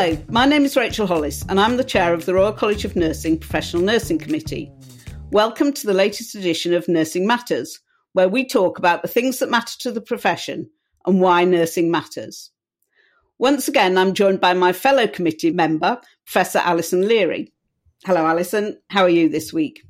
Hello, 0.00 0.16
my 0.28 0.46
name 0.46 0.64
is 0.64 0.76
Rachel 0.76 1.08
Hollis, 1.08 1.44
and 1.48 1.58
I'm 1.58 1.76
the 1.76 1.82
chair 1.82 2.14
of 2.14 2.24
the 2.24 2.32
Royal 2.32 2.52
College 2.52 2.84
of 2.84 2.94
Nursing 2.94 3.36
Professional 3.36 3.82
Nursing 3.82 4.16
Committee. 4.16 4.70
Welcome 5.32 5.72
to 5.72 5.88
the 5.88 5.92
latest 5.92 6.36
edition 6.36 6.72
of 6.72 6.86
Nursing 6.86 7.26
Matters, 7.26 7.80
where 8.12 8.28
we 8.28 8.46
talk 8.46 8.78
about 8.78 9.02
the 9.02 9.08
things 9.08 9.40
that 9.40 9.50
matter 9.50 9.76
to 9.80 9.90
the 9.90 10.00
profession 10.00 10.70
and 11.04 11.20
why 11.20 11.42
nursing 11.42 11.90
matters. 11.90 12.52
Once 13.40 13.66
again, 13.66 13.98
I'm 13.98 14.14
joined 14.14 14.40
by 14.40 14.54
my 14.54 14.72
fellow 14.72 15.08
committee 15.08 15.50
member, 15.50 16.00
Professor 16.24 16.60
Alison 16.60 17.08
Leary. 17.08 17.52
Hello, 18.06 18.24
Alison. 18.24 18.78
How 18.90 19.02
are 19.02 19.08
you 19.08 19.28
this 19.28 19.52
week? 19.52 19.82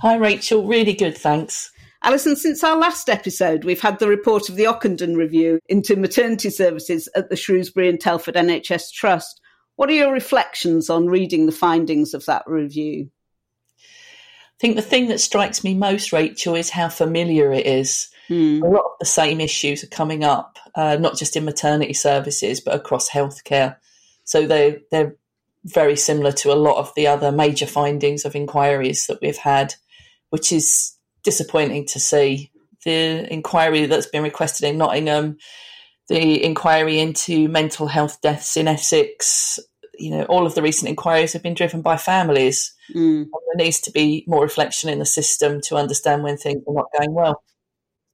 Hi, 0.00 0.16
Rachel. 0.16 0.66
Really 0.66 0.94
good, 0.94 1.18
thanks. 1.18 1.70
Alison, 2.04 2.36
since 2.36 2.64
our 2.64 2.78
last 2.78 3.10
episode, 3.10 3.64
we've 3.64 3.82
had 3.82 3.98
the 3.98 4.08
report 4.08 4.48
of 4.48 4.56
the 4.56 4.64
Ockenden 4.64 5.14
review 5.14 5.60
into 5.68 5.94
maternity 5.94 6.48
services 6.48 7.06
at 7.14 7.28
the 7.28 7.36
Shrewsbury 7.36 7.90
and 7.90 8.00
Telford 8.00 8.34
NHS 8.34 8.90
Trust. 8.92 9.40
What 9.76 9.88
are 9.88 9.94
your 9.94 10.12
reflections 10.12 10.90
on 10.90 11.06
reading 11.06 11.46
the 11.46 11.52
findings 11.52 12.14
of 12.14 12.26
that 12.26 12.44
review? 12.46 13.10
I 13.78 14.58
think 14.58 14.76
the 14.76 14.82
thing 14.82 15.08
that 15.08 15.20
strikes 15.20 15.64
me 15.64 15.74
most, 15.74 16.12
Rachel, 16.12 16.54
is 16.54 16.70
how 16.70 16.88
familiar 16.88 17.52
it 17.52 17.66
is. 17.66 18.08
Hmm. 18.28 18.62
A 18.62 18.68
lot 18.68 18.84
of 18.84 18.98
the 19.00 19.06
same 19.06 19.40
issues 19.40 19.82
are 19.82 19.88
coming 19.88 20.22
up, 20.22 20.58
uh, 20.74 20.96
not 21.00 21.16
just 21.16 21.36
in 21.36 21.44
maternity 21.44 21.94
services, 21.94 22.60
but 22.60 22.74
across 22.74 23.10
healthcare. 23.10 23.76
So 24.24 24.46
they 24.46 24.82
they're 24.90 25.16
very 25.64 25.96
similar 25.96 26.32
to 26.32 26.52
a 26.52 26.54
lot 26.54 26.78
of 26.78 26.92
the 26.94 27.06
other 27.06 27.32
major 27.32 27.66
findings 27.66 28.24
of 28.24 28.34
inquiries 28.34 29.06
that 29.06 29.20
we've 29.20 29.36
had, 29.36 29.74
which 30.30 30.52
is 30.52 30.92
disappointing 31.22 31.86
to 31.86 32.00
see. 32.00 32.50
The 32.84 33.32
inquiry 33.32 33.86
that's 33.86 34.06
been 34.06 34.24
requested 34.24 34.68
in 34.68 34.78
Nottingham, 34.78 35.38
the 36.08 36.42
inquiry 36.44 36.98
into 36.98 37.48
mental 37.48 37.86
health 37.86 38.20
deaths 38.20 38.56
in 38.56 38.68
Essex, 38.68 39.58
you 39.98 40.10
know, 40.10 40.24
all 40.24 40.46
of 40.46 40.54
the 40.54 40.62
recent 40.62 40.88
inquiries 40.88 41.32
have 41.32 41.42
been 41.42 41.54
driven 41.54 41.82
by 41.82 41.96
families. 41.96 42.74
Mm. 42.94 43.26
There 43.26 43.64
needs 43.64 43.80
to 43.82 43.90
be 43.90 44.24
more 44.26 44.42
reflection 44.42 44.90
in 44.90 44.98
the 44.98 45.06
system 45.06 45.60
to 45.62 45.76
understand 45.76 46.22
when 46.22 46.36
things 46.36 46.62
are 46.66 46.74
not 46.74 46.86
going 46.98 47.14
well. 47.14 47.42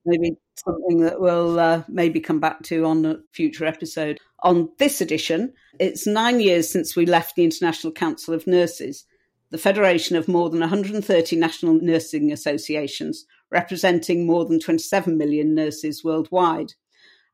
Maybe 0.05 0.37
something 0.57 1.01
that 1.01 1.21
we'll 1.21 1.59
uh, 1.59 1.83
maybe 1.89 2.21
come 2.21 2.41
back 2.41 2.63
to 2.65 2.85
on 2.85 3.05
a 3.05 3.19
future 3.33 3.65
episode. 3.67 4.19
On 4.43 4.71
this 4.79 5.01
edition, 5.01 5.53
it's 5.79 6.07
nine 6.07 6.41
years 6.41 6.71
since 6.71 6.97
we 6.97 7.07
left 7.07 7.37
the 7.37 7.45
International 7.45 7.93
Council 7.93 8.35
of 8.35 8.47
Nurses 8.47 9.05
the 9.51 9.59
federation 9.59 10.17
of 10.17 10.29
more 10.29 10.51
than 10.51 10.61
130 10.61 11.37
national 11.37 11.75
nursing 11.75 12.33
associations, 12.33 13.25
representing 13.51 14.27
more 14.27 14.45
than 14.45 14.61
27 14.61 15.17
million 15.17 15.55
nurses 15.55 16.05
worldwide. 16.05 16.75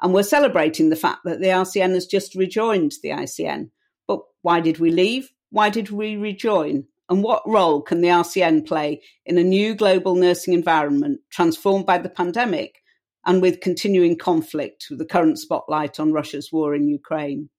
And 0.01 0.13
we're 0.13 0.23
celebrating 0.23 0.91
the 0.91 0.97
fact 0.97 1.21
that 1.25 1.41
the 1.41 1.49
RCN 1.49 1.95
has 1.95 2.07
just 2.07 2.35
rejoined 2.35 2.93
the 3.03 3.11
ICN. 3.11 3.71
But 4.07 4.21
why 4.43 4.61
did 4.61 4.79
we 4.79 4.91
leave? 4.91 5.31
Why 5.51 5.71
did 5.71 5.91
we 5.91 6.17
rejoin? 6.17 6.85
And 7.09 7.23
what 7.23 7.43
role 7.47 7.83
can 7.83 8.01
the 8.01 8.09
RCN 8.09 8.67
play 8.67 9.03
in 9.27 9.39
a 9.39 9.45
new 9.45 9.75
global 9.75 10.15
nursing 10.15 10.55
environment 10.55 11.21
transformed 11.31 11.87
by 11.87 11.99
the 11.99 12.09
pandemic 12.09 12.83
and 13.27 13.41
with 13.41 13.61
continuing 13.61 14.19
conflict 14.19 14.87
with 14.91 14.99
the 14.99 15.05
current 15.05 15.39
spotlight 15.39 16.01
on 16.01 16.13
Russia's 16.13 16.51
war 16.51 16.75
in 16.75 16.89
Ukraine? 16.89 17.51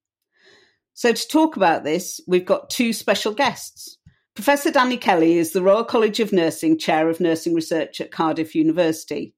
So, 0.94 1.12
to 1.12 1.28
talk 1.28 1.56
about 1.56 1.84
this, 1.84 2.20
we've 2.26 2.46
got 2.46 2.70
two 2.70 2.92
special 2.92 3.34
guests. 3.34 3.98
Professor 4.34 4.70
Danny 4.70 4.96
Kelly 4.96 5.38
is 5.38 5.52
the 5.52 5.62
Royal 5.62 5.84
College 5.84 6.20
of 6.20 6.32
Nursing 6.32 6.78
Chair 6.78 7.08
of 7.08 7.20
Nursing 7.20 7.54
Research 7.54 8.00
at 8.00 8.10
Cardiff 8.10 8.54
University. 8.54 9.34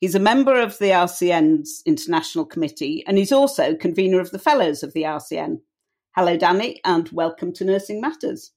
He's 0.00 0.14
a 0.14 0.20
member 0.20 0.54
of 0.60 0.78
the 0.78 0.90
RCN's 0.90 1.82
International 1.84 2.44
Committee 2.44 3.02
and 3.06 3.18
he's 3.18 3.32
also 3.32 3.74
convener 3.74 4.20
of 4.20 4.30
the 4.30 4.38
Fellows 4.38 4.84
of 4.84 4.92
the 4.92 5.02
RCN. 5.02 5.58
Hello, 6.14 6.36
Danny, 6.36 6.80
and 6.84 7.08
welcome 7.08 7.52
to 7.54 7.64
Nursing 7.64 8.00
Matters. 8.00 8.52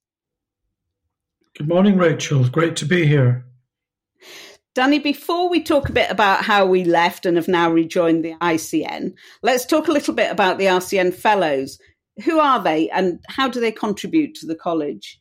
Good 1.57 1.67
morning, 1.67 1.97
Rachel. 1.97 2.47
Great 2.47 2.75
to 2.77 2.85
be 2.85 3.07
here. 3.07 3.43
Danny, 4.75 4.99
before 4.99 5.49
we 5.49 5.63
talk 5.63 5.89
a 5.89 5.93
bit 5.93 6.11
about 6.11 6.45
how 6.45 6.67
we 6.67 6.83
left 6.83 7.25
and 7.25 7.37
have 7.37 7.47
now 7.47 7.71
rejoined 7.71 8.23
the 8.23 8.35
ICN, 8.35 9.13
let's 9.41 9.65
talk 9.65 9.87
a 9.87 9.91
little 9.91 10.13
bit 10.13 10.31
about 10.31 10.59
the 10.59 10.65
RCN 10.65 11.11
Fellows. 11.11 11.79
Who 12.23 12.39
are 12.39 12.61
they 12.61 12.87
and 12.91 13.19
how 13.29 13.49
do 13.49 13.59
they 13.59 13.71
contribute 13.71 14.35
to 14.35 14.45
the 14.45 14.55
college? 14.55 15.19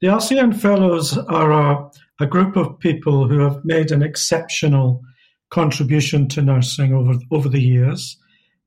The 0.00 0.08
RCN 0.08 0.56
Fellows 0.56 1.16
are 1.16 1.52
a, 1.52 1.90
a 2.20 2.26
group 2.26 2.56
of 2.56 2.78
people 2.80 3.28
who 3.28 3.38
have 3.40 3.64
made 3.64 3.90
an 3.90 4.02
exceptional 4.02 5.02
contribution 5.50 6.28
to 6.28 6.42
nursing 6.42 6.92
over, 6.92 7.14
over 7.30 7.48
the 7.48 7.62
years. 7.62 8.18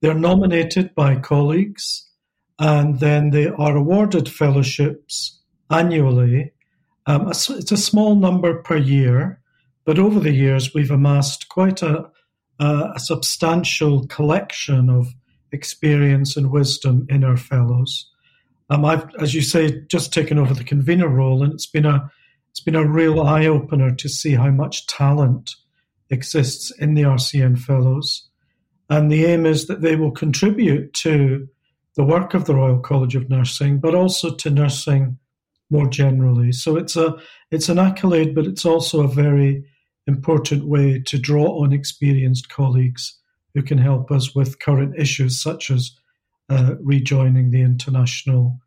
They're 0.01 0.13
nominated 0.13 0.95
by 0.95 1.17
colleagues 1.17 2.07
and 2.59 2.99
then 2.99 3.31
they 3.31 3.47
are 3.47 3.75
awarded 3.75 4.29
fellowships 4.29 5.39
annually. 5.71 6.53
Um, 7.07 7.29
it's 7.29 7.71
a 7.71 7.77
small 7.77 8.15
number 8.15 8.61
per 8.61 8.77
year, 8.77 9.41
but 9.85 9.97
over 9.97 10.19
the 10.19 10.31
years 10.31 10.73
we've 10.73 10.91
amassed 10.91 11.49
quite 11.49 11.81
a, 11.81 12.09
a, 12.59 12.99
substantial 12.99 14.05
collection 14.07 14.89
of 14.89 15.07
experience 15.51 16.37
and 16.37 16.51
wisdom 16.51 17.07
in 17.09 17.23
our 17.23 17.37
fellows. 17.37 18.07
Um, 18.69 18.85
I've, 18.85 19.09
as 19.19 19.33
you 19.33 19.41
say, 19.41 19.81
just 19.87 20.13
taken 20.13 20.37
over 20.37 20.53
the 20.53 20.63
convener 20.63 21.09
role, 21.09 21.43
and 21.43 21.53
it's 21.53 21.65
been 21.65 21.87
a 21.87 22.11
it's 22.51 22.61
been 22.61 22.75
a 22.75 22.87
real 22.87 23.21
eye 23.21 23.45
opener 23.45 23.95
to 23.95 24.09
see 24.09 24.33
how 24.33 24.51
much 24.51 24.85
talent 24.87 25.55
exists 26.09 26.71
in 26.77 26.93
the 26.93 27.03
RCN 27.03 27.57
Fellows. 27.57 28.27
And 28.89 29.09
the 29.09 29.25
aim 29.25 29.45
is 29.45 29.67
that 29.67 29.81
they 29.81 29.95
will 29.95 30.11
contribute 30.11 30.93
to 30.95 31.47
the 31.95 32.03
work 32.03 32.33
of 32.33 32.45
the 32.45 32.55
Royal 32.55 32.79
College 32.79 33.15
of 33.15 33.29
Nursing, 33.29 33.79
but 33.79 33.95
also 33.95 34.35
to 34.35 34.49
nursing 34.49 35.17
more 35.69 35.87
generally. 35.87 36.51
So 36.51 36.75
it's 36.75 36.95
a 36.95 37.15
it's 37.49 37.69
an 37.69 37.79
accolade, 37.79 38.35
but 38.35 38.45
it's 38.45 38.65
also 38.65 39.01
a 39.01 39.07
very 39.07 39.63
important 40.07 40.67
way 40.67 41.01
to 41.05 41.17
draw 41.17 41.63
on 41.63 41.71
experienced 41.71 42.49
colleagues 42.49 43.17
who 43.53 43.61
can 43.61 43.77
help 43.77 44.11
us 44.11 44.35
with 44.35 44.59
current 44.59 44.95
issues 44.97 45.41
such 45.41 45.71
as 45.71 45.91
uh, 46.49 46.75
rejoining 46.81 47.51
the 47.51 47.61
international 47.61 48.59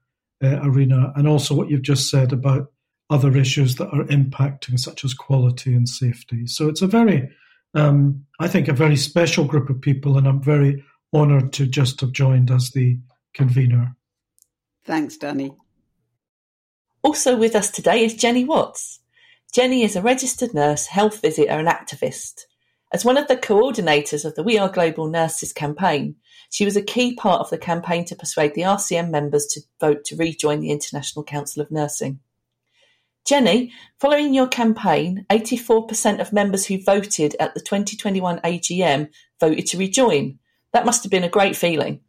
uh, 0.43 0.61
arena, 0.63 1.13
and 1.17 1.29
also 1.29 1.55
what 1.55 1.71
you've 1.71 1.83
just 1.83 2.11
said 2.11 2.33
about 2.33 2.73
other 3.15 3.37
issues 3.37 3.77
that 3.77 3.89
are 3.91 4.05
impacting, 4.07 4.79
such 4.79 5.05
as 5.05 5.15
quality 5.15 5.73
and 5.73 5.89
safety. 5.89 6.49
So 6.49 6.69
it's 6.69 6.83
a 6.83 6.89
very, 6.89 7.31
um, 7.73 8.27
I 8.41 8.49
think, 8.49 8.67
a 8.67 8.73
very 8.73 8.97
special 8.97 9.45
group 9.45 9.71
of 9.71 9.81
people, 9.81 10.19
and 10.19 10.27
I'm 10.27 10.43
very 10.43 10.85
honoured 11.15 11.53
to 11.53 11.67
just 11.67 12.01
have 12.01 12.11
joined 12.11 12.51
as 12.51 12.71
the 12.71 12.99
convener. 13.33 13.95
Thanks, 14.85 15.17
Danny. 15.17 15.57
Also 17.05 17.37
with 17.37 17.55
us 17.55 17.71
today 17.71 18.05
is 18.05 18.15
Jenny 18.15 18.45
Watts. 18.45 18.99
Jenny 19.55 19.85
is 19.85 19.95
a 19.95 20.03
registered 20.03 20.53
nurse, 20.53 20.87
health 20.87 21.21
visitor, 21.23 21.53
and 21.53 21.69
activist. 21.69 22.47
As 22.93 23.05
one 23.05 23.17
of 23.17 23.29
the 23.29 23.37
coordinators 23.37 24.25
of 24.25 24.35
the 24.35 24.43
We 24.43 24.59
Are 24.59 24.69
Global 24.69 25.07
Nurses 25.07 25.53
campaign, 25.53 26.17
she 26.51 26.65
was 26.65 26.77
a 26.77 26.83
key 26.83 27.15
part 27.15 27.41
of 27.41 27.51
the 27.51 27.59
campaign 27.59 28.05
to 28.07 28.17
persuade 28.17 28.55
the 28.55 28.63
RCN 28.63 29.11
members 29.11 29.47
to 29.47 29.61
vote 29.79 30.05
to 30.07 30.17
rejoin 30.17 30.59
the 30.59 30.73
International 30.73 31.25
Council 31.25 31.63
of 31.63 31.71
Nursing. 31.71 32.19
Jenny, 33.27 33.73
following 33.99 34.35
your 34.35 34.49
campaign, 34.49 35.25
84% 35.31 36.21
of 36.21 36.33
members 36.33 36.67
who 36.67 36.83
voted 36.83 37.35
at 37.41 37.55
the 37.55 37.61
2021 37.61 38.39
AGM 38.41 39.09
voted 39.41 39.67
to 39.67 39.79
rejoin. 39.79 40.39
That 40.73 40.85
must 40.85 41.03
have 41.05 41.11
been 41.11 41.25
a 41.25 41.29
great 41.29 41.57
feeling. 41.57 42.01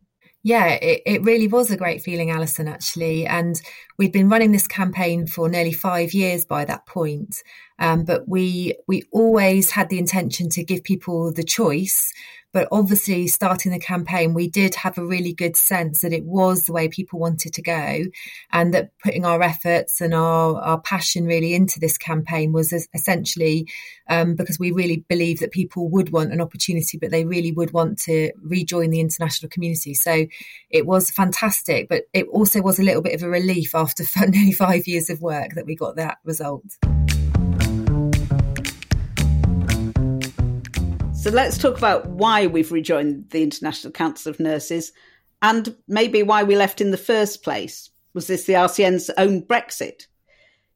Yeah, 0.44 0.68
it, 0.68 1.02
it 1.08 1.24
really 1.24 1.48
was 1.48 1.72
a 1.72 1.78
great 1.78 2.04
feeling, 2.04 2.30
Alison, 2.30 2.68
actually. 2.68 3.26
And 3.26 3.60
we'd 3.98 4.12
been 4.12 4.30
running 4.30 4.52
this 4.52 4.68
campaign 4.68 5.26
for 5.26 5.50
nearly 5.50 5.74
five 5.74 6.14
years 6.14 6.46
by 6.46 6.66
that 6.66 6.86
point. 6.86 7.42
Um, 7.78 8.06
but 8.06 8.28
we 8.28 8.76
we 8.88 9.04
always 9.12 9.72
had 9.72 9.90
the 9.90 10.00
intention 10.00 10.50
to 10.50 10.64
give 10.64 10.84
people 10.84 11.34
the 11.34 11.44
choice 11.44 12.14
but 12.56 12.70
obviously, 12.72 13.28
starting 13.28 13.74
the 13.74 13.80
campaign, 13.80 14.34
we 14.34 14.48
did 14.48 14.76
have 14.76 14.98
a 14.98 15.06
really 15.06 15.34
good 15.34 15.58
sense 15.58 16.00
that 16.00 16.14
it 16.14 16.24
was 16.24 16.64
the 16.64 16.72
way 16.72 16.88
people 16.88 17.20
wanted 17.20 17.54
to 17.56 17.62
go, 17.62 18.06
and 18.54 18.74
that 18.74 18.92
putting 19.04 19.26
our 19.26 19.42
efforts 19.42 20.00
and 20.00 20.14
our, 20.14 20.56
our 20.62 20.80
passion 20.80 21.26
really 21.26 21.54
into 21.54 21.82
this 21.82 21.98
campaign 21.98 22.54
was 22.54 22.72
essentially 22.94 23.68
um, 24.10 24.36
because 24.36 24.58
we 24.58 24.72
really 24.72 25.04
believe 25.10 25.42
that 25.42 25.52
people 25.52 25.90
would 25.90 26.14
want 26.14 26.32
an 26.32 26.40
opportunity, 26.40 26.98
but 26.98 27.12
they 27.12 27.26
really 27.26 27.52
would 27.52 27.74
want 27.74 28.00
to 28.04 28.32
rejoin 28.42 28.90
the 28.90 29.02
international 29.02 29.50
community. 29.50 29.94
So 29.94 30.26
it 30.70 30.86
was 30.86 31.12
fantastic, 31.12 31.90
but 31.90 32.04
it 32.14 32.26
also 32.28 32.62
was 32.62 32.80
a 32.80 32.84
little 32.84 33.02
bit 33.02 33.16
of 33.16 33.22
a 33.22 33.30
relief 33.30 33.76
after 33.76 34.06
nearly 34.30 34.54
five 34.54 34.88
years 34.88 35.10
of 35.10 35.22
work 35.22 35.56
that 35.56 35.66
we 35.66 35.76
got 35.76 35.98
that 35.98 36.20
result. 36.24 36.64
So 41.26 41.32
let's 41.32 41.58
talk 41.58 41.76
about 41.76 42.06
why 42.06 42.46
we've 42.46 42.72
rejoined 42.72 43.32
the 43.32 43.42
International 43.42 43.92
Council 43.92 44.30
of 44.30 44.40
Nurses 44.40 44.92
and 45.42 45.76
maybe 45.88 46.22
why 46.22 46.44
we 46.44 46.56
left 46.56 46.82
in 46.82 46.92
the 46.92 46.98
first 46.98 47.42
place. 47.42 47.90
Was 48.14 48.28
this 48.28 48.44
the 48.44 48.54
RCN's 48.54 49.10
own 49.18 49.42
Brexit? 49.42 50.04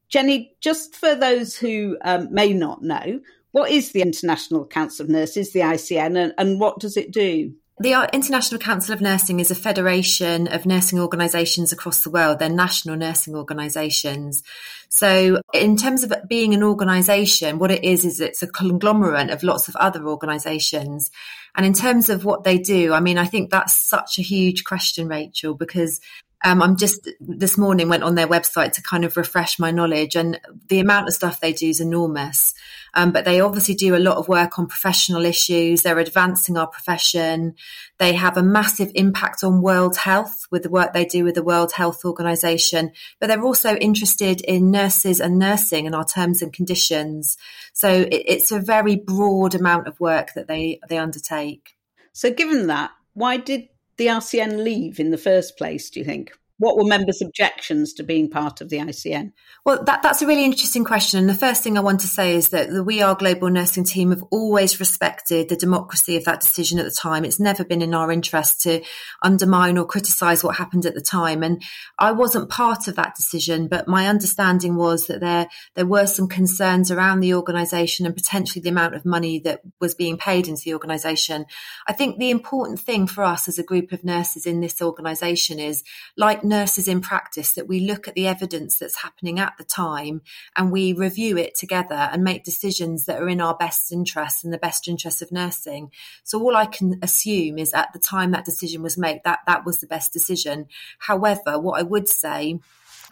Jenny, 0.08 0.56
just 0.60 0.96
for 0.96 1.14
those 1.14 1.56
who 1.56 1.98
um, 2.02 2.34
may 2.34 2.52
not 2.52 2.82
know, 2.82 3.20
what 3.52 3.70
is 3.70 3.92
the 3.92 4.02
International 4.02 4.66
Council 4.66 5.04
of 5.04 5.08
Nurses, 5.08 5.52
the 5.52 5.60
ICN, 5.60 6.20
and, 6.20 6.34
and 6.36 6.58
what 6.58 6.80
does 6.80 6.96
it 6.96 7.12
do? 7.12 7.54
The 7.80 8.10
International 8.12 8.60
Council 8.60 8.92
of 8.92 9.00
Nursing 9.00 9.40
is 9.40 9.50
a 9.50 9.54
federation 9.54 10.48
of 10.48 10.66
nursing 10.66 11.00
organisations 11.00 11.72
across 11.72 12.00
the 12.00 12.10
world. 12.10 12.38
They're 12.38 12.50
national 12.50 12.96
nursing 12.96 13.34
organisations. 13.34 14.42
So, 14.90 15.40
in 15.54 15.78
terms 15.78 16.04
of 16.04 16.12
being 16.28 16.52
an 16.52 16.62
organisation, 16.62 17.58
what 17.58 17.70
it 17.70 17.82
is 17.82 18.04
is 18.04 18.20
it's 18.20 18.42
a 18.42 18.46
conglomerate 18.46 19.30
of 19.30 19.42
lots 19.42 19.66
of 19.68 19.76
other 19.76 20.06
organisations. 20.06 21.10
And 21.54 21.64
in 21.64 21.72
terms 21.72 22.10
of 22.10 22.26
what 22.26 22.44
they 22.44 22.58
do, 22.58 22.92
I 22.92 23.00
mean, 23.00 23.16
I 23.16 23.24
think 23.24 23.50
that's 23.50 23.72
such 23.72 24.18
a 24.18 24.22
huge 24.22 24.64
question, 24.64 25.08
Rachel, 25.08 25.54
because 25.54 26.02
um, 26.44 26.62
I'm 26.62 26.76
just 26.76 27.08
this 27.20 27.58
morning 27.58 27.88
went 27.88 28.02
on 28.02 28.14
their 28.14 28.26
website 28.26 28.72
to 28.72 28.82
kind 28.82 29.04
of 29.04 29.16
refresh 29.16 29.58
my 29.58 29.70
knowledge, 29.70 30.16
and 30.16 30.40
the 30.68 30.80
amount 30.80 31.08
of 31.08 31.14
stuff 31.14 31.40
they 31.40 31.52
do 31.52 31.68
is 31.68 31.80
enormous. 31.80 32.54
Um, 32.94 33.12
but 33.12 33.24
they 33.24 33.40
obviously 33.40 33.74
do 33.74 33.94
a 33.94 33.98
lot 33.98 34.16
of 34.16 34.26
work 34.26 34.58
on 34.58 34.66
professional 34.66 35.24
issues. 35.24 35.82
They're 35.82 35.98
advancing 35.98 36.56
our 36.56 36.66
profession. 36.66 37.54
They 37.98 38.14
have 38.14 38.36
a 38.36 38.42
massive 38.42 38.90
impact 38.94 39.44
on 39.44 39.62
world 39.62 39.96
health 39.96 40.46
with 40.50 40.64
the 40.64 40.70
work 40.70 40.92
they 40.92 41.04
do 41.04 41.22
with 41.22 41.34
the 41.34 41.42
World 41.42 41.72
Health 41.72 42.04
Organization. 42.04 42.90
But 43.20 43.28
they're 43.28 43.42
also 43.44 43.76
interested 43.76 44.40
in 44.40 44.70
nurses 44.70 45.20
and 45.20 45.38
nursing 45.38 45.86
and 45.86 45.94
our 45.94 46.04
terms 46.04 46.42
and 46.42 46.52
conditions. 46.52 47.36
So 47.72 47.88
it, 47.88 48.24
it's 48.26 48.50
a 48.50 48.58
very 48.58 48.96
broad 48.96 49.54
amount 49.54 49.86
of 49.86 50.00
work 50.00 50.32
that 50.34 50.48
they 50.48 50.80
they 50.88 50.98
undertake. 50.98 51.76
So, 52.12 52.30
given 52.32 52.66
that, 52.66 52.90
why 53.14 53.36
did 53.36 53.68
the 54.00 54.06
RCN 54.06 54.64
leave 54.64 54.98
in 54.98 55.10
the 55.10 55.18
first 55.18 55.58
place, 55.58 55.90
do 55.90 56.00
you 56.00 56.06
think? 56.06 56.32
What 56.60 56.76
were 56.76 56.84
members' 56.84 57.22
objections 57.22 57.94
to 57.94 58.02
being 58.02 58.28
part 58.28 58.60
of 58.60 58.68
the 58.68 58.76
ICN? 58.76 59.32
Well, 59.64 59.82
that, 59.84 60.02
that's 60.02 60.20
a 60.20 60.26
really 60.26 60.44
interesting 60.44 60.84
question. 60.84 61.18
And 61.18 61.26
the 61.26 61.34
first 61.34 61.62
thing 61.62 61.78
I 61.78 61.80
want 61.80 62.00
to 62.00 62.06
say 62.06 62.34
is 62.34 62.50
that 62.50 62.68
the 62.68 62.84
We 62.84 63.00
Are 63.00 63.14
Global 63.14 63.48
Nursing 63.48 63.84
team 63.84 64.10
have 64.10 64.22
always 64.24 64.78
respected 64.78 65.48
the 65.48 65.56
democracy 65.56 66.16
of 66.16 66.26
that 66.26 66.42
decision 66.42 66.78
at 66.78 66.84
the 66.84 66.90
time. 66.90 67.24
It's 67.24 67.40
never 67.40 67.64
been 67.64 67.80
in 67.80 67.94
our 67.94 68.12
interest 68.12 68.60
to 68.60 68.82
undermine 69.22 69.78
or 69.78 69.86
criticise 69.86 70.44
what 70.44 70.56
happened 70.56 70.84
at 70.84 70.94
the 70.94 71.00
time. 71.00 71.42
And 71.42 71.62
I 71.98 72.12
wasn't 72.12 72.50
part 72.50 72.88
of 72.88 72.96
that 72.96 73.16
decision, 73.16 73.66
but 73.66 73.88
my 73.88 74.06
understanding 74.06 74.76
was 74.76 75.06
that 75.06 75.20
there, 75.20 75.48
there 75.76 75.86
were 75.86 76.06
some 76.06 76.28
concerns 76.28 76.90
around 76.90 77.20
the 77.20 77.32
organisation 77.32 78.04
and 78.04 78.14
potentially 78.14 78.60
the 78.60 78.68
amount 78.68 78.94
of 78.94 79.06
money 79.06 79.38
that 79.40 79.62
was 79.80 79.94
being 79.94 80.18
paid 80.18 80.46
into 80.46 80.64
the 80.66 80.74
organisation. 80.74 81.46
I 81.88 81.94
think 81.94 82.18
the 82.18 82.30
important 82.30 82.80
thing 82.80 83.06
for 83.06 83.24
us 83.24 83.48
as 83.48 83.58
a 83.58 83.64
group 83.64 83.92
of 83.92 84.04
nurses 84.04 84.44
in 84.44 84.60
this 84.60 84.82
organisation 84.82 85.58
is 85.58 85.82
like 86.18 86.44
nurses 86.50 86.86
in 86.86 87.00
practice 87.00 87.52
that 87.52 87.66
we 87.66 87.80
look 87.80 88.06
at 88.06 88.14
the 88.14 88.26
evidence 88.26 88.78
that's 88.78 89.02
happening 89.02 89.38
at 89.38 89.54
the 89.56 89.64
time 89.64 90.20
and 90.56 90.70
we 90.70 90.92
review 90.92 91.38
it 91.38 91.54
together 91.54 91.94
and 91.94 92.22
make 92.22 92.44
decisions 92.44 93.06
that 93.06 93.22
are 93.22 93.28
in 93.28 93.40
our 93.40 93.56
best 93.56 93.90
interest 93.90 94.44
and 94.44 94.52
the 94.52 94.58
best 94.58 94.86
interest 94.86 95.22
of 95.22 95.32
nursing. 95.32 95.90
So 96.24 96.38
all 96.38 96.56
I 96.56 96.66
can 96.66 96.98
assume 97.02 97.58
is 97.58 97.72
at 97.72 97.92
the 97.94 97.98
time 97.98 98.32
that 98.32 98.44
decision 98.44 98.82
was 98.82 98.98
made, 98.98 99.22
that 99.24 99.38
that 99.46 99.64
was 99.64 99.78
the 99.78 99.86
best 99.86 100.12
decision. 100.12 100.66
However, 100.98 101.58
what 101.58 101.80
I 101.80 101.82
would 101.82 102.08
say, 102.08 102.60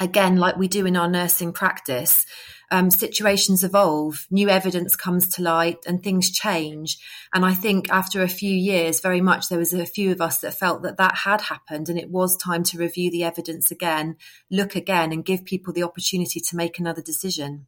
again, 0.00 0.36
like 0.36 0.56
we 0.56 0.68
do 0.68 0.84
in 0.84 0.96
our 0.96 1.08
nursing 1.08 1.52
practice, 1.52 2.26
um, 2.70 2.90
situations 2.90 3.64
evolve, 3.64 4.26
new 4.30 4.48
evidence 4.48 4.96
comes 4.96 5.28
to 5.28 5.42
light, 5.42 5.78
and 5.86 6.02
things 6.02 6.30
change. 6.30 6.98
And 7.32 7.44
I 7.44 7.54
think 7.54 7.90
after 7.90 8.22
a 8.22 8.28
few 8.28 8.54
years, 8.54 9.00
very 9.00 9.20
much 9.20 9.48
there 9.48 9.58
was 9.58 9.72
a 9.72 9.86
few 9.86 10.12
of 10.12 10.20
us 10.20 10.38
that 10.40 10.54
felt 10.54 10.82
that 10.82 10.98
that 10.98 11.18
had 11.24 11.42
happened, 11.42 11.88
and 11.88 11.98
it 11.98 12.10
was 12.10 12.36
time 12.36 12.62
to 12.64 12.78
review 12.78 13.10
the 13.10 13.24
evidence 13.24 13.70
again, 13.70 14.16
look 14.50 14.76
again, 14.76 15.12
and 15.12 15.24
give 15.24 15.44
people 15.44 15.72
the 15.72 15.82
opportunity 15.82 16.40
to 16.40 16.56
make 16.56 16.78
another 16.78 17.02
decision. 17.02 17.66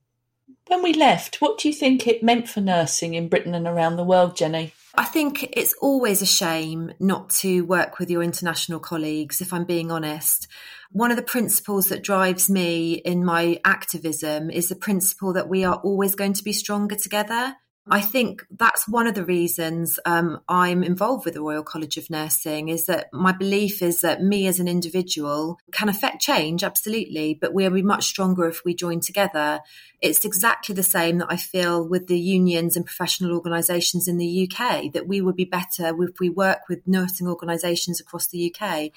When 0.71 0.85
we 0.85 0.95
left, 0.95 1.41
what 1.41 1.59
do 1.59 1.67
you 1.67 1.75
think 1.75 2.07
it 2.07 2.23
meant 2.23 2.49
for 2.49 2.61
nursing 2.61 3.15
in 3.15 3.29
Britain 3.29 3.57
and 3.57 3.67
around 3.67 3.97
the 3.97 4.05
world, 4.05 4.37
Jenny? 4.37 4.73
I 4.95 5.05
think 5.05 5.43
it's 5.53 5.75
always 5.83 6.23
a 6.23 6.27
shame 6.27 6.93
not 7.01 7.31
to 7.41 7.63
work 7.63 7.99
with 7.99 8.09
your 8.09 8.23
international 8.23 8.79
colleagues, 8.79 9.41
if 9.41 9.53
I'm 9.53 9.65
being 9.65 9.91
honest. 9.91 10.47
One 10.93 11.11
of 11.11 11.17
the 11.17 11.25
principles 11.25 11.89
that 11.89 12.05
drives 12.05 12.49
me 12.49 12.93
in 12.93 13.25
my 13.25 13.59
activism 13.65 14.49
is 14.49 14.69
the 14.69 14.77
principle 14.77 15.33
that 15.33 15.49
we 15.49 15.65
are 15.65 15.75
always 15.75 16.15
going 16.15 16.35
to 16.35 16.45
be 16.45 16.53
stronger 16.53 16.95
together. 16.95 17.57
I 17.89 18.03
think 18.03 18.45
that's 18.51 18.87
one 18.87 19.07
of 19.07 19.15
the 19.15 19.25
reasons 19.25 19.99
um, 20.05 20.41
I'm 20.49 20.85
involved 20.85 21.25
with 21.25 21.35
the 21.35 21.41
Royal 21.41 21.63
College 21.63 21.97
of 21.97 22.11
Nursing 22.11 22.69
is 22.69 22.85
that 22.87 23.09
my 23.13 23.33
belief 23.33 23.81
is 23.81 24.03
that 24.03 24.23
me 24.23 24.47
as 24.47 24.61
an 24.61 24.69
individual 24.69 25.59
can 25.73 25.89
affect 25.89 26.21
change, 26.21 26.63
absolutely, 26.63 27.39
but 27.41 27.55
we'll 27.55 27.71
be 27.71 27.83
much 27.83 28.05
stronger 28.05 28.47
if 28.47 28.65
we 28.65 28.75
join 28.75 29.01
together. 29.01 29.61
It's 30.03 30.27
exactly 30.27 30.75
the 30.75 30.83
same 30.83 31.19
that 31.19 31.33
I 31.33 31.37
feel 31.37 31.87
with 31.87 32.07
the 32.07 32.19
unions 32.19 32.77
and 32.77 32.85
professional 32.85 33.33
organisations 33.35 34.07
in 34.07 34.19
the 34.19 34.49
UK, 34.49 34.93
that 34.93 35.09
we 35.09 35.23
would 35.23 35.37
be 35.37 35.47
better 35.47 35.95
if 36.03 36.21
we 36.21 36.29
work 36.29 36.69
with 36.69 36.87
nursing 36.87 37.27
organisations 37.27 37.99
across 37.99 38.27
the 38.27 38.55
UK. 38.55 38.91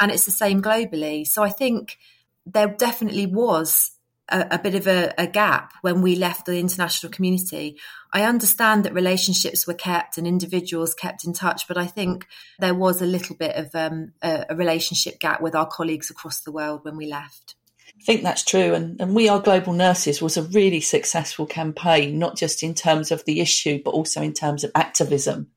And 0.00 0.10
it's 0.10 0.24
the 0.24 0.32
same 0.32 0.60
globally. 0.60 1.24
So 1.24 1.44
I 1.44 1.50
think 1.50 1.98
there 2.44 2.68
definitely 2.68 3.26
was 3.26 3.92
a, 4.28 4.46
a 4.52 4.58
bit 4.58 4.74
of 4.74 4.86
a, 4.86 5.12
a, 5.18 5.26
gap 5.26 5.72
when 5.82 6.02
we 6.02 6.16
left 6.16 6.46
the 6.46 6.58
international 6.58 7.12
community. 7.12 7.78
I 8.12 8.22
understand 8.22 8.84
that 8.84 8.94
relationships 8.94 9.66
were 9.66 9.74
kept 9.74 10.18
and 10.18 10.26
individuals 10.26 10.94
kept 10.94 11.24
in 11.24 11.32
touch, 11.32 11.68
but 11.68 11.76
I 11.76 11.86
think 11.86 12.26
there 12.58 12.74
was 12.74 13.02
a 13.02 13.06
little 13.06 13.36
bit 13.36 13.56
of 13.56 13.74
um, 13.74 14.12
a, 14.22 14.46
a, 14.50 14.56
relationship 14.56 15.18
gap 15.18 15.40
with 15.40 15.54
our 15.54 15.66
colleagues 15.66 16.10
across 16.10 16.40
the 16.40 16.52
world 16.52 16.84
when 16.84 16.96
we 16.96 17.06
left. 17.06 17.56
I 18.00 18.02
think 18.04 18.22
that's 18.22 18.44
true. 18.44 18.74
And, 18.74 19.00
and 19.00 19.14
We 19.14 19.28
Are 19.28 19.40
Global 19.40 19.72
Nurses 19.72 20.20
was 20.20 20.36
a 20.36 20.42
really 20.42 20.80
successful 20.80 21.46
campaign, 21.46 22.18
not 22.18 22.36
just 22.36 22.62
in 22.62 22.74
terms 22.74 23.10
of 23.10 23.24
the 23.24 23.40
issue, 23.40 23.80
but 23.84 23.90
also 23.90 24.20
in 24.22 24.32
terms 24.32 24.64
of 24.64 24.72
activism. 24.74 25.48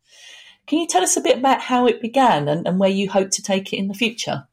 Can 0.67 0.79
you 0.79 0.87
tell 0.87 1.03
us 1.03 1.15
a 1.15 1.21
bit 1.21 1.37
about 1.37 1.61
how 1.61 1.87
it 1.87 2.01
began 2.01 2.47
and, 2.47 2.67
and 2.67 2.79
where 2.79 2.89
you 2.89 3.09
hope 3.09 3.31
to 3.31 3.41
take 3.41 3.71
it 3.71 3.77
in 3.77 3.87
the 3.87 3.93
future? 3.93 4.47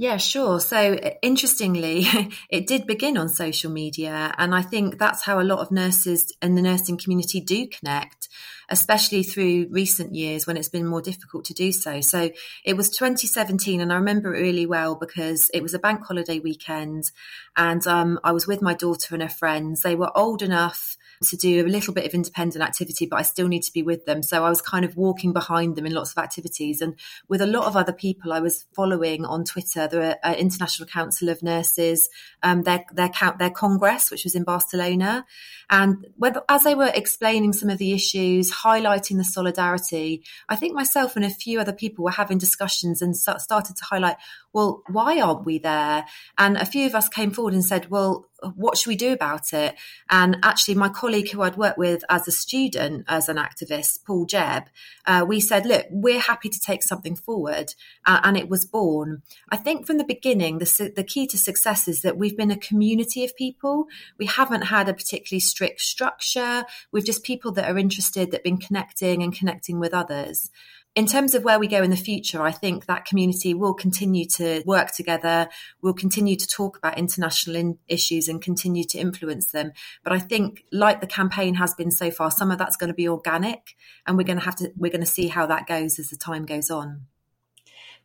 Yeah, 0.00 0.16
sure. 0.16 0.60
So 0.60 0.94
interestingly, 1.20 2.06
it 2.48 2.66
did 2.66 2.86
begin 2.86 3.18
on 3.18 3.28
social 3.28 3.70
media. 3.70 4.34
And 4.38 4.54
I 4.54 4.62
think 4.62 4.98
that's 4.98 5.24
how 5.24 5.38
a 5.38 5.44
lot 5.44 5.58
of 5.58 5.70
nurses 5.70 6.32
in 6.40 6.54
the 6.54 6.62
nursing 6.62 6.96
community 6.96 7.38
do 7.38 7.66
connect, 7.66 8.30
especially 8.70 9.22
through 9.22 9.66
recent 9.70 10.14
years 10.14 10.46
when 10.46 10.56
it's 10.56 10.68
been 10.68 10.86
more 10.86 11.02
difficult 11.02 11.44
to 11.46 11.54
do 11.54 11.72
so. 11.72 12.00
So 12.00 12.30
it 12.64 12.76
was 12.76 12.88
2017, 12.90 13.80
and 13.80 13.92
I 13.92 13.96
remember 13.96 14.34
it 14.34 14.40
really 14.40 14.66
well 14.66 14.94
because 14.94 15.50
it 15.52 15.62
was 15.62 15.74
a 15.74 15.78
bank 15.78 16.04
holiday 16.04 16.38
weekend. 16.38 17.10
And 17.56 17.84
um, 17.86 18.20
I 18.22 18.32
was 18.32 18.46
with 18.46 18.62
my 18.62 18.74
daughter 18.74 19.14
and 19.14 19.22
her 19.22 19.28
friends. 19.28 19.82
They 19.82 19.96
were 19.96 20.16
old 20.16 20.42
enough 20.42 20.96
to 21.22 21.36
do 21.36 21.66
a 21.66 21.68
little 21.68 21.92
bit 21.92 22.06
of 22.06 22.14
independent 22.14 22.64
activity, 22.64 23.06
but 23.06 23.18
I 23.18 23.22
still 23.22 23.48
need 23.48 23.62
to 23.64 23.72
be 23.72 23.82
with 23.82 24.06
them. 24.06 24.22
So 24.22 24.44
I 24.44 24.48
was 24.48 24.62
kind 24.62 24.84
of 24.84 24.96
walking 24.96 25.32
behind 25.32 25.76
them 25.76 25.84
in 25.84 25.92
lots 25.92 26.12
of 26.12 26.18
activities. 26.18 26.80
And 26.80 26.94
with 27.28 27.42
a 27.42 27.46
lot 27.46 27.66
of 27.66 27.76
other 27.76 27.92
people 27.92 28.32
I 28.32 28.40
was 28.40 28.64
following 28.72 29.26
on 29.26 29.44
Twitter, 29.44 29.86
the 29.86 30.18
uh, 30.26 30.34
International 30.34 30.88
Council 30.88 31.28
of 31.28 31.42
Nurses, 31.42 32.08
um, 32.42 32.62
their, 32.62 32.84
their, 32.92 33.10
their 33.38 33.50
Congress, 33.50 34.10
which 34.10 34.24
was 34.24 34.34
in 34.34 34.44
Barcelona. 34.44 35.26
And 35.68 36.06
whether, 36.16 36.42
as 36.48 36.62
they 36.62 36.74
were 36.74 36.90
explaining 36.94 37.52
some 37.52 37.68
of 37.68 37.78
the 37.78 37.92
issues, 37.92 38.50
highlighting 38.64 39.16
the 39.16 39.24
solidarity, 39.24 40.22
I 40.48 40.56
think 40.56 40.74
myself 40.74 41.16
and 41.16 41.24
a 41.24 41.30
few 41.30 41.60
other 41.60 41.72
people 41.72 42.04
were 42.04 42.10
having 42.10 42.38
discussions 42.38 43.02
and 43.02 43.16
started 43.16 43.76
to 43.76 43.84
highlight, 43.84 44.16
well, 44.52 44.82
why 44.88 45.20
aren't 45.20 45.46
we 45.46 45.58
there? 45.58 46.04
And 46.36 46.56
a 46.56 46.66
few 46.66 46.86
of 46.86 46.94
us 46.94 47.08
came 47.08 47.30
forward 47.30 47.54
and 47.54 47.64
said, 47.64 47.90
well, 47.90 48.26
what 48.54 48.76
should 48.76 48.88
we 48.88 48.96
do 48.96 49.12
about 49.12 49.52
it? 49.52 49.74
And 50.10 50.38
actually, 50.42 50.74
my 50.74 50.88
colleague 50.88 51.30
who 51.30 51.42
I'd 51.42 51.56
worked 51.56 51.78
with 51.78 52.04
as 52.08 52.26
a 52.26 52.32
student, 52.32 53.04
as 53.06 53.28
an 53.28 53.36
activist, 53.36 54.04
Paul 54.04 54.26
Jebb, 54.26 54.66
uh, 55.06 55.24
we 55.28 55.40
said, 55.40 55.66
look, 55.66 55.86
we're 55.90 56.20
happy 56.20 56.48
to 56.48 56.60
take 56.60 56.82
something 56.82 57.16
forward. 57.16 57.74
Uh, 58.06 58.20
and 58.24 58.36
it 58.36 58.48
was 58.48 58.64
born. 58.64 59.22
I 59.50 59.56
think 59.56 59.86
from 59.86 59.98
the 59.98 60.04
beginning, 60.04 60.58
the, 60.58 60.92
the 60.94 61.04
key 61.04 61.26
to 61.28 61.38
success 61.38 61.86
is 61.86 62.02
that 62.02 62.16
we've 62.16 62.36
been 62.36 62.50
a 62.50 62.56
community 62.56 63.24
of 63.24 63.36
people. 63.36 63.86
We 64.18 64.26
haven't 64.26 64.62
had 64.62 64.88
a 64.88 64.94
particularly 64.94 65.40
strict 65.40 65.80
structure. 65.80 66.64
We've 66.92 67.04
just 67.04 67.24
people 67.24 67.52
that 67.52 67.70
are 67.70 67.78
interested, 67.78 68.30
that 68.30 68.38
have 68.38 68.44
been 68.44 68.58
connecting 68.58 69.22
and 69.22 69.36
connecting 69.36 69.78
with 69.78 69.94
others 69.94 70.50
in 70.96 71.06
terms 71.06 71.34
of 71.34 71.44
where 71.44 71.58
we 71.58 71.68
go 71.68 71.82
in 71.82 71.90
the 71.90 71.96
future, 71.96 72.42
I 72.42 72.50
think 72.50 72.86
that 72.86 73.04
community 73.04 73.54
will 73.54 73.74
continue 73.74 74.26
to 74.36 74.62
work 74.66 74.90
together. 74.90 75.48
We'll 75.80 75.94
continue 75.94 76.34
to 76.34 76.46
talk 76.46 76.76
about 76.76 76.98
international 76.98 77.56
in- 77.56 77.78
issues 77.86 78.28
and 78.28 78.42
continue 78.42 78.84
to 78.84 78.98
influence 78.98 79.52
them. 79.52 79.72
But 80.02 80.12
I 80.12 80.18
think, 80.18 80.64
like 80.72 81.00
the 81.00 81.06
campaign 81.06 81.54
has 81.54 81.74
been 81.74 81.92
so 81.92 82.10
far, 82.10 82.30
some 82.30 82.50
of 82.50 82.58
that's 82.58 82.76
going 82.76 82.88
to 82.88 82.94
be 82.94 83.08
organic, 83.08 83.76
and 84.06 84.16
we're 84.16 84.24
going 84.24 84.38
to 84.38 84.44
have 84.44 84.56
to 84.56 84.72
we're 84.76 84.90
going 84.90 85.00
to 85.00 85.06
see 85.06 85.28
how 85.28 85.46
that 85.46 85.68
goes 85.68 85.98
as 85.98 86.10
the 86.10 86.16
time 86.16 86.44
goes 86.44 86.70
on. 86.70 87.06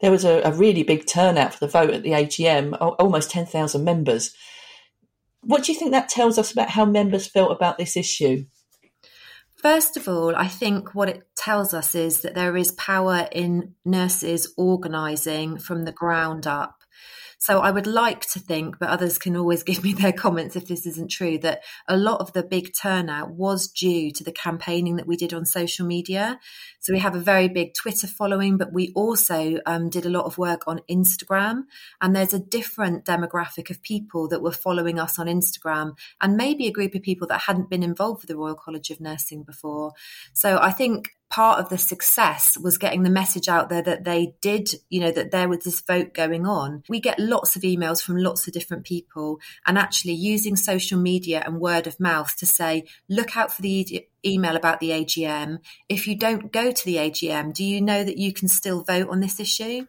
There 0.01 0.11
was 0.11 0.25
a, 0.25 0.41
a 0.41 0.51
really 0.51 0.83
big 0.83 1.07
turnout 1.07 1.53
for 1.53 1.65
the 1.65 1.71
vote 1.71 1.89
at 1.91 2.03
the 2.03 2.11
AGM, 2.11 2.77
almost 2.79 3.31
ten 3.31 3.47
thousand 3.47 3.83
members. 3.83 4.35
What 5.41 5.63
do 5.63 5.71
you 5.71 5.79
think 5.79 5.91
that 5.91 6.09
tells 6.09 6.37
us 6.37 6.51
about 6.51 6.69
how 6.69 6.85
members 6.85 7.27
felt 7.27 7.51
about 7.51 7.77
this 7.77 7.97
issue? 7.97 8.45
First 9.55 9.97
of 9.97 10.07
all, 10.07 10.35
I 10.35 10.47
think 10.47 10.93
what 10.93 11.09
it 11.09 11.27
tells 11.35 11.73
us 11.73 11.95
is 11.95 12.21
that 12.21 12.35
there 12.35 12.55
is 12.55 12.71
power 12.73 13.27
in 13.31 13.75
nurses 13.83 14.53
organising 14.57 15.57
from 15.57 15.83
the 15.83 15.91
ground 15.91 16.45
up. 16.45 16.83
So 17.45 17.59
I 17.59 17.69
would 17.69 17.85
like 17.85 18.21
to 18.31 18.39
think, 18.39 18.79
but 18.79 18.89
others 18.89 19.19
can 19.19 19.37
always 19.37 19.61
give 19.69 19.83
me 19.83 19.93
their 19.93 20.11
comments 20.11 20.55
if 20.55 20.67
this 20.67 20.87
isn't 20.87 21.11
true, 21.11 21.37
that 21.39 21.61
a 21.87 21.95
lot 21.95 22.19
of 22.19 22.33
the 22.33 22.41
big 22.41 22.71
turnout 22.73 23.35
was 23.35 23.67
due 23.67 24.09
to 24.13 24.23
the 24.23 24.31
campaigning 24.31 24.95
that 24.95 25.05
we 25.05 25.15
did 25.15 25.31
on 25.31 25.45
social 25.45 25.85
media. 25.85 26.39
So 26.79 26.91
we 26.91 26.97
have 26.97 27.13
a 27.13 27.19
very 27.19 27.47
big 27.47 27.75
Twitter 27.75 28.07
following, 28.07 28.57
but 28.57 28.73
we 28.73 28.91
also 28.95 29.59
um, 29.67 29.91
did 29.91 30.07
a 30.07 30.09
lot 30.09 30.25
of 30.25 30.39
work 30.39 30.63
on 30.65 30.81
Instagram. 30.89 31.65
And 32.01 32.15
there's 32.15 32.33
a 32.33 32.39
different 32.39 33.05
demographic 33.05 33.69
of 33.69 33.83
people 33.83 34.27
that 34.29 34.41
were 34.41 34.51
following 34.51 34.97
us 34.97 35.19
on 35.19 35.27
Instagram 35.27 35.95
and 36.19 36.37
maybe 36.37 36.65
a 36.65 36.71
group 36.71 36.95
of 36.95 37.03
people 37.03 37.27
that 37.27 37.41
hadn't 37.41 37.69
been 37.69 37.83
involved 37.83 38.23
with 38.23 38.29
the 38.29 38.37
Royal 38.37 38.55
College 38.55 38.89
of 38.89 38.99
Nursing 38.99 39.43
before. 39.43 39.93
So 40.33 40.57
I 40.57 40.71
think 40.71 41.11
part 41.35 41.59
of 41.59 41.67
the 41.67 41.77
success 41.77 42.57
was 42.57 42.77
getting 42.77 43.03
the 43.03 43.09
message 43.09 43.49
out 43.49 43.67
there 43.67 43.81
that 43.81 44.05
they 44.05 44.33
did, 44.39 44.69
you 44.89 45.01
know, 45.01 45.11
that 45.11 45.31
there 45.31 45.49
was 45.49 45.65
this 45.65 45.81
vote 45.81 46.13
going 46.13 46.47
on. 46.47 46.81
We 46.87 47.01
get 47.01 47.19
lots 47.19 47.57
of 47.57 47.63
emails 47.63 48.01
from 48.01 48.15
lots 48.15 48.47
of 48.47 48.53
different 48.53 48.85
people 48.85 49.39
and 49.67 49.77
actually 49.77 50.13
using 50.13 50.55
social 50.55 50.97
media 50.97 51.43
and 51.45 51.59
word 51.59 51.87
of 51.87 51.99
mouth 51.99 52.33
to 52.37 52.45
say, 52.45 52.85
look 53.09 53.35
out 53.35 53.51
for 53.51 53.61
the 53.61 53.69
e- 53.69 54.07
email 54.25 54.55
about 54.55 54.79
the 54.79 54.91
AGM. 54.91 55.59
If 55.89 56.07
you 56.07 56.17
don't 56.17 56.53
go 56.53 56.71
to 56.71 56.85
the 56.85 56.95
AGM, 56.95 57.53
do 57.53 57.65
you 57.65 57.81
know 57.81 58.05
that 58.05 58.17
you 58.17 58.31
can 58.31 58.47
still 58.47 58.83
vote 58.83 59.09
on 59.09 59.19
this 59.19 59.37
issue? 59.37 59.87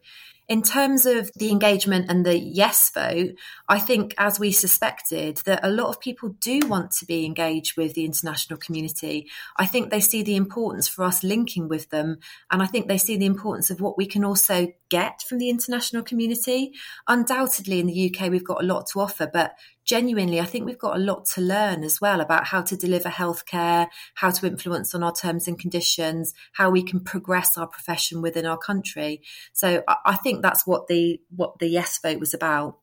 In 0.49 0.63
terms 0.63 1.07
of 1.07 1.31
the 1.35 1.51
engagement 1.51 2.09
and 2.09 2.25
the 2.25 2.39
yes 2.39 2.91
vote, 2.91 3.35
I 3.69 3.81
think, 3.81 4.15
as 4.17 4.39
we 4.39 4.53
suspected, 4.53 5.39
that 5.39 5.65
a 5.65 5.71
lot 5.71 5.89
of 5.89 5.99
people 5.99 6.37
do 6.41 6.61
want 6.67 6.93
to 6.93 7.05
be 7.05 7.27
engaged 7.27 7.77
with 7.77 7.95
the 7.95 8.05
international 8.05 8.57
community. 8.57 9.29
I 9.57 9.67
think 9.67 9.91
they 9.91 10.01
see 10.01 10.23
the 10.23 10.37
importance 10.37 10.87
for 10.87 11.03
us 11.03 11.25
linking 11.25 11.67
with 11.67 11.91
them, 11.91 12.19
and 12.49 12.63
I 12.63 12.67
think 12.67 12.87
they 12.87 12.99
see 12.99 13.17
the 13.17 13.27
importance 13.27 13.71
of 13.71 13.81
what 13.81 13.99
we 13.99 14.07
can 14.07 14.25
also 14.25 14.69
get 14.89 15.21
from 15.23 15.39
the 15.39 15.51
international 15.51 16.05
community. 16.05 16.73
Undoubtedly, 17.09 17.81
in 17.81 17.87
the 17.87 18.15
UK, 18.15 18.31
we've 18.31 18.45
got 18.45 18.63
a 18.63 18.67
lot 18.67 18.87
to 18.93 19.01
offer, 19.01 19.29
but 19.33 19.57
genuinely, 19.87 20.41
I 20.41 20.45
think 20.45 20.67
we've 20.67 20.79
got 20.79 20.97
a 20.97 21.01
lot 21.01 21.25
to 21.27 21.41
learn 21.41 21.85
as 21.85 22.01
well 22.01 22.21
about 22.21 22.49
how 22.49 22.61
to 22.63 22.77
deliver 22.77 23.09
healthcare, 23.09 23.87
how 24.15 24.31
to 24.31 24.47
influence 24.47 24.95
on 24.95 25.03
our 25.03 25.13
terms 25.13 25.49
and 25.49 25.59
conditions, 25.59 26.35
how 26.53 26.71
we 26.71 26.83
can 26.83 27.01
progress 27.01 27.57
our 27.57 27.69
profession 27.69 28.21
within 28.21 28.45
our 28.45 28.59
country. 28.59 29.23
So 29.53 29.85
I 30.05 30.17
think 30.17 30.43
that's 30.43 30.67
what 30.67 30.89
the 30.89 31.21
what 31.35 31.59
the 31.61 31.69
yes 31.69 31.99
vote 32.03 32.21
was 32.21 32.35
about. 32.35 32.79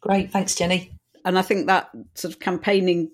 Great, 0.00 0.30
thanks, 0.32 0.54
Jenny. 0.54 0.92
And 1.24 1.38
I 1.38 1.42
think 1.42 1.66
that 1.66 1.90
sort 2.14 2.32
of 2.32 2.40
campaigning 2.40 3.10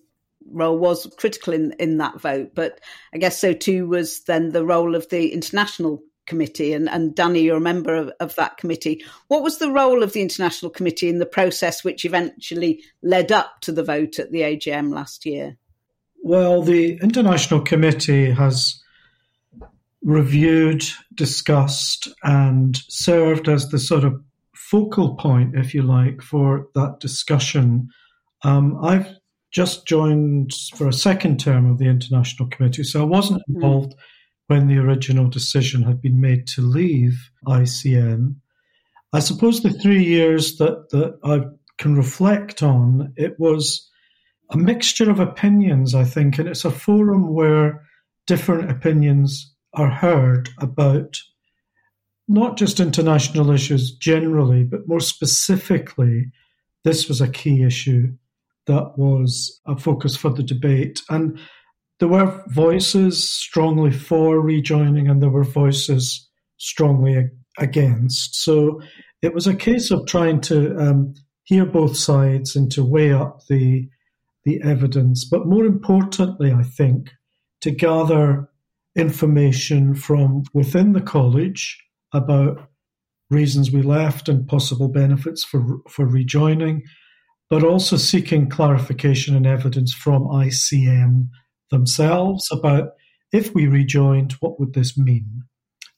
role 0.49 0.78
was 0.78 1.12
critical 1.16 1.52
in 1.52 1.73
in 1.80 1.99
that 1.99 2.20
vote, 2.20 2.52
but 2.54 2.80
I 3.12 3.18
guess 3.18 3.40
so 3.40 3.52
too 3.52 3.88
was 3.88 4.20
then 4.25 4.50
the 4.50 4.64
role 4.64 4.94
of 4.94 5.08
the 5.08 5.32
international 5.32 6.02
committee 6.26 6.73
and, 6.73 6.88
and 6.88 7.14
Danny, 7.14 7.40
you're 7.40 7.56
a 7.56 7.61
member 7.61 7.95
of, 7.95 8.11
of, 8.21 8.35
that 8.37 8.56
committee. 8.56 9.04
What 9.28 9.42
was 9.42 9.59
the 9.59 9.71
role 9.71 10.02
of 10.02 10.12
the 10.12 10.23
international 10.23 10.71
committee 10.71 11.09
in 11.09 11.18
the 11.18 11.26
process 11.26 11.85
which 11.85 12.04
eventually 12.04 12.83
led 13.02 13.33
up 13.33 13.61
to 13.62 13.73
the 13.73 13.85
vote 13.85 14.18
at 14.18 14.33
the 14.33 14.40
AGM 14.40 14.92
last 14.92 15.25
year? 15.25 15.56
Well, 16.23 16.62
the 16.62 16.99
international 17.02 17.61
committee 17.61 18.30
has 18.33 18.83
reviewed, 20.02 20.85
discussed, 21.14 22.09
and 22.23 22.76
served 22.88 23.49
as 23.49 23.68
the 23.68 23.78
sort 23.78 24.04
of 24.04 24.21
focal 24.54 25.16
point, 25.16 25.56
if 25.56 25.75
you 25.75 25.83
like, 25.83 26.23
for 26.23 26.68
that 26.75 26.99
discussion. 27.00 27.88
Um, 28.42 28.85
I've 28.85 29.09
just 29.52 29.87
joined 29.87 30.52
for 30.75 30.88
a 30.88 30.92
second 30.92 31.38
term 31.38 31.71
of 31.71 31.78
the 31.78 31.87
international 31.87 32.49
committee, 32.49 32.85
so 32.85 33.00
I 33.00 33.04
wasn't 33.04 33.42
hmm. 33.47 33.56
involved. 33.56 33.92
Mm 33.92 34.00
when 34.49 34.69
the 34.69 34.79
original 34.79 35.29
decision 35.29 35.83
had 35.83 36.00
been 36.00 36.21
made 36.21 36.47
to 36.47 36.61
leave 36.61 37.31
ICN. 37.47 38.37
I 39.12 39.19
suppose 39.21 39.62
the 39.62 39.71
three 39.71 40.05
years 40.05 40.59
that, 40.59 40.91
that 40.91 41.19
I 41.25 41.43
can 41.79 41.97
reflect 41.97 42.62
on, 42.62 43.12
it 43.17 43.38
was 43.38 43.88
a 44.50 44.57
mixture 44.57 45.11
of 45.11 45.21
opinions, 45.21 45.95
I 45.95 46.05
think, 46.05 46.38
and 46.38 46.49
it's 46.49 46.65
a 46.65 46.71
forum 46.71 47.35
where 47.35 47.85
different 48.26 48.71
opinions 48.71 49.55
are 49.75 49.91
heard 49.91 50.49
about 50.59 51.19
not 52.29 52.57
just 52.57 52.81
international 52.81 53.50
issues 53.50 53.93
generally, 53.93 54.65
but 54.65 54.88
more 54.88 55.00
specifically, 55.00 56.31
this 56.85 57.09
was 57.09 57.21
a 57.21 57.29
key 57.29 57.62
issue 57.62 58.12
that 58.67 58.99
was 58.99 59.61
a 59.67 59.76
focus 59.76 60.17
for 60.17 60.31
the 60.31 60.43
debate. 60.43 61.03
And 61.09 61.38
there 61.99 62.09
were 62.09 62.43
voices 62.49 63.29
strongly 63.31 63.91
for 63.91 64.41
rejoining 64.41 65.09
and 65.09 65.23
there 65.23 65.31
were 65.31 65.45
voices 65.45 66.29
strongly 66.59 67.31
against. 67.59 68.37
So 68.37 68.81
it 69.23 69.35
was 69.35 69.47
a 69.47 69.55
case 69.55 69.91
of 69.91 70.07
trying 70.07 70.41
to 70.43 70.76
um, 70.79 71.15
hear 71.45 71.65
both 71.65 71.97
sides 71.97 72.55
and 72.55 72.71
to 72.73 72.85
weigh 72.85 73.12
up 73.12 73.41
the 73.49 73.88
the 74.45 74.62
evidence, 74.62 75.25
but 75.25 75.45
more 75.45 75.65
importantly, 75.65 76.53
I 76.53 76.62
think, 76.62 77.11
to 77.62 77.73
gather 77.73 78.49
information 78.95 79.97
from 79.97 80.45
within 80.55 80.93
the 80.93 81.00
college 81.00 81.76
about 82.15 82.69
reasons 83.29 83.73
we 83.73 83.83
left 83.83 84.29
and 84.29 84.47
possible 84.47 84.88
benefits 84.88 85.45
for 85.45 85.79
for 85.91 86.07
rejoining, 86.07 86.83
but 87.50 87.65
also 87.65 87.97
seeking 87.97 88.49
clarification 88.49 89.35
and 89.35 89.47
evidence 89.47 89.93
from 89.93 90.23
ICN 90.23 91.26
themselves 91.70 92.49
about 92.50 92.90
if 93.32 93.54
we 93.54 93.66
rejoined, 93.66 94.32
what 94.40 94.58
would 94.58 94.75
this 94.75 94.96
mean? 94.96 95.42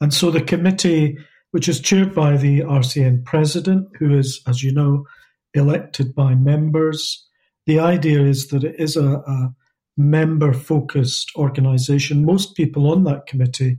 And 0.00 0.12
so 0.14 0.30
the 0.30 0.40
committee, 0.40 1.18
which 1.50 1.68
is 1.68 1.80
chaired 1.80 2.14
by 2.14 2.36
the 2.36 2.60
RCN 2.60 3.24
president, 3.24 3.88
who 3.98 4.16
is, 4.16 4.40
as 4.46 4.62
you 4.62 4.72
know, 4.72 5.06
elected 5.54 6.14
by 6.14 6.34
members, 6.34 7.26
the 7.66 7.80
idea 7.80 8.22
is 8.22 8.48
that 8.48 8.64
it 8.64 8.76
is 8.78 8.96
a, 8.96 9.06
a 9.06 9.54
member 9.96 10.52
focused 10.52 11.30
organization. 11.36 12.24
Most 12.24 12.54
people 12.54 12.90
on 12.90 13.04
that 13.04 13.26
committee 13.26 13.78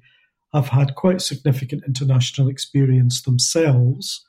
have 0.54 0.68
had 0.68 0.96
quite 0.96 1.22
significant 1.22 1.84
international 1.88 2.50
experience 2.50 3.22
themselves, 3.22 4.26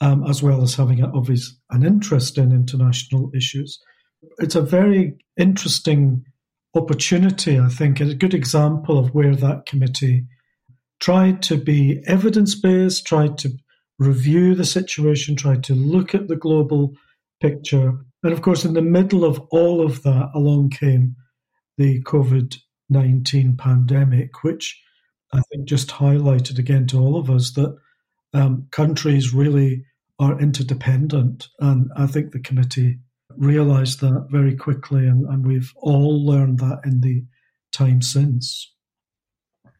um, 0.00 0.24
as 0.28 0.42
well 0.42 0.62
as 0.62 0.74
having 0.74 1.02
obvious 1.02 1.56
an 1.70 1.84
interest 1.84 2.36
in 2.36 2.52
international 2.52 3.30
issues. 3.34 3.80
It's 4.38 4.54
a 4.54 4.60
very 4.60 5.14
interesting 5.36 6.24
opportunity, 6.74 7.58
I 7.58 7.68
think, 7.68 8.00
is 8.00 8.10
a 8.10 8.16
good 8.16 8.34
example 8.34 8.98
of 8.98 9.14
where 9.14 9.34
that 9.36 9.66
committee 9.66 10.26
tried 11.00 11.42
to 11.42 11.56
be 11.56 12.02
evidence 12.06 12.54
based, 12.54 13.06
tried 13.06 13.38
to 13.38 13.50
review 13.98 14.54
the 14.54 14.64
situation, 14.64 15.36
tried 15.36 15.64
to 15.64 15.74
look 15.74 16.14
at 16.14 16.28
the 16.28 16.36
global 16.36 16.94
picture. 17.40 17.92
And 18.22 18.32
of 18.32 18.42
course, 18.42 18.64
in 18.64 18.74
the 18.74 18.82
middle 18.82 19.24
of 19.24 19.40
all 19.50 19.84
of 19.84 20.02
that, 20.04 20.30
along 20.34 20.70
came 20.70 21.16
the 21.76 22.02
COVID 22.02 22.56
19 22.90 23.56
pandemic, 23.56 24.42
which 24.42 24.80
I 25.32 25.40
think 25.50 25.66
just 25.66 25.88
highlighted 25.88 26.58
again 26.58 26.86
to 26.88 26.98
all 26.98 27.16
of 27.16 27.30
us 27.30 27.52
that 27.52 27.74
um, 28.34 28.66
countries 28.70 29.32
really 29.32 29.84
are 30.18 30.38
interdependent. 30.38 31.48
And 31.58 31.90
I 31.96 32.06
think 32.06 32.32
the 32.32 32.40
committee 32.40 32.98
realized 33.36 34.00
that 34.00 34.26
very 34.30 34.56
quickly, 34.56 35.06
and, 35.06 35.24
and 35.26 35.46
we've 35.46 35.72
all 35.76 36.24
learned 36.24 36.58
that 36.58 36.80
in 36.84 37.00
the 37.00 37.24
time 37.72 38.02
since. 38.02 38.72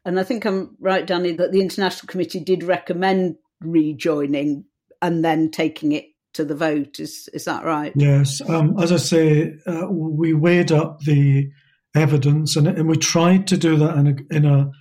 And 0.05 0.19
I 0.19 0.23
think 0.23 0.45
I'm 0.45 0.75
right, 0.79 1.05
Danny, 1.05 1.31
that 1.33 1.51
the 1.51 1.61
International 1.61 2.07
Committee 2.07 2.41
did 2.41 2.63
recommend 2.63 3.35
rejoining 3.61 4.65
and 5.01 5.23
then 5.23 5.51
taking 5.51 5.93
it 5.93 6.05
to 6.33 6.43
the 6.43 6.55
vote. 6.55 6.99
Is 6.99 7.29
is 7.33 7.45
that 7.45 7.63
right? 7.63 7.93
Yes. 7.95 8.41
Um, 8.47 8.79
as 8.79 8.91
I 8.91 8.97
say, 8.97 9.55
uh, 9.65 9.87
we 9.89 10.33
weighed 10.33 10.71
up 10.71 11.01
the 11.01 11.49
evidence, 11.95 12.55
and, 12.55 12.67
and 12.67 12.89
we 12.89 12.97
tried 12.97 13.47
to 13.47 13.57
do 13.57 13.77
that 13.77 13.97
in 13.97 14.07
a, 14.07 14.35
in 14.35 14.45
a 14.45 14.71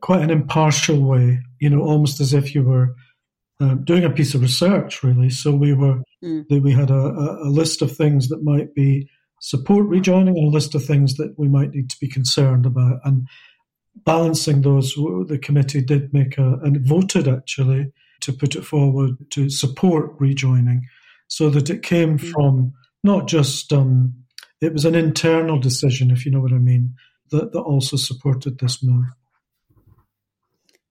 quite 0.00 0.22
an 0.22 0.30
impartial 0.30 1.00
way. 1.00 1.40
You 1.60 1.70
know, 1.70 1.80
almost 1.80 2.20
as 2.20 2.34
if 2.34 2.54
you 2.54 2.64
were 2.64 2.94
um, 3.60 3.84
doing 3.84 4.04
a 4.04 4.10
piece 4.10 4.34
of 4.34 4.42
research, 4.42 5.02
really. 5.02 5.30
So 5.30 5.54
we 5.54 5.72
were 5.72 6.02
mm. 6.22 6.62
we 6.62 6.72
had 6.72 6.90
a, 6.90 6.94
a, 7.42 7.50
list 7.50 7.82
of 7.82 7.96
things 7.96 8.28
that 8.28 8.42
might 8.42 8.74
be 8.74 9.08
support 9.40 9.86
rejoining 9.86 10.36
and 10.36 10.46
a 10.46 10.50
list 10.50 10.74
of 10.74 10.84
things 10.84 11.14
that 11.16 11.34
we 11.36 11.48
might 11.48 11.70
need 11.70 11.90
to 11.90 11.96
be 12.00 12.08
concerned 12.08 12.66
about. 12.66 13.00
And 13.04 13.26
balancing 14.04 14.62
those, 14.62 14.94
the 14.94 15.38
committee 15.42 15.82
did 15.82 16.14
make 16.14 16.38
a 16.38 16.58
and 16.62 16.86
voted 16.86 17.26
actually 17.26 17.92
to 18.20 18.32
put 18.32 18.54
it 18.54 18.64
forward 18.64 19.16
to 19.30 19.48
support 19.50 20.12
rejoining, 20.18 20.86
so 21.26 21.50
that 21.50 21.70
it 21.70 21.82
came 21.82 22.18
mm. 22.18 22.30
from 22.30 22.72
not 23.02 23.26
just 23.28 23.72
um, 23.72 24.14
it 24.60 24.72
was 24.72 24.84
an 24.84 24.94
internal 24.94 25.58
decision, 25.58 26.10
if 26.10 26.24
you 26.24 26.32
know 26.32 26.40
what 26.40 26.52
I 26.52 26.58
mean, 26.58 26.94
that, 27.30 27.52
that 27.52 27.60
also 27.60 27.96
supported 27.96 28.58
this 28.58 28.82
move. 28.82 29.06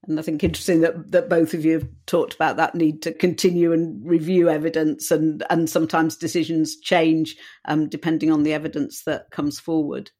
And 0.08 0.18
I 0.18 0.22
think 0.22 0.42
interesting 0.42 0.80
that, 0.80 1.12
that 1.12 1.28
both 1.28 1.54
of 1.54 1.64
you 1.64 1.74
have 1.74 1.88
talked 2.06 2.34
about 2.34 2.56
that 2.56 2.74
need 2.74 3.02
to 3.02 3.12
continue 3.12 3.72
and 3.72 4.04
review 4.04 4.48
evidence, 4.48 5.10
and, 5.10 5.44
and 5.50 5.68
sometimes 5.68 6.16
decisions 6.16 6.76
change 6.76 7.36
um, 7.66 7.88
depending 7.88 8.30
on 8.30 8.42
the 8.42 8.52
evidence 8.52 9.04
that 9.04 9.30
comes 9.30 9.60
forward. 9.60 10.10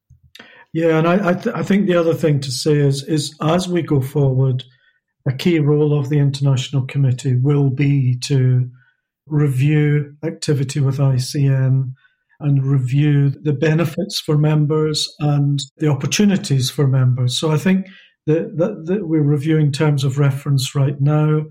Yeah, 0.73 0.99
and 0.99 1.09
I 1.09 1.31
I, 1.31 1.33
th- 1.33 1.57
I, 1.57 1.63
think 1.63 1.87
the 1.87 1.97
other 1.97 2.13
thing 2.13 2.41
to 2.41 2.53
say 2.53 2.75
is 2.75 3.03
is 3.05 3.35
as 3.41 3.67
we 3.67 3.81
go 3.81 4.03
forward, 4.03 4.65
a 5.27 5.33
key 5.33 5.59
role 5.59 5.99
of 5.99 6.11
the 6.11 6.19
international 6.19 6.87
committee 6.87 7.37
will 7.37 7.71
be 7.71 8.19
to 8.25 8.69
review 9.27 10.15
activity 10.23 10.81
with 10.81 10.99
ICN 10.99 11.93
and 12.41 12.65
review 12.65 13.31
the 13.31 13.53
benefits 13.53 14.21
for 14.21 14.39
members 14.39 15.13
and 15.21 15.61
the 15.79 15.89
opportunities 15.89 16.71
for 16.71 16.87
members. 16.87 17.39
So 17.39 17.51
I 17.51 17.57
think 17.57 17.87
that, 18.35 19.07
we're 19.07 19.23
reviewing 19.23 19.73
terms 19.73 20.05
of 20.05 20.19
reference 20.19 20.75
right 20.75 21.01
now, 21.01 21.45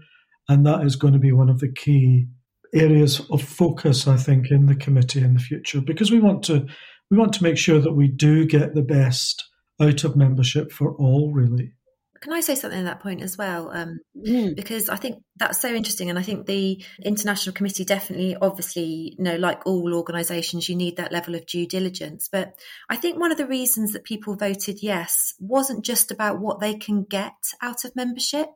and 0.47 0.65
that 0.65 0.85
is 0.85 0.95
going 0.95 1.13
to 1.13 1.19
be 1.19 1.31
one 1.31 1.49
of 1.49 1.59
the 1.59 1.71
key 1.71 2.27
areas 2.73 3.21
of 3.31 3.41
focus, 3.41 4.07
I 4.07 4.17
think, 4.17 4.51
in 4.51 4.65
the 4.65 4.75
committee 4.75 5.21
in 5.21 5.33
the 5.33 5.39
future, 5.39 5.81
because 5.81 6.11
we 6.11 6.19
want 6.19 6.43
to 6.43 6.65
we 7.09 7.17
want 7.17 7.33
to 7.33 7.43
make 7.43 7.57
sure 7.57 7.79
that 7.79 7.93
we 7.93 8.07
do 8.07 8.45
get 8.45 8.75
the 8.75 8.81
best 8.81 9.43
out 9.81 10.03
of 10.03 10.15
membership 10.15 10.71
for 10.71 10.93
all, 10.95 11.31
really. 11.33 11.73
Can 12.21 12.33
I 12.33 12.39
say 12.39 12.55
something 12.55 12.79
at 12.79 12.85
that 12.85 12.99
point 12.99 13.21
as 13.21 13.37
well? 13.37 13.69
Um, 13.71 13.99
mm. 14.15 14.55
Because 14.55 14.89
I 14.89 14.95
think 14.95 15.23
that's 15.35 15.59
so 15.59 15.69
interesting, 15.69 16.09
and 16.09 16.17
I 16.17 16.21
think 16.21 16.45
the 16.45 16.83
international 17.03 17.53
committee 17.53 17.85
definitely, 17.85 18.35
obviously, 18.41 19.15
you 19.17 19.23
know, 19.23 19.35
like 19.35 19.65
all 19.65 19.93
organisations, 19.93 20.67
you 20.67 20.75
need 20.75 20.97
that 20.97 21.11
level 21.11 21.35
of 21.35 21.45
due 21.45 21.67
diligence. 21.67 22.27
But 22.31 22.53
I 22.89 22.95
think 22.95 23.19
one 23.19 23.31
of 23.31 23.37
the 23.37 23.47
reasons 23.47 23.93
that 23.93 24.03
people 24.03 24.35
voted 24.35 24.81
yes 24.81 25.33
wasn't 25.39 25.85
just 25.85 26.11
about 26.11 26.39
what 26.39 26.59
they 26.59 26.75
can 26.75 27.03
get 27.03 27.35
out 27.61 27.85
of 27.85 27.95
membership, 27.95 28.47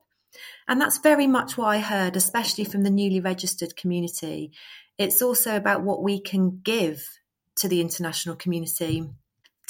and 0.67 0.79
that's 0.79 0.97
very 0.99 1.27
much 1.27 1.57
what 1.57 1.67
I 1.67 1.79
heard, 1.79 2.15
especially 2.15 2.63
from 2.63 2.83
the 2.83 2.89
newly 2.89 3.19
registered 3.19 3.75
community. 3.75 4.51
It's 4.97 5.21
also 5.21 5.55
about 5.55 5.83
what 5.83 6.03
we 6.03 6.21
can 6.21 6.61
give 6.63 7.07
to 7.57 7.67
the 7.67 7.81
international 7.81 8.35
community 8.35 9.09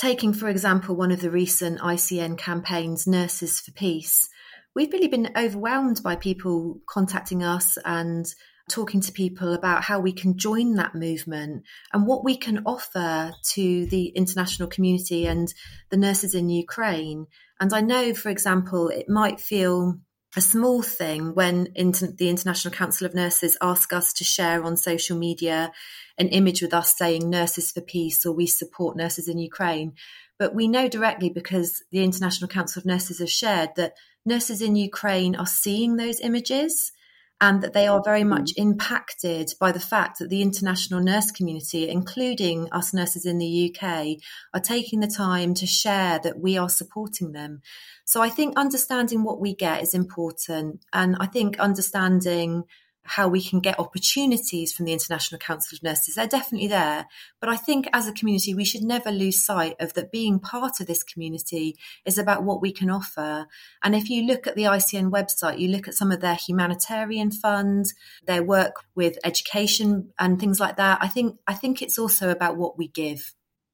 Taking, 0.01 0.33
for 0.33 0.49
example, 0.49 0.95
one 0.95 1.11
of 1.11 1.21
the 1.21 1.29
recent 1.29 1.79
ICN 1.79 2.35
campaigns, 2.35 3.05
Nurses 3.05 3.59
for 3.59 3.71
Peace, 3.71 4.29
we've 4.73 4.91
really 4.91 5.07
been 5.07 5.29
overwhelmed 5.37 6.01
by 6.01 6.15
people 6.15 6.81
contacting 6.89 7.43
us 7.43 7.77
and 7.85 8.25
talking 8.67 8.99
to 9.01 9.11
people 9.11 9.53
about 9.53 9.83
how 9.83 9.99
we 9.99 10.11
can 10.11 10.39
join 10.39 10.73
that 10.73 10.95
movement 10.95 11.65
and 11.93 12.07
what 12.07 12.23
we 12.23 12.35
can 12.35 12.63
offer 12.65 13.31
to 13.51 13.85
the 13.85 14.07
international 14.15 14.67
community 14.67 15.27
and 15.27 15.53
the 15.91 15.97
nurses 15.97 16.33
in 16.33 16.49
Ukraine. 16.49 17.27
And 17.59 17.71
I 17.71 17.81
know, 17.81 18.15
for 18.15 18.29
example, 18.29 18.87
it 18.87 19.07
might 19.07 19.39
feel 19.39 19.99
a 20.35 20.41
small 20.41 20.81
thing 20.81 21.33
when 21.35 21.67
inter- 21.75 22.07
the 22.07 22.29
International 22.29 22.73
Council 22.73 23.05
of 23.05 23.13
Nurses 23.13 23.57
ask 23.61 23.91
us 23.91 24.13
to 24.13 24.23
share 24.23 24.63
on 24.63 24.77
social 24.77 25.17
media 25.17 25.71
an 26.17 26.29
image 26.29 26.61
with 26.61 26.73
us 26.73 26.95
saying 26.95 27.29
nurses 27.29 27.71
for 27.71 27.81
peace 27.81 28.25
or 28.25 28.31
we 28.31 28.47
support 28.47 28.95
nurses 28.95 29.27
in 29.27 29.37
Ukraine. 29.37 29.93
But 30.39 30.55
we 30.55 30.67
know 30.67 30.87
directly 30.87 31.29
because 31.29 31.83
the 31.91 32.03
International 32.03 32.47
Council 32.47 32.79
of 32.79 32.85
Nurses 32.85 33.19
have 33.19 33.29
shared 33.29 33.71
that 33.75 33.93
nurses 34.25 34.61
in 34.61 34.75
Ukraine 34.75 35.35
are 35.35 35.45
seeing 35.45 35.97
those 35.97 36.21
images 36.21 36.93
and 37.41 37.63
that 37.63 37.73
they 37.73 37.87
are 37.87 38.01
very 38.03 38.23
much 38.23 38.51
mm. 38.51 38.57
impacted 38.57 39.51
by 39.59 39.71
the 39.71 39.79
fact 39.79 40.19
that 40.19 40.29
the 40.29 40.43
international 40.43 41.01
nurse 41.01 41.31
community, 41.31 41.89
including 41.89 42.71
us 42.71 42.93
nurses 42.93 43.25
in 43.25 43.39
the 43.39 43.75
UK, 43.75 44.17
are 44.53 44.61
taking 44.61 44.99
the 44.99 45.07
time 45.07 45.55
to 45.55 45.65
share 45.65 46.19
that 46.19 46.39
we 46.39 46.57
are 46.57 46.69
supporting 46.69 47.31
them. 47.31 47.61
So 48.05 48.21
I 48.21 48.29
think 48.29 48.57
understanding 48.57 49.23
what 49.23 49.41
we 49.41 49.55
get 49.55 49.81
is 49.81 49.95
important. 49.95 50.85
And 50.93 51.17
I 51.19 51.25
think 51.25 51.59
understanding 51.59 52.63
how 53.03 53.27
we 53.27 53.41
can 53.41 53.59
get 53.59 53.79
opportunities 53.79 54.71
from 54.71 54.85
the 54.85 54.93
International 54.93 55.39
Council 55.39 55.75
of 55.75 55.83
Nurses. 55.83 56.15
They're 56.15 56.27
definitely 56.27 56.67
there. 56.67 57.07
But 57.39 57.49
I 57.49 57.57
think 57.57 57.87
as 57.93 58.07
a 58.07 58.13
community, 58.13 58.53
we 58.53 58.63
should 58.63 58.83
never 58.83 59.11
lose 59.11 59.43
sight 59.43 59.75
of 59.79 59.93
that 59.93 60.11
being 60.11 60.39
part 60.39 60.79
of 60.79 60.87
this 60.87 61.03
community 61.03 61.75
is 62.05 62.17
about 62.17 62.43
what 62.43 62.61
we 62.61 62.71
can 62.71 62.89
offer. 62.89 63.47
And 63.83 63.95
if 63.95 64.09
you 64.09 64.25
look 64.25 64.45
at 64.45 64.55
the 64.55 64.63
ICN 64.63 65.09
website, 65.11 65.59
you 65.59 65.67
look 65.67 65.87
at 65.87 65.95
some 65.95 66.11
of 66.11 66.21
their 66.21 66.35
humanitarian 66.35 67.31
funds, 67.31 67.93
their 68.25 68.43
work 68.43 68.75
with 68.95 69.17
education 69.23 70.11
and 70.19 70.39
things 70.39 70.59
like 70.59 70.77
that. 70.77 70.99
I 71.01 71.07
think 71.07 71.37
I 71.47 71.53
think 71.53 71.81
it's 71.81 71.97
also 71.97 72.29
about 72.29 72.57
what 72.57 72.77
we 72.77 72.87
give. 72.87 73.33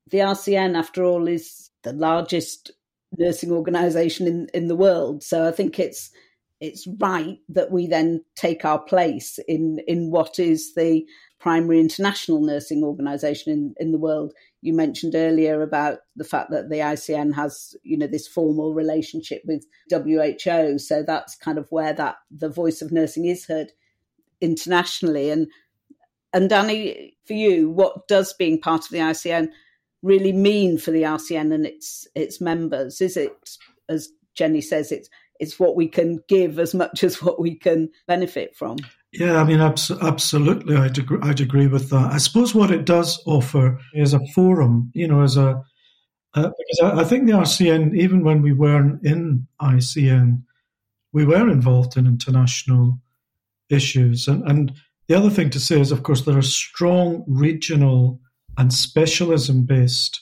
The 0.10 0.20
RCN, 0.20 0.78
after 0.78 1.04
all, 1.04 1.28
is 1.28 1.70
the 1.84 1.92
largest 1.92 2.72
nursing 3.18 3.52
organisation 3.52 4.28
in, 4.28 4.48
in 4.54 4.68
the 4.68 4.76
world. 4.76 5.24
So 5.24 5.48
I 5.48 5.52
think 5.52 5.80
it's 5.80 6.12
it's 6.60 6.88
right 7.00 7.38
that 7.50 7.72
we 7.72 7.88
then 7.88 8.24
take 8.36 8.66
our 8.66 8.80
place 8.80 9.40
in 9.48 9.80
in 9.88 10.12
what 10.12 10.40
is 10.40 10.74
the 10.76 11.06
primary 11.40 11.80
international 11.80 12.42
nursing 12.42 12.84
organization 12.84 13.54
in, 13.54 13.76
in 13.78 13.92
the 13.92 13.98
world. 13.98 14.34
You 14.62 14.74
mentioned 14.74 15.14
earlier 15.16 15.62
about 15.62 16.00
the 16.16 16.24
fact 16.24 16.50
that 16.50 16.70
the 16.70 16.78
ICN 16.78 17.36
has, 17.36 17.76
you 17.84 17.98
know, 17.98 18.08
this 18.08 18.28
formal 18.28 18.74
relationship 18.74 19.44
with 19.46 19.64
WHO. 19.92 20.80
So 20.80 21.04
that's 21.04 21.36
kind 21.36 21.60
of 21.60 21.68
where 21.70 21.94
that 21.94 22.16
the 22.32 22.50
voice 22.50 22.82
of 22.82 22.92
nursing 22.92 23.26
is 23.26 23.46
heard 23.46 23.72
internationally. 24.42 25.30
And 25.30 25.48
and 26.34 26.50
Danny, 26.50 27.18
for 27.26 27.34
you, 27.34 27.70
what 27.70 28.08
does 28.08 28.34
being 28.34 28.60
part 28.60 28.86
of 28.86 28.90
the 28.90 28.98
ICN 28.98 29.50
really 30.02 30.32
mean 30.32 30.78
for 30.78 30.92
the 30.92 31.04
RCN 31.04 31.54
and 31.54 31.66
its 31.66 32.08
its 32.16 32.42
members? 32.42 33.00
Is 33.00 33.16
it, 33.16 33.32
as 33.88 34.10
Jenny 34.34 34.62
says, 34.62 34.92
it's 34.92 35.10
it's 35.40 35.60
what 35.60 35.76
we 35.76 35.88
can 35.88 36.20
give 36.28 36.60
as 36.60 36.74
much 36.74 37.04
as 37.04 37.22
what 37.22 37.40
we 37.40 37.56
can 37.56 37.90
benefit 38.08 38.56
from. 38.56 38.78
Yeah, 39.14 39.42
I 39.42 39.44
mean, 39.44 39.62
abs- 39.62 39.92
absolutely, 39.92 40.76
I'd 40.76 40.98
agree, 40.98 41.20
I'd 41.22 41.42
agree 41.42 41.68
with 41.68 41.90
that. 41.90 42.12
I 42.12 42.18
suppose 42.18 42.54
what 42.54 42.72
it 42.72 42.86
does 42.86 43.22
offer 43.26 43.80
is 43.94 44.14
a 44.14 44.26
forum, 44.36 44.92
you 44.94 45.08
know, 45.08 45.22
as 45.22 45.38
a 45.38 45.64
uh, 46.34 46.52
because 46.58 46.80
I, 46.84 47.02
I, 47.02 47.04
think 47.04 47.26
the 47.26 47.34
RCN, 47.34 47.96
even 47.96 48.24
when 48.24 48.42
we 48.42 48.54
weren't 48.54 49.04
in 49.04 49.48
ICN, 49.62 50.44
we 51.14 51.26
were 51.26 51.50
involved 51.50 51.98
in 51.98 52.06
international 52.06 53.00
issues. 53.70 54.28
And, 54.28 54.44
and 54.48 54.74
the 55.08 55.16
other 55.16 55.30
thing 55.30 55.50
to 55.52 55.60
say 55.60 55.80
is, 55.80 55.92
of 55.92 56.04
course, 56.04 56.22
there 56.22 56.38
are 56.38 56.44
strong 56.44 57.24
regional 57.28 58.20
and 58.58 58.72
specialism 58.74 59.64
based 59.64 60.22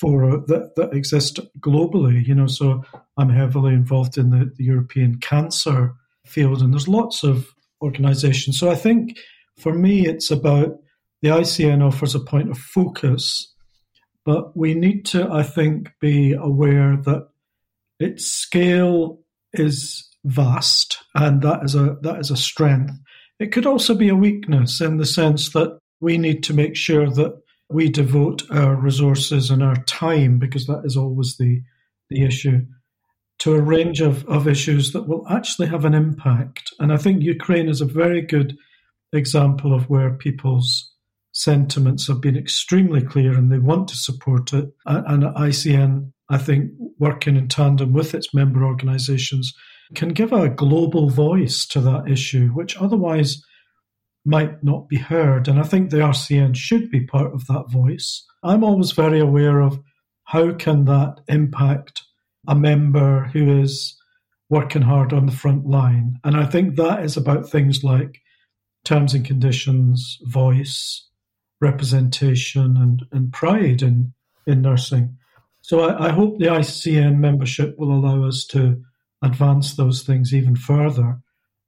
for 0.00 0.24
uh, 0.24 0.36
that, 0.46 0.74
that 0.76 0.94
exist 0.94 1.38
globally. 1.60 2.26
You 2.26 2.34
know, 2.34 2.46
so 2.46 2.82
I'm 3.18 3.28
heavily 3.28 3.74
involved 3.74 4.16
in 4.16 4.30
the, 4.30 4.50
the 4.56 4.64
European 4.64 5.18
cancer 5.18 5.94
field, 6.26 6.62
and 6.62 6.72
there's 6.72 6.88
lots 6.88 7.22
of 7.22 7.48
organisations. 7.82 8.58
So 8.58 8.70
I 8.70 8.74
think 8.74 9.18
for 9.58 9.74
me, 9.74 10.06
it's 10.06 10.30
about 10.30 10.78
the 11.22 11.28
ICN 11.28 11.86
offers 11.86 12.14
a 12.14 12.20
point 12.20 12.50
of 12.50 12.58
focus, 12.58 13.54
but 14.24 14.56
we 14.56 14.74
need 14.74 15.04
to, 15.06 15.30
I 15.30 15.42
think, 15.42 15.90
be 16.00 16.32
aware 16.32 16.96
that 16.96 17.28
its 17.98 18.26
scale 18.26 19.20
is 19.52 20.08
vast, 20.24 20.98
and 21.14 21.42
that 21.42 21.62
is 21.64 21.74
a 21.74 21.96
that 22.02 22.20
is 22.20 22.30
a 22.30 22.36
strength. 22.36 22.92
It 23.38 23.52
could 23.52 23.66
also 23.66 23.94
be 23.94 24.08
a 24.08 24.14
weakness 24.14 24.80
in 24.80 24.96
the 24.96 25.06
sense 25.06 25.50
that 25.52 25.78
we 26.00 26.16
need 26.16 26.42
to 26.44 26.54
make 26.54 26.76
sure 26.76 27.10
that 27.10 27.40
we 27.70 27.88
devote 27.88 28.42
our 28.50 28.74
resources 28.74 29.50
and 29.50 29.62
our 29.62 29.76
time, 29.84 30.38
because 30.38 30.66
that 30.66 30.82
is 30.84 30.96
always 30.96 31.36
the, 31.36 31.62
the 32.08 32.24
issue, 32.24 32.66
to 33.38 33.54
a 33.54 33.62
range 33.62 34.00
of, 34.00 34.26
of 34.26 34.46
issues 34.46 34.92
that 34.92 35.08
will 35.08 35.26
actually 35.28 35.68
have 35.68 35.84
an 35.84 35.94
impact. 35.94 36.70
And 36.78 36.92
I 36.92 36.96
think 36.96 37.22
Ukraine 37.22 37.68
is 37.68 37.80
a 37.80 37.86
very 37.86 38.20
good 38.20 38.56
example 39.12 39.74
of 39.74 39.88
where 39.88 40.12
people's 40.12 40.92
sentiments 41.32 42.08
have 42.08 42.20
been 42.20 42.36
extremely 42.36 43.02
clear 43.02 43.32
and 43.32 43.50
they 43.50 43.58
want 43.58 43.88
to 43.88 43.96
support 43.96 44.52
it. 44.52 44.68
And 44.84 45.22
ICN, 45.22 46.12
I 46.28 46.38
think, 46.38 46.72
working 46.98 47.36
in 47.36 47.48
tandem 47.48 47.92
with 47.92 48.14
its 48.14 48.34
member 48.34 48.64
organizations, 48.64 49.54
can 49.94 50.10
give 50.10 50.32
a 50.32 50.48
global 50.48 51.08
voice 51.08 51.66
to 51.66 51.80
that 51.80 52.08
issue, 52.08 52.48
which 52.48 52.76
otherwise 52.76 53.42
might 54.24 54.62
not 54.62 54.88
be 54.88 54.96
heard. 54.96 55.48
And 55.48 55.58
I 55.58 55.62
think 55.62 55.90
the 55.90 55.98
RCN 55.98 56.54
should 56.56 56.90
be 56.90 57.06
part 57.06 57.32
of 57.32 57.46
that 57.46 57.70
voice. 57.70 58.24
I'm 58.42 58.64
always 58.64 58.92
very 58.92 59.20
aware 59.20 59.60
of 59.60 59.80
how 60.24 60.52
can 60.52 60.84
that 60.84 61.20
impact 61.28 62.02
a 62.46 62.54
member 62.54 63.24
who 63.32 63.60
is 63.60 63.96
working 64.48 64.82
hard 64.82 65.12
on 65.12 65.26
the 65.26 65.32
front 65.32 65.66
line. 65.66 66.18
And 66.24 66.36
I 66.36 66.44
think 66.46 66.76
that 66.76 67.04
is 67.04 67.16
about 67.16 67.48
things 67.48 67.84
like 67.84 68.20
terms 68.84 69.14
and 69.14 69.24
conditions, 69.24 70.18
voice, 70.22 71.08
representation, 71.60 72.76
and, 72.76 73.04
and 73.12 73.32
pride 73.32 73.82
in, 73.82 74.12
in 74.46 74.62
nursing. 74.62 75.16
So 75.62 75.80
I, 75.80 76.08
I 76.08 76.12
hope 76.12 76.38
the 76.38 76.46
ICN 76.46 77.18
membership 77.18 77.78
will 77.78 77.92
allow 77.92 78.26
us 78.26 78.44
to 78.46 78.82
advance 79.22 79.74
those 79.74 80.02
things 80.02 80.34
even 80.34 80.56
further 80.56 81.20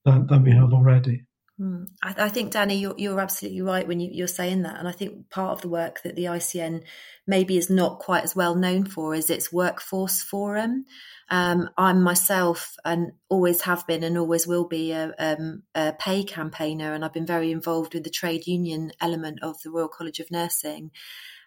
than, 0.04 0.26
than 0.26 0.42
we 0.42 0.52
have 0.52 0.72
already. 0.72 1.24
Mm. 1.60 1.86
I, 2.02 2.14
I, 2.16 2.28
think, 2.28 2.52
Danny, 2.52 2.76
you're, 2.76 2.94
you're 2.96 3.20
absolutely 3.20 3.62
right 3.62 3.86
when 3.86 4.00
you, 4.00 4.24
are 4.24 4.28
saying 4.28 4.62
that. 4.62 4.78
And 4.78 4.88
I 4.88 4.92
think 4.92 5.28
part 5.30 5.52
of 5.52 5.60
the 5.60 5.68
work 5.68 6.02
that 6.02 6.16
the 6.16 6.24
ICN 6.24 6.82
maybe 7.26 7.56
is 7.56 7.70
not 7.70 7.98
quite 7.98 8.24
as 8.24 8.34
well 8.34 8.54
known 8.54 8.84
for 8.84 9.14
is 9.14 9.30
its 9.30 9.52
workforce 9.52 10.22
forum. 10.22 10.86
Um, 11.30 11.70
I'm 11.78 12.02
myself 12.02 12.76
and 12.84 13.12
always 13.28 13.62
have 13.62 13.86
been 13.86 14.02
and 14.02 14.18
always 14.18 14.46
will 14.46 14.66
be 14.66 14.92
a, 14.92 15.14
um, 15.18 15.62
a 15.74 15.94
pay 15.98 16.24
campaigner, 16.24 16.92
and 16.92 17.04
I've 17.04 17.14
been 17.14 17.26
very 17.26 17.50
involved 17.50 17.94
with 17.94 18.04
the 18.04 18.10
trade 18.10 18.46
union 18.46 18.92
element 19.00 19.38
of 19.42 19.60
the 19.62 19.70
Royal 19.70 19.88
College 19.88 20.20
of 20.20 20.30
Nursing. 20.30 20.90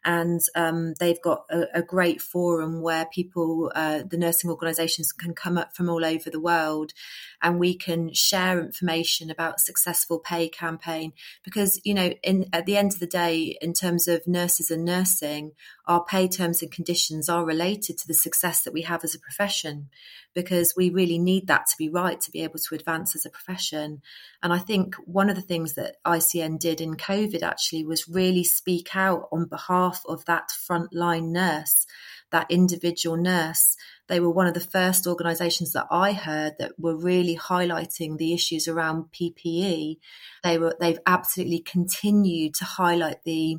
And 0.06 0.40
um, 0.56 0.94
they've 1.00 1.22
got 1.22 1.46
a, 1.50 1.80
a, 1.80 1.82
great 1.82 2.22
forum 2.22 2.82
where 2.82 3.08
people, 3.08 3.72
uh, 3.74 4.04
the 4.08 4.18
nursing 4.18 4.52
organisations, 4.52 5.12
can 5.12 5.34
come 5.34 5.58
up 5.58 5.76
from 5.76 5.90
all 5.90 6.06
over 6.06 6.30
the 6.30 6.40
world, 6.40 6.94
and 7.42 7.60
we 7.60 7.76
can 7.76 8.14
share 8.14 8.60
information 8.60 9.32
about 9.32 9.60
successful 9.60 10.20
pay 10.20 10.48
campaign. 10.48 11.12
Because 11.44 11.82
you 11.84 11.96
know, 11.96 12.14
in 12.24 12.48
at 12.54 12.68
the 12.68 12.78
end 12.78 12.94
of 12.94 13.00
the 13.00 13.08
day, 13.08 13.58
in 13.62 13.74
terms 13.74 14.08
of 14.08 14.28
nurses 14.28 14.70
and 14.70 14.86
nursing, 14.86 15.54
our 15.88 16.06
pay 16.06 16.28
terms 16.28 16.62
and 16.62 16.72
conditions 16.72 17.28
are 17.28 17.44
related 17.44 17.98
to 17.98 18.08
the 18.08 18.14
success 18.14 18.62
that 18.62 18.74
we 18.74 18.84
have 18.84 19.04
as 19.04 19.16
a 19.16 19.20
profession 19.20 19.90
because 20.36 20.74
we 20.76 20.90
really 20.90 21.18
need 21.18 21.48
that 21.48 21.66
to 21.66 21.78
be 21.78 21.90
right 21.90 22.20
to 22.22 22.30
be 22.30 22.44
able 22.44 22.60
to 22.60 22.76
advance 22.76 23.16
as 23.16 23.26
a 23.26 23.30
profession. 23.30 24.02
And 24.44 24.54
I 24.54 24.60
think 24.60 24.96
one 25.06 25.30
of 25.30 25.36
the 25.36 25.42
things 25.42 25.74
that 25.74 25.96
ICN 26.06 26.60
did 26.60 26.82
in 26.82 26.96
COVID 26.96 27.42
actually 27.42 27.86
was 27.86 28.08
really 28.08 28.44
speak 28.44 28.96
out 28.96 29.28
on 29.32 29.46
behalf 29.46 30.04
of 30.08 30.26
that 30.26 30.50
frontline 30.50 31.30
nurse, 31.30 31.88
that 32.32 32.52
individual 32.52 33.16
nurse. 33.16 33.78
They 34.08 34.20
were 34.20 34.30
one 34.30 34.48
of 34.48 34.54
the 34.54 34.60
first 34.60 35.08
organisations 35.08 35.72
that 35.72 35.88
I 35.90 36.12
heard 36.12 36.56
that 36.60 36.74
were 36.78 36.98
really 36.98 37.38
highlighting 37.38 38.18
the 38.18 38.34
issues 38.34 38.68
around 38.68 39.06
PPE. 39.14 39.98
They 40.44 40.58
were 40.58 40.76
they've 40.80 41.00
absolutely 41.08 41.60
continued 41.60 42.54
to 42.56 42.66
highlight 42.66 43.24
the 43.24 43.58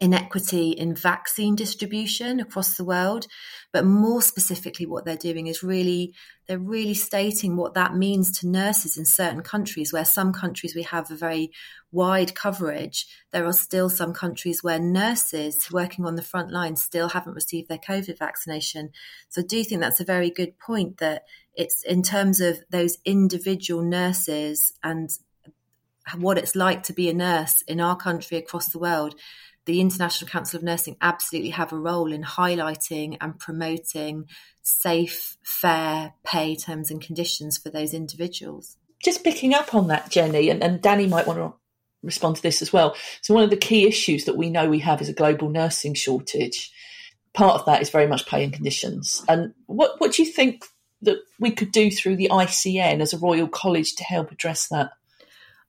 inequity 0.00 0.70
in 0.70 0.94
vaccine 0.94 1.54
distribution 1.54 2.40
across 2.40 2.76
the 2.76 2.84
world 2.84 3.26
but 3.72 3.84
more 3.84 4.22
specifically 4.22 4.86
what 4.86 5.04
they're 5.04 5.16
doing 5.16 5.46
is 5.46 5.62
really 5.62 6.14
they're 6.46 6.58
really 6.58 6.94
stating 6.94 7.56
what 7.56 7.74
that 7.74 7.94
means 7.94 8.38
to 8.38 8.48
nurses 8.48 8.96
in 8.96 9.04
certain 9.04 9.42
countries 9.42 9.92
where 9.92 10.04
some 10.04 10.32
countries 10.32 10.74
we 10.74 10.82
have 10.82 11.10
a 11.10 11.16
very 11.16 11.50
wide 11.92 12.34
coverage. 12.34 13.06
There 13.32 13.44
are 13.44 13.52
still 13.52 13.90
some 13.90 14.12
countries 14.12 14.62
where 14.62 14.78
nurses 14.78 15.70
working 15.72 16.06
on 16.06 16.16
the 16.16 16.22
front 16.22 16.52
line 16.52 16.76
still 16.76 17.10
haven't 17.10 17.34
received 17.34 17.68
their 17.68 17.78
covid 17.78 18.18
vaccination. 18.18 18.90
So 19.28 19.42
i 19.42 19.44
do 19.44 19.62
think 19.64 19.80
that's 19.80 20.00
a 20.00 20.04
very 20.04 20.30
good 20.30 20.58
point 20.58 20.98
that 20.98 21.24
it's 21.54 21.82
in 21.84 22.02
terms 22.02 22.40
of 22.40 22.58
those 22.70 22.98
individual 23.04 23.82
nurses 23.82 24.72
and 24.82 25.10
what 26.16 26.38
it's 26.38 26.54
like 26.54 26.84
to 26.84 26.92
be 26.92 27.10
a 27.10 27.14
nurse 27.14 27.62
in 27.62 27.80
our 27.80 27.96
country 27.96 28.38
across 28.38 28.68
the 28.68 28.78
world 28.78 29.16
the 29.66 29.80
International 29.80 30.30
Council 30.30 30.56
of 30.56 30.62
Nursing 30.62 30.96
absolutely 31.00 31.50
have 31.50 31.72
a 31.72 31.78
role 31.78 32.12
in 32.12 32.22
highlighting 32.22 33.16
and 33.20 33.38
promoting 33.38 34.26
safe, 34.62 35.36
fair 35.42 36.14
pay 36.24 36.56
terms 36.56 36.90
and 36.90 37.02
conditions 37.02 37.58
for 37.58 37.68
those 37.68 37.92
individuals. 37.92 38.76
Just 39.04 39.24
picking 39.24 39.54
up 39.54 39.74
on 39.74 39.88
that, 39.88 40.08
Jenny, 40.08 40.48
and, 40.48 40.62
and 40.62 40.80
Danny 40.80 41.06
might 41.06 41.26
want 41.26 41.38
to 41.38 41.52
respond 42.02 42.36
to 42.36 42.42
this 42.42 42.62
as 42.62 42.72
well. 42.72 42.96
So, 43.20 43.34
one 43.34 43.44
of 43.44 43.50
the 43.50 43.56
key 43.56 43.86
issues 43.86 44.24
that 44.24 44.36
we 44.36 44.50
know 44.50 44.68
we 44.68 44.78
have 44.78 45.02
is 45.02 45.08
a 45.08 45.14
global 45.14 45.50
nursing 45.50 45.94
shortage. 45.94 46.72
Part 47.34 47.60
of 47.60 47.66
that 47.66 47.82
is 47.82 47.90
very 47.90 48.06
much 48.06 48.26
pay 48.26 48.42
and 48.42 48.52
conditions. 48.52 49.22
And 49.28 49.52
what, 49.66 50.00
what 50.00 50.12
do 50.12 50.22
you 50.22 50.32
think 50.32 50.64
that 51.02 51.18
we 51.38 51.50
could 51.50 51.70
do 51.70 51.90
through 51.90 52.16
the 52.16 52.30
ICN 52.30 53.00
as 53.00 53.12
a 53.12 53.18
Royal 53.18 53.48
College 53.48 53.94
to 53.96 54.04
help 54.04 54.32
address 54.32 54.68
that? 54.68 54.92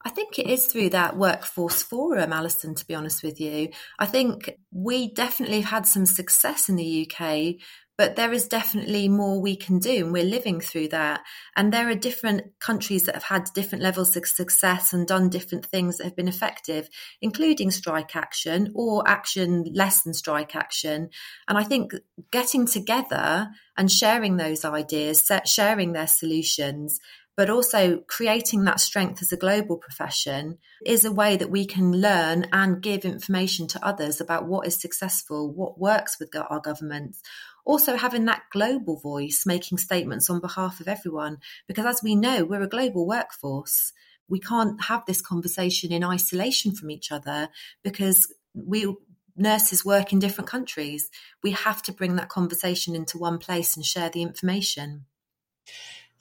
I 0.08 0.10
think 0.10 0.40
it 0.40 0.48
is 0.48 0.68
through 0.68 0.92
that 0.92 1.18
workforce 1.18 1.84
forum, 1.84 2.32
Alison, 2.32 2.74
to 2.76 2.88
be 2.88 2.96
honest 2.96 3.24
with 3.24 3.42
you. 3.42 3.72
I 4.00 4.06
think 4.06 4.58
we 4.72 5.14
definitely 5.14 5.60
have 5.60 5.70
had 5.70 5.86
some 5.86 6.06
success 6.06 6.70
in 6.70 6.78
the 6.78 7.12
UK, 7.12 7.56
but 7.98 8.16
there 8.16 8.32
is 8.32 8.48
definitely 8.48 9.10
more 9.10 9.42
we 9.42 9.58
can 9.58 9.80
do, 9.80 10.06
and 10.06 10.14
we're 10.14 10.24
living 10.24 10.62
through 10.62 10.88
that. 10.90 11.26
And 11.58 11.74
there 11.74 11.90
are 11.90 11.94
different 11.94 12.58
countries 12.62 13.04
that 13.04 13.16
have 13.16 13.24
had 13.26 13.50
different 13.54 13.84
levels 13.84 14.16
of 14.16 14.26
success 14.26 14.94
and 14.94 15.06
done 15.06 15.28
different 15.28 15.66
things 15.66 15.98
that 15.98 16.06
have 16.06 16.16
been 16.16 16.30
effective, 16.30 16.88
including 17.22 17.70
strike 17.70 18.16
action 18.16 18.72
or 18.76 19.06
action 19.06 19.66
less 19.74 20.04
than 20.04 20.14
strike 20.14 20.56
action. 20.56 21.10
And 21.50 21.58
I 21.58 21.66
think 21.66 21.92
getting 22.32 22.66
together 22.66 23.50
and 23.76 23.92
sharing 23.92 24.38
those 24.38 24.64
ideas, 24.64 25.30
sharing 25.44 25.92
their 25.92 26.08
solutions, 26.08 26.98
but 27.38 27.52
also 27.52 28.00
creating 28.08 28.64
that 28.64 28.80
strength 28.80 29.22
as 29.22 29.32
a 29.32 29.38
global 29.38 29.78
profession 29.78 30.58
is 30.84 31.06
a 31.06 31.12
way 31.12 31.38
that 31.38 31.52
we 31.52 31.66
can 31.68 31.94
learn 31.94 32.48
and 32.52 32.82
give 32.82 33.06
information 33.06 33.68
to 33.68 33.86
others 33.86 34.20
about 34.20 34.48
what 34.48 34.66
is 34.66 34.82
successful, 34.82 35.54
what 35.54 35.80
works 35.80 36.18
with 36.20 36.36
our 36.36 36.60
governments. 36.60 37.22
Also, 37.64 37.96
having 37.96 38.26
that 38.26 38.42
global 38.52 38.98
voice, 39.00 39.46
making 39.46 39.78
statements 39.78 40.32
on 40.32 40.42
behalf 40.42 40.80
of 40.80 40.88
everyone, 40.88 41.38
because 41.68 41.86
as 41.86 42.02
we 42.02 42.16
know, 42.16 42.44
we're 42.44 42.64
a 42.64 42.68
global 42.68 43.06
workforce. 43.06 43.94
We 44.28 44.40
can't 44.40 44.84
have 44.86 45.06
this 45.06 45.22
conversation 45.22 45.92
in 45.92 46.04
isolation 46.04 46.74
from 46.74 46.90
each 46.90 47.12
other 47.12 47.50
because 47.84 48.34
we 48.56 48.96
nurses 49.36 49.86
work 49.86 50.12
in 50.12 50.18
different 50.18 50.50
countries. 50.50 51.12
We 51.44 51.52
have 51.52 51.84
to 51.84 51.92
bring 51.92 52.16
that 52.16 52.30
conversation 52.30 52.96
into 52.96 53.20
one 53.20 53.38
place 53.38 53.76
and 53.76 53.86
share 53.86 54.10
the 54.10 54.24
information. 54.24 55.06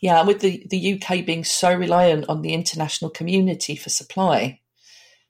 Yeah, 0.00 0.22
with 0.22 0.40
the, 0.40 0.66
the 0.68 0.94
UK 0.94 1.24
being 1.24 1.44
so 1.44 1.74
reliant 1.74 2.28
on 2.28 2.42
the 2.42 2.52
international 2.52 3.10
community 3.10 3.76
for 3.76 3.88
supply, 3.88 4.60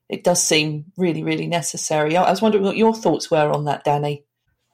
it 0.08 0.24
does 0.24 0.42
seem 0.42 0.86
really, 0.96 1.22
really 1.22 1.46
necessary. 1.46 2.16
I 2.16 2.30
was 2.30 2.42
wondering 2.42 2.64
what 2.64 2.76
your 2.76 2.94
thoughts 2.94 3.30
were 3.30 3.50
on 3.50 3.64
that, 3.64 3.84
Danny. 3.84 4.24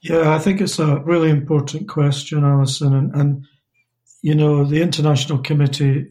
Yeah, 0.02 0.35
I 0.35 0.38
think 0.38 0.61
it's 0.61 0.78
a 0.78 0.98
really 1.00 1.31
important 1.31 1.88
question, 1.88 2.44
Alison. 2.44 2.94
And, 2.94 3.14
and 3.14 3.44
you 4.22 4.35
know, 4.35 4.64
the 4.64 4.83
International 4.83 5.38
Committee 5.38 6.07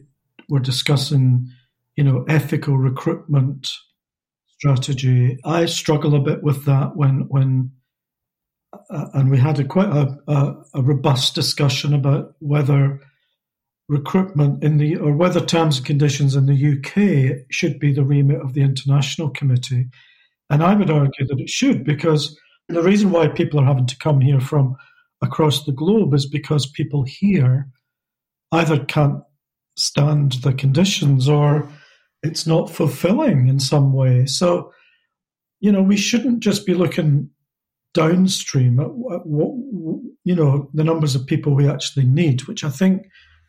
were 0.48 0.60
discussing, 0.60 1.48
you 1.96 2.04
know, 2.04 2.24
ethical 2.28 2.76
recruitment 2.76 3.70
strategy. 4.58 5.38
I 5.44 5.66
struggle 5.66 6.14
a 6.14 6.20
bit 6.20 6.42
with 6.42 6.64
that 6.64 6.96
when, 6.96 7.26
when, 7.28 7.72
uh, 8.90 9.06
and 9.14 9.30
we 9.30 9.38
had 9.38 9.58
a 9.58 9.64
quite 9.64 9.90
a, 9.90 10.16
a, 10.26 10.54
a 10.74 10.82
robust 10.82 11.34
discussion 11.34 11.94
about 11.94 12.34
whether 12.38 13.00
recruitment 13.92 14.64
in 14.64 14.78
the 14.78 14.96
or 14.96 15.12
whether 15.12 15.38
terms 15.38 15.76
and 15.76 15.86
conditions 15.86 16.34
in 16.34 16.46
the 16.46 16.72
UK 16.72 17.44
should 17.50 17.78
be 17.78 17.92
the 17.92 18.02
remit 18.02 18.40
of 18.40 18.54
the 18.54 18.62
international 18.62 19.28
committee. 19.28 19.86
And 20.48 20.62
I 20.62 20.74
would 20.74 20.90
argue 20.90 21.26
that 21.26 21.38
it 21.38 21.50
should 21.50 21.84
because 21.84 22.38
the 22.68 22.82
reason 22.82 23.10
why 23.10 23.28
people 23.28 23.60
are 23.60 23.66
having 23.66 23.86
to 23.86 23.98
come 23.98 24.20
here 24.22 24.40
from 24.40 24.76
across 25.20 25.64
the 25.64 25.72
globe 25.72 26.14
is 26.14 26.26
because 26.26 26.66
people 26.66 27.02
here 27.02 27.68
either 28.50 28.82
can't 28.86 29.20
stand 29.76 30.32
the 30.42 30.54
conditions 30.54 31.28
or 31.28 31.68
it's 32.22 32.46
not 32.46 32.70
fulfilling 32.70 33.48
in 33.48 33.60
some 33.60 33.92
way. 33.92 34.24
So, 34.24 34.72
you 35.60 35.70
know, 35.70 35.82
we 35.82 35.98
shouldn't 35.98 36.40
just 36.40 36.64
be 36.64 36.74
looking 36.74 37.28
downstream 37.92 38.80
at 38.80 38.94
what, 38.94 39.52
you 40.24 40.34
know, 40.34 40.70
the 40.72 40.84
numbers 40.84 41.14
of 41.14 41.26
people 41.26 41.54
we 41.54 41.68
actually 41.68 42.06
need, 42.06 42.42
which 42.48 42.64
I 42.64 42.70
think 42.70 43.06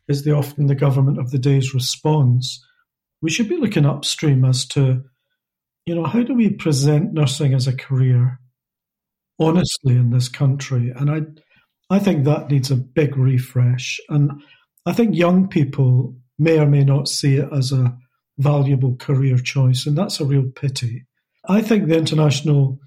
is 0.07 0.23
the 0.23 0.31
often 0.31 0.67
the 0.67 0.75
government 0.75 1.19
of 1.19 1.31
the 1.31 1.39
day's 1.39 1.73
response. 1.73 2.63
We 3.21 3.29
should 3.29 3.49
be 3.49 3.57
looking 3.57 3.85
upstream 3.85 4.43
as 4.45 4.65
to, 4.67 5.03
you 5.85 5.95
know, 5.95 6.05
how 6.05 6.23
do 6.23 6.33
we 6.33 6.49
present 6.49 7.13
nursing 7.13 7.53
as 7.53 7.67
a 7.67 7.75
career 7.75 8.39
honestly 9.39 9.95
in 9.95 10.09
this 10.09 10.29
country? 10.29 10.91
And 10.95 11.09
I, 11.09 11.21
I 11.93 11.99
think 11.99 12.25
that 12.25 12.49
needs 12.49 12.71
a 12.71 12.75
big 12.75 13.17
refresh. 13.17 13.99
And 14.09 14.43
I 14.85 14.93
think 14.93 15.15
young 15.15 15.47
people 15.47 16.15
may 16.37 16.59
or 16.59 16.65
may 16.65 16.83
not 16.83 17.07
see 17.07 17.35
it 17.35 17.49
as 17.53 17.71
a 17.71 17.97
valuable 18.37 18.95
career 18.95 19.37
choice, 19.37 19.85
and 19.85 19.97
that's 19.97 20.19
a 20.19 20.25
real 20.25 20.49
pity. 20.55 21.05
I 21.47 21.61
think 21.61 21.87
the 21.87 21.97
international 21.97 22.79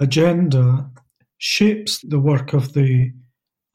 agenda 0.00 0.90
shapes 1.38 2.00
the 2.02 2.20
work 2.20 2.52
of 2.52 2.72
the 2.72 3.12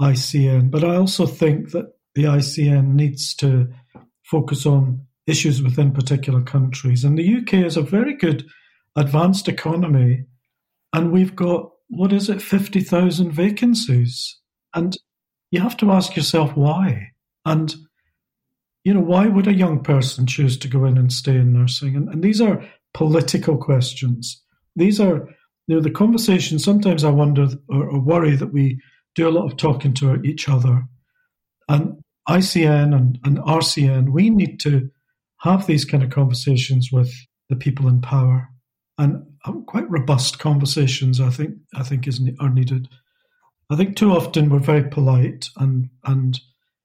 ICN, 0.02 0.72
but 0.72 0.84
I 0.84 0.96
also 0.96 1.26
think 1.26 1.72
that 1.72 1.94
the 2.16 2.24
ICN 2.24 2.94
needs 2.94 3.34
to 3.36 3.70
focus 4.24 4.66
on 4.66 5.06
issues 5.28 5.62
within 5.62 5.92
particular 5.92 6.42
countries. 6.42 7.04
And 7.04 7.18
the 7.18 7.36
UK 7.38 7.66
is 7.66 7.78
a 7.78 7.82
very 7.82 8.16
good 8.16 8.46
advanced 8.96 9.48
economy, 9.48 10.26
and 10.94 11.12
we've 11.12 11.36
got, 11.36 11.70
what 11.90 12.12
is 12.12 12.30
it, 12.30 12.42
50,000 12.42 13.32
vacancies. 13.32 14.40
And 14.74 14.98
you 15.52 15.62
have 15.62 15.78
to 15.78 15.92
ask 15.92 16.16
yourself 16.16 16.56
why. 16.56 17.12
And, 17.46 17.74
you 18.84 18.94
know, 18.94 19.02
why 19.02 19.28
would 19.28 19.48
a 19.48 19.54
young 19.54 19.84
person 19.84 20.26
choose 20.26 20.58
to 20.60 20.68
go 20.68 20.86
in 20.86 20.98
and 20.98 21.12
stay 21.12 21.36
in 21.36 21.54
nursing? 21.54 21.96
And, 21.96 22.10
and 22.10 22.24
these 22.24 22.42
are 22.42 22.64
political 22.94 23.58
questions. 23.58 24.42
These 24.76 25.00
are, 25.00 25.28
you 25.68 25.76
know, 25.76 25.82
the 25.82 25.92
conversations. 25.92 26.64
Sometimes 26.64 27.04
I 27.04 27.10
wonder 27.10 27.48
or, 27.70 27.90
or 27.90 28.00
worry 28.00 28.36
that 28.36 28.54
we 28.54 28.82
do 29.16 29.28
a 29.28 29.32
lot 29.32 29.46
of 29.46 29.58
talking 29.58 29.94
to 29.96 30.22
each 30.24 30.48
other 30.50 30.86
and 31.68 32.00
ICN 32.30 32.96
and, 32.96 33.20
and 33.24 33.38
RCN, 33.40 34.12
we 34.12 34.30
need 34.30 34.60
to 34.62 34.90
have 35.42 35.66
these 35.66 35.86
kind 35.86 36.04
of 36.04 36.10
conversations 36.10 36.90
with 36.92 37.12
the 37.50 37.56
people 37.56 37.88
in 37.88 38.02
power, 38.02 38.50
and 38.98 39.24
um, 39.46 39.66
quite 39.66 39.90
robust 39.90 40.40
conversations. 40.40 41.20
I 41.20 41.30
think 41.30 41.56
I 41.76 41.84
think 41.84 42.08
is 42.08 42.22
are 42.40 42.50
needed. 42.50 42.88
I 43.70 43.76
think 43.76 43.96
too 43.96 44.12
often 44.12 44.50
we're 44.50 44.60
very 44.60 44.88
polite, 44.88 45.50
and 45.58 45.90
and 46.06 46.40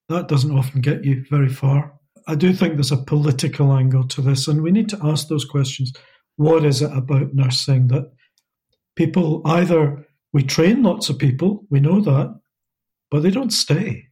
that 0.09 0.29
doesn't 0.29 0.57
often 0.57 0.81
get 0.81 1.05
you 1.05 1.25
very 1.31 1.49
far. 1.49 1.93
I 2.29 2.35
do 2.35 2.53
think 2.53 2.75
there's 2.75 2.93
a 2.93 2.97
political 2.97 3.73
angle 3.73 4.09
to 4.09 4.23
this, 4.23 4.49
and 4.49 4.63
we 4.63 4.73
need 4.73 4.89
to 4.91 4.99
ask 5.03 5.29
those 5.29 5.45
questions. 5.45 5.93
What 6.37 6.65
is 6.65 6.83
it 6.83 6.91
about 6.93 7.35
nursing 7.35 7.89
that 7.89 8.11
people 8.97 9.43
either 9.45 10.07
We 10.33 10.43
train 10.43 10.83
lots 10.83 11.09
of 11.09 11.19
people, 11.19 11.65
we 11.71 11.81
know 11.81 12.01
that, 12.03 12.39
but 13.11 13.23
they 13.23 13.31
don't 13.31 13.53
stay. 13.53 14.09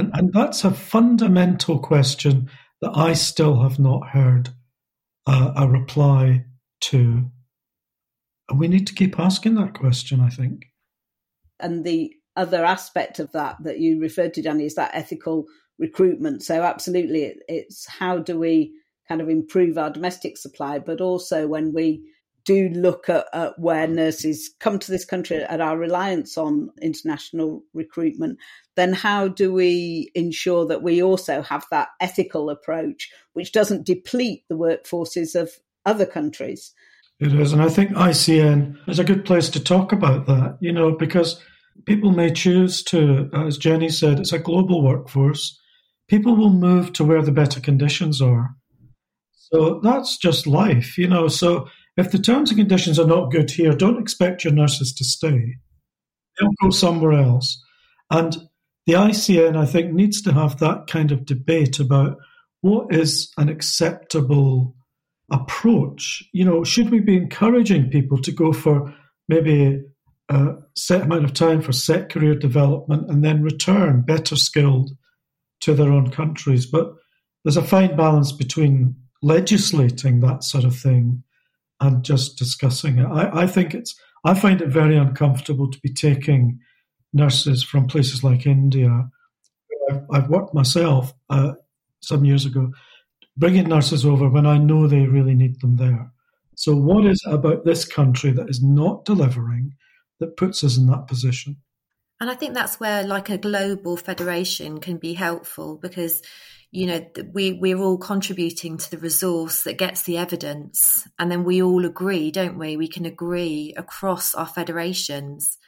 And, 0.00 0.10
and 0.14 0.32
that's 0.32 0.64
a 0.64 0.70
fundamental 0.70 1.78
question 1.78 2.48
that 2.80 2.92
I 2.94 3.12
still 3.12 3.60
have 3.60 3.78
not 3.78 4.08
heard 4.08 4.48
uh, 5.26 5.52
a 5.54 5.68
reply 5.68 6.46
to. 6.82 7.30
And 8.48 8.58
we 8.58 8.66
need 8.66 8.86
to 8.86 8.94
keep 8.94 9.18
asking 9.18 9.56
that 9.56 9.74
question, 9.74 10.20
I 10.20 10.30
think. 10.30 10.64
And 11.60 11.84
the 11.84 12.14
other 12.34 12.64
aspect 12.64 13.18
of 13.18 13.30
that 13.32 13.56
that 13.62 13.78
you 13.78 14.00
referred 14.00 14.32
to, 14.34 14.42
Danny, 14.42 14.64
is 14.64 14.74
that 14.76 14.92
ethical 14.94 15.44
recruitment. 15.78 16.42
So, 16.42 16.62
absolutely, 16.62 17.34
it's 17.46 17.86
how 17.86 18.18
do 18.20 18.38
we 18.38 18.72
kind 19.06 19.20
of 19.20 19.28
improve 19.28 19.76
our 19.76 19.90
domestic 19.90 20.38
supply, 20.38 20.78
but 20.78 21.02
also 21.02 21.46
when 21.46 21.74
we 21.74 22.02
do 22.44 22.68
look 22.70 23.08
at, 23.08 23.26
at, 23.32 23.58
where 23.58 23.86
nurses 23.86 24.50
come 24.60 24.78
to 24.78 24.90
this 24.90 25.04
country 25.04 25.38
at 25.42 25.60
our 25.60 25.76
reliance 25.76 26.38
on 26.38 26.70
international 26.80 27.62
recruitment, 27.74 28.38
then 28.76 28.92
how 28.92 29.28
do 29.28 29.52
we 29.52 30.10
ensure 30.14 30.66
that 30.66 30.82
we 30.82 31.02
also 31.02 31.42
have 31.42 31.66
that 31.70 31.88
ethical 32.00 32.50
approach, 32.50 33.10
which 33.32 33.52
doesn't 33.52 33.86
deplete 33.86 34.44
the 34.48 34.56
workforces 34.56 35.40
of 35.40 35.50
other 35.84 36.06
countries? 36.06 36.72
It 37.20 37.34
is. 37.34 37.52
And 37.52 37.62
I 37.62 37.68
think 37.68 37.90
ICN 37.90 38.88
is 38.88 38.98
a 38.98 39.04
good 39.04 39.24
place 39.24 39.50
to 39.50 39.62
talk 39.62 39.92
about 39.92 40.26
that, 40.26 40.56
you 40.60 40.72
know, 40.72 40.92
because 40.92 41.40
people 41.84 42.12
may 42.12 42.32
choose 42.32 42.82
to, 42.84 43.28
as 43.34 43.58
Jenny 43.58 43.90
said, 43.90 44.18
it's 44.18 44.32
a 44.32 44.38
global 44.38 44.82
workforce. 44.82 45.58
People 46.08 46.34
will 46.34 46.50
move 46.50 46.92
to 46.94 47.04
where 47.04 47.22
the 47.22 47.32
better 47.32 47.60
conditions 47.60 48.22
are. 48.22 48.56
So 49.34 49.80
that's 49.82 50.16
just 50.16 50.46
life, 50.46 50.96
you 50.96 51.08
know. 51.08 51.28
So 51.28 51.68
if 52.00 52.10
the 52.10 52.18
terms 52.18 52.50
and 52.50 52.58
conditions 52.58 52.98
are 52.98 53.06
not 53.06 53.30
good 53.30 53.50
here, 53.50 53.72
don't 53.72 54.00
expect 54.00 54.44
your 54.44 54.52
nurses 54.52 54.92
to 54.94 55.04
stay. 55.04 55.56
They'll 56.38 56.50
go 56.62 56.70
somewhere 56.70 57.12
else. 57.12 57.62
And 58.10 58.36
the 58.86 58.94
ICN, 58.94 59.56
I 59.56 59.66
think, 59.66 59.92
needs 59.92 60.22
to 60.22 60.32
have 60.32 60.58
that 60.58 60.86
kind 60.86 61.12
of 61.12 61.26
debate 61.26 61.78
about 61.78 62.18
what 62.60 62.94
is 62.94 63.32
an 63.38 63.48
acceptable 63.48 64.74
approach. 65.30 66.22
You 66.32 66.44
know, 66.44 66.64
should 66.64 66.90
we 66.90 67.00
be 67.00 67.16
encouraging 67.16 67.90
people 67.90 68.18
to 68.22 68.32
go 68.32 68.52
for 68.52 68.92
maybe 69.28 69.82
a 70.28 70.54
set 70.76 71.02
amount 71.02 71.24
of 71.24 71.34
time 71.34 71.60
for 71.60 71.72
set 71.72 72.10
career 72.10 72.34
development 72.34 73.10
and 73.10 73.24
then 73.24 73.42
return 73.42 74.02
better 74.02 74.36
skilled 74.36 74.90
to 75.60 75.74
their 75.74 75.92
own 75.92 76.10
countries? 76.10 76.66
But 76.66 76.92
there's 77.44 77.56
a 77.56 77.62
fine 77.62 77.96
balance 77.96 78.32
between 78.32 78.96
legislating 79.22 80.20
that 80.20 80.44
sort 80.44 80.64
of 80.64 80.76
thing 80.76 81.22
and 81.80 82.04
just 82.04 82.38
discussing 82.38 82.98
it. 82.98 83.06
I, 83.06 83.42
I 83.42 83.46
think 83.46 83.74
it's 83.74 83.94
I 84.24 84.34
find 84.34 84.60
it 84.60 84.68
very 84.68 84.96
uncomfortable 84.96 85.70
to 85.70 85.80
be 85.80 85.92
taking 85.92 86.60
nurses 87.12 87.62
from 87.62 87.86
places 87.86 88.22
like 88.22 88.46
India. 88.46 89.08
I've, 89.90 90.02
I've 90.12 90.28
worked 90.28 90.54
myself 90.54 91.14
uh, 91.30 91.54
some 92.00 92.24
years 92.24 92.46
ago, 92.46 92.72
bringing 93.36 93.68
nurses 93.68 94.04
over 94.04 94.28
when 94.28 94.46
I 94.46 94.58
know 94.58 94.86
they 94.86 95.06
really 95.06 95.34
need 95.34 95.60
them 95.60 95.76
there. 95.76 96.12
So, 96.54 96.76
what 96.76 97.06
is 97.06 97.22
about 97.26 97.64
this 97.64 97.84
country 97.84 98.30
that 98.32 98.50
is 98.50 98.62
not 98.62 99.04
delivering 99.04 99.74
that 100.18 100.36
puts 100.36 100.62
us 100.62 100.76
in 100.76 100.86
that 100.88 101.06
position? 101.06 101.56
And 102.20 102.30
I 102.30 102.34
think 102.34 102.54
that's 102.54 102.78
where, 102.78 103.02
like, 103.02 103.30
a 103.30 103.38
global 103.38 103.96
federation 103.96 104.78
can 104.78 104.98
be 104.98 105.14
helpful 105.14 105.76
because 105.76 106.22
you 106.72 106.86
know 106.86 107.04
we 107.32 107.52
we're 107.52 107.78
all 107.78 107.98
contributing 107.98 108.78
to 108.78 108.90
the 108.90 108.98
resource 108.98 109.64
that 109.64 109.76
gets 109.76 110.02
the 110.02 110.16
evidence 110.16 111.08
and 111.18 111.30
then 111.30 111.42
we 111.42 111.60
all 111.60 111.84
agree 111.84 112.30
don't 112.30 112.58
we 112.58 112.76
we 112.76 112.86
can 112.86 113.04
agree 113.04 113.74
across 113.76 114.34
our 114.36 114.46
federations 114.46 115.58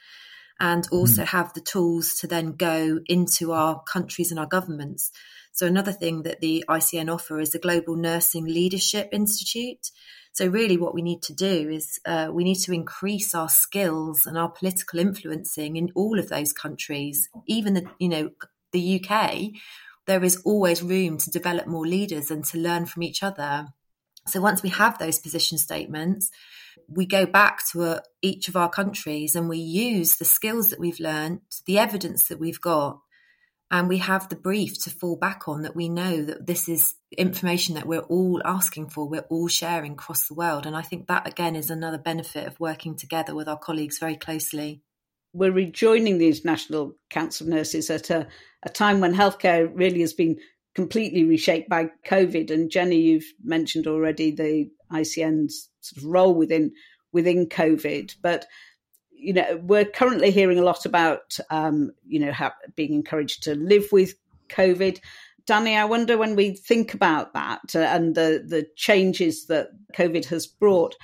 and 0.61 0.87
also 0.93 1.23
mm. 1.23 1.27
have 1.27 1.51
the 1.53 1.61
tools 1.61 2.15
to 2.15 2.27
then 2.27 2.53
go 2.53 2.99
into 3.07 3.51
our 3.51 3.83
countries 3.83 4.31
and 4.31 4.39
our 4.39 4.45
governments 4.45 5.11
so 5.51 5.67
another 5.67 5.91
thing 5.91 6.23
that 6.23 6.39
the 6.39 6.63
ICN 6.69 7.13
offer 7.13 7.37
is 7.37 7.51
the 7.51 7.59
global 7.59 7.97
nursing 7.97 8.45
leadership 8.45 9.09
institute 9.11 9.91
so 10.33 10.47
really 10.47 10.77
what 10.77 10.93
we 10.93 11.01
need 11.01 11.21
to 11.21 11.33
do 11.33 11.69
is 11.69 11.99
uh, 12.05 12.29
we 12.31 12.43
need 12.43 12.59
to 12.59 12.73
increase 12.73 13.33
our 13.33 13.49
skills 13.49 14.25
and 14.25 14.37
our 14.37 14.49
political 14.49 14.99
influencing 14.99 15.77
in 15.77 15.91
all 15.95 16.19
of 16.19 16.29
those 16.29 16.51
countries 16.51 17.29
even 17.47 17.73
the 17.73 17.85
you 17.99 18.09
know 18.09 18.29
the 18.71 19.01
UK 19.01 19.51
there 20.05 20.23
is 20.23 20.41
always 20.43 20.83
room 20.83 21.17
to 21.17 21.31
develop 21.31 21.67
more 21.67 21.87
leaders 21.87 22.29
and 22.29 22.43
to 22.45 22.57
learn 22.57 22.85
from 22.85 23.03
each 23.03 23.23
other. 23.23 23.67
So 24.27 24.41
once 24.41 24.63
we 24.63 24.69
have 24.69 24.97
those 24.97 25.19
position 25.19 25.57
statements, 25.57 26.29
we 26.87 27.05
go 27.05 27.25
back 27.25 27.65
to 27.71 27.83
a, 27.83 27.91
uh, 27.91 27.99
each 28.21 28.47
of 28.47 28.55
our 28.55 28.69
countries 28.69 29.35
and 29.35 29.47
we 29.47 29.57
use 29.57 30.15
the 30.15 30.25
skills 30.25 30.69
that 30.69 30.79
we've 30.79 30.99
learned, 30.99 31.41
the 31.65 31.77
evidence 31.77 32.27
that 32.27 32.39
we've 32.39 32.59
got, 32.59 32.99
and 33.73 33.89
we 33.89 33.97
have 33.97 34.29
the 34.29 34.37
brief 34.37 34.81
to 34.83 34.89
fall 34.89 35.17
back 35.17 35.49
on 35.49 35.63
that 35.63 35.75
we 35.75 35.89
know 35.89 36.23
that 36.23 36.47
this 36.47 36.69
is 36.69 36.93
information 37.17 37.75
that 37.75 37.85
we're 37.85 37.99
all 37.99 38.41
asking 38.45 38.87
for, 38.87 39.09
we're 39.09 39.25
all 39.29 39.49
sharing 39.49 39.93
across 39.93 40.27
the 40.29 40.33
world. 40.33 40.65
And 40.65 40.77
I 40.77 40.81
think 40.81 41.07
that 41.07 41.27
again 41.27 41.57
is 41.57 41.69
another 41.69 41.97
benefit 41.97 42.47
of 42.47 42.59
working 42.59 42.95
together 42.95 43.35
with 43.35 43.49
our 43.49 43.59
colleagues 43.59 43.97
very 43.99 44.15
closely 44.15 44.81
we're 45.33 45.51
rejoining 45.51 46.19
the 46.19 46.27
International 46.27 46.95
Council 47.09 47.47
of 47.47 47.53
Nurses 47.53 47.89
at 47.89 48.09
a, 48.09 48.27
a 48.61 48.69
time 48.69 49.01
when 49.01 49.15
healthcare 49.15 49.69
really 49.73 50.01
has 50.01 50.13
been 50.13 50.37
completely 50.75 51.23
reshaped 51.23 51.69
by 51.69 51.89
COVID. 52.05 52.51
And 52.51 52.69
Jenny, 52.69 52.97
you've 52.97 53.25
mentioned 53.43 53.87
already 53.87 54.31
the 54.31 54.69
ICN's 54.91 55.69
sort 55.81 56.03
of 56.03 56.09
role 56.09 56.35
within 56.35 56.71
within 57.11 57.47
COVID, 57.47 58.15
but 58.23 58.45
you 59.23 59.33
know 59.33 59.61
we're 59.63 59.85
currently 59.85 60.31
hearing 60.31 60.59
a 60.59 60.63
lot 60.63 60.85
about 60.85 61.37
um, 61.49 61.91
you 62.05 62.19
know 62.19 62.31
how, 62.31 62.51
being 62.75 62.93
encouraged 62.93 63.43
to 63.43 63.55
live 63.55 63.85
with 63.91 64.13
COVID. 64.49 64.99
Danny, 65.45 65.75
I 65.75 65.85
wonder 65.85 66.17
when 66.17 66.35
we 66.35 66.51
think 66.51 66.93
about 66.93 67.33
that 67.33 67.75
uh, 67.75 67.79
and 67.79 68.15
the 68.15 68.43
the 68.45 68.67
changes 68.75 69.47
that 69.47 69.69
COVID 69.95 70.25
has 70.25 70.45
brought, 70.45 70.95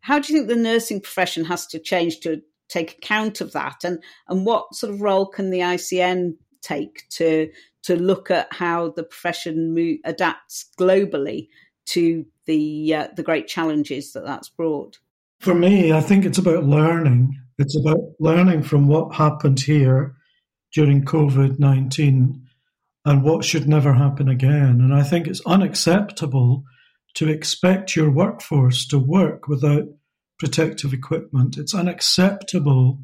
how 0.00 0.18
do 0.18 0.32
you 0.32 0.38
think 0.38 0.48
the 0.48 0.56
nursing 0.56 1.00
profession 1.00 1.44
has 1.44 1.66
to 1.68 1.78
change 1.78 2.20
to 2.20 2.42
take 2.68 2.98
account 2.98 3.40
of 3.40 3.52
that? 3.52 3.84
And 3.84 4.02
and 4.28 4.46
what 4.46 4.74
sort 4.74 4.92
of 4.92 5.02
role 5.02 5.26
can 5.26 5.50
the 5.50 5.60
ICN 5.60 6.36
take 6.62 7.08
to 7.10 7.50
to 7.84 7.96
look 7.96 8.30
at 8.30 8.52
how 8.52 8.90
the 8.90 9.04
profession 9.04 9.74
mo- 9.74 9.98
adapts 10.04 10.66
globally 10.78 11.48
to 11.86 12.24
the 12.46 12.94
uh, 12.94 13.08
the 13.14 13.22
great 13.22 13.48
challenges 13.48 14.12
that 14.12 14.24
that's 14.24 14.48
brought? 14.48 14.98
For 15.38 15.54
me 15.54 15.92
i 15.92 16.00
think 16.00 16.24
it's 16.24 16.38
about 16.38 16.64
learning 16.64 17.38
it's 17.58 17.76
about 17.76 18.00
learning 18.20 18.62
from 18.62 18.88
what 18.88 19.14
happened 19.14 19.60
here 19.60 20.14
during 20.74 21.04
covid-19 21.04 22.40
and 23.04 23.22
what 23.22 23.44
should 23.44 23.68
never 23.68 23.92
happen 23.92 24.28
again 24.28 24.80
and 24.80 24.94
i 24.94 25.02
think 25.02 25.26
it's 25.26 25.44
unacceptable 25.46 26.64
to 27.14 27.28
expect 27.28 27.96
your 27.96 28.10
workforce 28.10 28.86
to 28.86 28.98
work 28.98 29.48
without 29.48 29.84
protective 30.38 30.92
equipment. 30.92 31.56
It's 31.56 31.74
unacceptable 31.74 33.00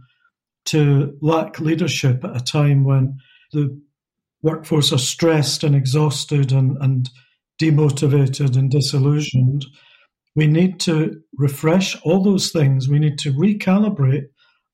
to 0.67 1.17
lack 1.21 1.59
leadership 1.59 2.25
at 2.25 2.37
a 2.37 2.45
time 2.45 2.85
when 2.85 3.19
the 3.53 3.81
workforce 4.43 4.93
are 4.93 4.99
stressed 4.99 5.65
and 5.65 5.75
exhausted 5.75 6.53
and, 6.53 6.77
and 6.81 7.09
demotivated 7.61 8.57
and 8.57 8.71
disillusioned. 8.71 9.65
We 10.35 10.47
need 10.47 10.81
to 10.81 11.21
refresh 11.37 12.01
all 12.03 12.23
those 12.23 12.51
things. 12.51 12.89
We 12.89 12.99
need 12.99 13.19
to 13.21 13.33
recalibrate 13.33 14.27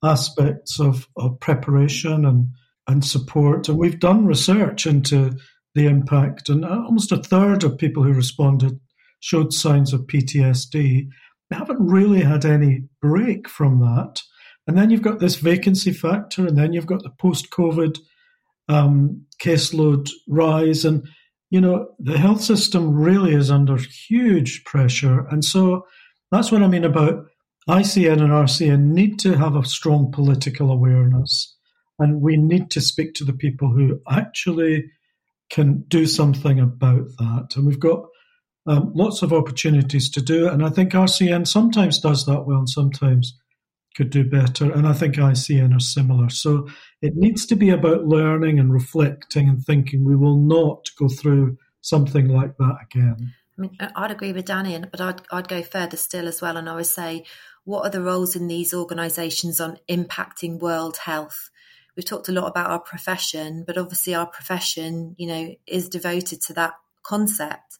aspects 0.02 0.78
of, 0.80 1.08
of 1.16 1.40
preparation 1.40 2.24
and, 2.24 2.48
and 2.86 3.04
support. 3.04 3.68
And 3.68 3.78
we've 3.78 4.00
done 4.00 4.26
research 4.26 4.86
into 4.86 5.36
the 5.74 5.86
impact, 5.86 6.48
and 6.48 6.64
almost 6.64 7.12
a 7.12 7.22
third 7.22 7.62
of 7.62 7.78
people 7.78 8.02
who 8.02 8.12
responded 8.12 8.80
showed 9.20 9.52
signs 9.52 9.92
of 9.92 10.02
PTSD. 10.02 11.08
They 11.50 11.56
haven't 11.56 11.86
really 11.86 12.20
had 12.20 12.44
any 12.44 12.84
break 13.00 13.48
from 13.48 13.80
that. 13.80 14.22
And 14.66 14.76
then 14.76 14.90
you've 14.90 15.02
got 15.02 15.18
this 15.18 15.36
vacancy 15.36 15.92
factor, 15.92 16.46
and 16.46 16.56
then 16.56 16.72
you've 16.72 16.86
got 16.86 17.02
the 17.02 17.10
post 17.10 17.50
COVID 17.50 17.98
um, 18.68 19.24
caseload 19.42 20.10
rise. 20.28 20.84
And, 20.84 21.08
you 21.50 21.60
know, 21.60 21.88
the 21.98 22.18
health 22.18 22.42
system 22.42 22.94
really 22.94 23.34
is 23.34 23.50
under 23.50 23.78
huge 23.78 24.64
pressure. 24.64 25.26
And 25.30 25.44
so 25.44 25.86
that's 26.30 26.52
what 26.52 26.62
I 26.62 26.68
mean 26.68 26.84
about 26.84 27.26
ICN 27.68 28.22
and 28.22 28.30
RCN 28.30 28.92
need 28.92 29.18
to 29.20 29.36
have 29.36 29.54
a 29.54 29.64
strong 29.64 30.10
political 30.10 30.70
awareness. 30.70 31.54
And 31.98 32.22
we 32.22 32.36
need 32.36 32.70
to 32.70 32.80
speak 32.80 33.14
to 33.14 33.24
the 33.24 33.32
people 33.32 33.70
who 33.70 34.00
actually 34.08 34.90
can 35.50 35.84
do 35.88 36.06
something 36.06 36.60
about 36.60 37.08
that. 37.18 37.54
And 37.56 37.66
we've 37.66 37.80
got 37.80 38.06
um, 38.66 38.92
lots 38.94 39.22
of 39.22 39.32
opportunities 39.32 40.10
to 40.10 40.22
do 40.22 40.46
it. 40.46 40.52
And 40.52 40.64
I 40.64 40.70
think 40.70 40.92
RCN 40.92 41.46
sometimes 41.46 41.98
does 41.98 42.24
that 42.26 42.46
well 42.46 42.58
and 42.58 42.68
sometimes 42.68 43.36
could 43.96 44.10
do 44.10 44.24
better. 44.24 44.72
And 44.72 44.86
I 44.86 44.92
think 44.92 45.16
ICN 45.16 45.76
are 45.76 45.80
similar. 45.80 46.30
So 46.30 46.68
it 47.02 47.16
needs 47.16 47.46
to 47.46 47.56
be 47.56 47.70
about 47.70 48.06
learning 48.06 48.58
and 48.58 48.72
reflecting 48.72 49.48
and 49.48 49.62
thinking. 49.62 50.04
We 50.04 50.16
will 50.16 50.38
not 50.38 50.88
go 50.98 51.08
through 51.08 51.58
something 51.80 52.28
like 52.28 52.56
that 52.58 52.76
again. 52.84 53.34
I 53.58 53.60
mean, 53.60 53.76
I'd 53.96 54.12
agree 54.12 54.32
with 54.32 54.44
Danny, 54.44 54.78
but 54.78 55.00
I'd, 55.00 55.22
I'd 55.32 55.48
go 55.48 55.62
further 55.62 55.96
still 55.96 56.28
as 56.28 56.40
well. 56.40 56.56
And 56.56 56.68
I 56.68 56.76
would 56.76 56.86
say 56.86 57.24
what 57.68 57.84
are 57.84 57.90
the 57.90 58.00
roles 58.00 58.34
in 58.34 58.48
these 58.48 58.72
organisations 58.72 59.60
on 59.60 59.78
impacting 59.90 60.58
world 60.58 60.96
health? 61.04 61.50
We've 61.94 62.04
talked 62.04 62.30
a 62.30 62.32
lot 62.32 62.46
about 62.46 62.70
our 62.70 62.80
profession, 62.80 63.62
but 63.66 63.76
obviously 63.76 64.14
our 64.14 64.26
profession, 64.26 65.14
you 65.18 65.26
know, 65.26 65.54
is 65.66 65.90
devoted 65.90 66.40
to 66.46 66.54
that 66.54 66.72
concept. 67.02 67.76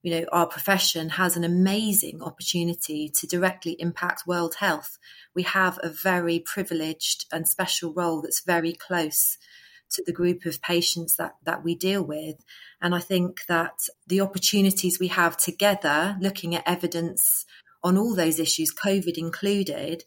You 0.00 0.12
know, 0.12 0.26
our 0.32 0.46
profession 0.46 1.10
has 1.10 1.36
an 1.36 1.44
amazing 1.44 2.22
opportunity 2.22 3.10
to 3.16 3.26
directly 3.26 3.76
impact 3.78 4.26
world 4.26 4.54
health. 4.60 4.96
We 5.34 5.42
have 5.42 5.78
a 5.82 5.90
very 5.90 6.38
privileged 6.38 7.26
and 7.30 7.46
special 7.46 7.92
role 7.92 8.22
that's 8.22 8.40
very 8.40 8.72
close 8.72 9.36
to 9.90 10.02
the 10.06 10.12
group 10.12 10.46
of 10.46 10.62
patients 10.62 11.16
that, 11.16 11.34
that 11.44 11.62
we 11.62 11.74
deal 11.74 12.02
with. 12.02 12.36
And 12.80 12.94
I 12.94 13.00
think 13.00 13.44
that 13.46 13.88
the 14.06 14.22
opportunities 14.22 14.98
we 14.98 15.08
have 15.08 15.36
together, 15.36 16.16
looking 16.18 16.54
at 16.54 16.66
evidence 16.66 17.44
on 17.82 17.96
all 17.96 18.14
those 18.14 18.38
issues, 18.40 18.74
COVID 18.74 19.16
included, 19.16 20.04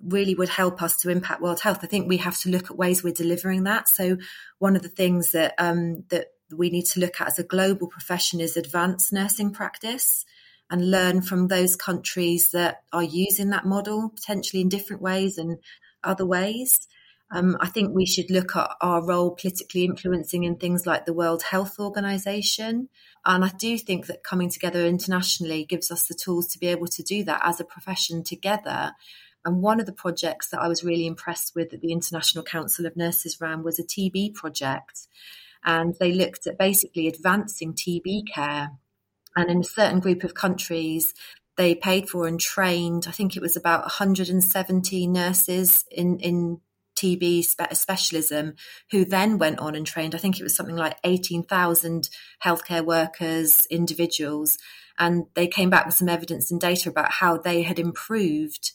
really 0.00 0.34
would 0.34 0.48
help 0.48 0.82
us 0.82 0.96
to 0.98 1.10
impact 1.10 1.40
world 1.40 1.60
health. 1.60 1.80
I 1.82 1.86
think 1.86 2.08
we 2.08 2.16
have 2.18 2.38
to 2.40 2.50
look 2.50 2.70
at 2.70 2.76
ways 2.76 3.02
we're 3.02 3.12
delivering 3.12 3.64
that. 3.64 3.88
So 3.88 4.16
one 4.58 4.76
of 4.76 4.82
the 4.82 4.88
things 4.88 5.32
that 5.32 5.54
um, 5.58 6.04
that 6.08 6.28
we 6.50 6.70
need 6.70 6.86
to 6.86 7.00
look 7.00 7.20
at 7.20 7.28
as 7.28 7.38
a 7.38 7.44
global 7.44 7.86
profession 7.86 8.40
is 8.40 8.56
advanced 8.56 9.12
nursing 9.12 9.52
practice 9.52 10.24
and 10.70 10.90
learn 10.90 11.22
from 11.22 11.48
those 11.48 11.76
countries 11.76 12.48
that 12.50 12.82
are 12.92 13.02
using 13.02 13.50
that 13.50 13.66
model 13.66 14.08
potentially 14.08 14.62
in 14.62 14.68
different 14.68 15.02
ways 15.02 15.38
and 15.38 15.58
other 16.02 16.26
ways. 16.26 16.88
Um, 17.34 17.56
I 17.60 17.68
think 17.68 17.94
we 17.94 18.04
should 18.04 18.30
look 18.30 18.54
at 18.56 18.70
our 18.82 19.02
role 19.02 19.30
politically 19.30 19.84
influencing 19.84 20.44
in 20.44 20.56
things 20.56 20.84
like 20.84 21.06
the 21.06 21.14
World 21.14 21.42
Health 21.42 21.78
Organization. 21.80 22.90
And 23.24 23.42
I 23.42 23.48
do 23.58 23.78
think 23.78 24.06
that 24.06 24.22
coming 24.22 24.50
together 24.50 24.84
internationally 24.84 25.64
gives 25.64 25.90
us 25.90 26.06
the 26.06 26.14
tools 26.14 26.46
to 26.48 26.58
be 26.58 26.66
able 26.66 26.88
to 26.88 27.02
do 27.02 27.24
that 27.24 27.40
as 27.42 27.58
a 27.58 27.64
profession 27.64 28.22
together. 28.22 28.92
And 29.46 29.62
one 29.62 29.80
of 29.80 29.86
the 29.86 29.94
projects 29.94 30.50
that 30.50 30.60
I 30.60 30.68
was 30.68 30.84
really 30.84 31.06
impressed 31.06 31.54
with 31.56 31.70
that 31.70 31.80
the 31.80 31.92
International 31.92 32.44
Council 32.44 32.84
of 32.84 32.96
Nurses 32.96 33.40
ran 33.40 33.62
was 33.62 33.78
a 33.78 33.84
TB 33.84 34.34
project. 34.34 35.08
And 35.64 35.94
they 35.98 36.12
looked 36.12 36.46
at 36.46 36.58
basically 36.58 37.08
advancing 37.08 37.72
TB 37.72 38.26
care. 38.32 38.72
And 39.34 39.50
in 39.50 39.60
a 39.60 39.64
certain 39.64 40.00
group 40.00 40.22
of 40.22 40.34
countries, 40.34 41.14
they 41.56 41.74
paid 41.74 42.10
for 42.10 42.26
and 42.26 42.38
trained, 42.38 43.06
I 43.08 43.10
think 43.10 43.36
it 43.36 43.42
was 43.42 43.56
about 43.56 43.82
170 43.82 45.06
nurses 45.06 45.84
in, 45.90 46.18
in 46.18 46.60
TB 46.96 47.44
spe- 47.44 47.74
specialism, 47.74 48.54
who 48.90 49.04
then 49.04 49.38
went 49.38 49.58
on 49.58 49.74
and 49.74 49.86
trained, 49.86 50.14
I 50.14 50.18
think 50.18 50.38
it 50.38 50.42
was 50.42 50.54
something 50.54 50.76
like 50.76 50.98
18,000 51.04 52.08
healthcare 52.44 52.84
workers, 52.84 53.66
individuals. 53.70 54.58
And 54.98 55.24
they 55.34 55.46
came 55.46 55.70
back 55.70 55.86
with 55.86 55.94
some 55.94 56.08
evidence 56.08 56.50
and 56.50 56.60
data 56.60 56.90
about 56.90 57.12
how 57.12 57.38
they 57.38 57.62
had 57.62 57.78
improved 57.78 58.72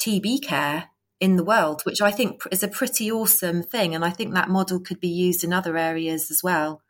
TB 0.00 0.42
care 0.42 0.88
in 1.20 1.36
the 1.36 1.44
world, 1.44 1.82
which 1.84 2.00
I 2.00 2.10
think 2.10 2.42
is 2.50 2.62
a 2.62 2.68
pretty 2.68 3.12
awesome 3.12 3.62
thing. 3.62 3.94
And 3.94 4.04
I 4.04 4.10
think 4.10 4.32
that 4.34 4.48
model 4.48 4.80
could 4.80 5.00
be 5.00 5.08
used 5.08 5.44
in 5.44 5.52
other 5.52 5.76
areas 5.76 6.30
as 6.30 6.42
well. 6.42 6.80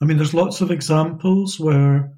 I 0.00 0.06
mean, 0.06 0.16
there's 0.16 0.32
lots 0.32 0.62
of 0.62 0.70
examples 0.70 1.60
where, 1.60 2.14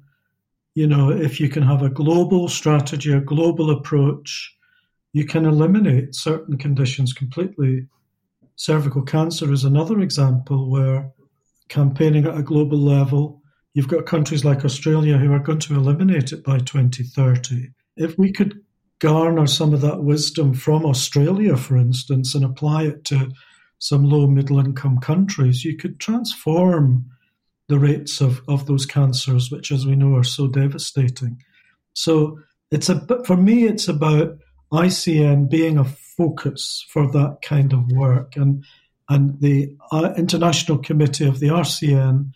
you 0.73 0.87
know, 0.87 1.11
if 1.11 1.41
you 1.41 1.49
can 1.49 1.63
have 1.63 1.81
a 1.81 1.89
global 1.89 2.47
strategy, 2.47 3.11
a 3.11 3.19
global 3.19 3.71
approach, 3.71 4.55
you 5.13 5.25
can 5.25 5.45
eliminate 5.45 6.15
certain 6.15 6.57
conditions 6.57 7.13
completely. 7.13 7.87
Cervical 8.55 9.03
cancer 9.03 9.51
is 9.53 9.63
another 9.63 9.99
example 10.01 10.69
where 10.69 11.11
campaigning 11.69 12.25
at 12.25 12.37
a 12.37 12.43
global 12.43 12.79
level, 12.79 13.41
you've 13.73 13.87
got 13.87 14.05
countries 14.05 14.43
like 14.43 14.65
Australia 14.65 15.17
who 15.17 15.31
are 15.31 15.39
going 15.39 15.59
to 15.59 15.75
eliminate 15.75 16.31
it 16.31 16.43
by 16.43 16.57
2030. 16.57 17.69
If 17.95 18.17
we 18.17 18.31
could 18.31 18.59
garner 18.99 19.45
some 19.47 19.73
of 19.73 19.81
that 19.81 20.03
wisdom 20.03 20.53
from 20.53 20.85
Australia, 20.85 21.57
for 21.57 21.77
instance, 21.77 22.33
and 22.33 22.43
apply 22.43 22.83
it 22.83 23.05
to 23.05 23.31
some 23.77 24.03
low 24.03 24.27
middle 24.27 24.59
income 24.59 24.97
countries, 24.97 25.63
you 25.63 25.77
could 25.77 25.99
transform 25.99 27.05
the 27.67 27.77
rates 27.77 28.19
of, 28.21 28.41
of 28.47 28.65
those 28.65 28.85
cancers, 28.85 29.51
which, 29.51 29.71
as 29.71 29.85
we 29.85 29.95
know, 29.95 30.15
are 30.15 30.23
so 30.23 30.47
devastating. 30.47 31.37
So 31.93 32.39
it's 32.71 32.89
a 32.89 33.05
for 33.25 33.37
me, 33.37 33.65
it's 33.65 33.87
about 33.87 34.37
ICN 34.73 35.49
being 35.49 35.77
a 35.77 35.85
focus 35.85 36.85
for 36.89 37.09
that 37.11 37.37
kind 37.41 37.73
of 37.73 37.91
work 37.91 38.35
and 38.35 38.63
and 39.09 39.39
the 39.41 39.75
uh, 39.91 40.13
International 40.17 40.77
Committee 40.77 41.27
of 41.27 41.39
the 41.39 41.47
RCN 41.47 42.31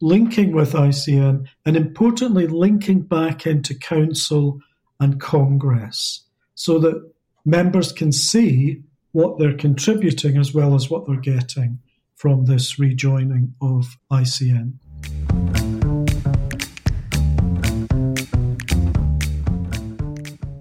linking 0.00 0.52
with 0.52 0.72
ICN 0.72 1.46
and 1.64 1.76
importantly 1.76 2.46
linking 2.46 3.02
back 3.02 3.46
into 3.46 3.74
Council 3.74 4.60
and 5.00 5.20
Congress 5.20 6.22
so 6.54 6.78
that 6.78 7.12
members 7.44 7.92
can 7.92 8.12
see 8.12 8.82
what 9.12 9.38
they're 9.38 9.56
contributing 9.56 10.38
as 10.38 10.54
well 10.54 10.74
as 10.74 10.88
what 10.88 11.06
they're 11.06 11.16
getting 11.16 11.78
from 12.14 12.46
this 12.46 12.78
rejoining 12.78 13.54
of 13.60 13.96
ICN. 14.10 14.74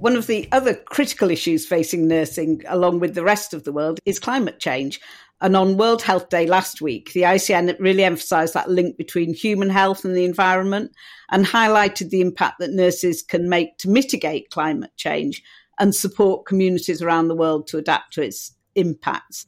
One 0.05 0.15
of 0.15 0.27
the 0.27 0.47
other 0.51 0.75
critical 0.75 1.31
issues 1.31 1.65
facing 1.65 2.07
nursing, 2.07 2.61
along 2.67 2.99
with 2.99 3.15
the 3.15 3.23
rest 3.23 3.55
of 3.55 3.63
the 3.63 3.71
world, 3.71 3.99
is 4.05 4.19
climate 4.19 4.59
change. 4.59 5.01
And 5.41 5.57
on 5.57 5.77
World 5.77 6.03
Health 6.03 6.29
Day 6.29 6.45
last 6.45 6.79
week, 6.79 7.13
the 7.13 7.23
ICN 7.23 7.79
really 7.79 8.03
emphasised 8.03 8.53
that 8.53 8.69
link 8.69 8.97
between 8.97 9.33
human 9.33 9.67
health 9.67 10.05
and 10.05 10.15
the 10.15 10.23
environment 10.23 10.91
and 11.31 11.43
highlighted 11.43 12.11
the 12.11 12.21
impact 12.21 12.59
that 12.59 12.69
nurses 12.69 13.23
can 13.23 13.49
make 13.49 13.79
to 13.79 13.89
mitigate 13.89 14.51
climate 14.51 14.91
change 14.95 15.41
and 15.79 15.95
support 15.95 16.45
communities 16.45 17.01
around 17.01 17.27
the 17.27 17.35
world 17.35 17.65
to 17.69 17.79
adapt 17.79 18.13
to 18.13 18.21
its 18.21 18.51
impacts. 18.75 19.47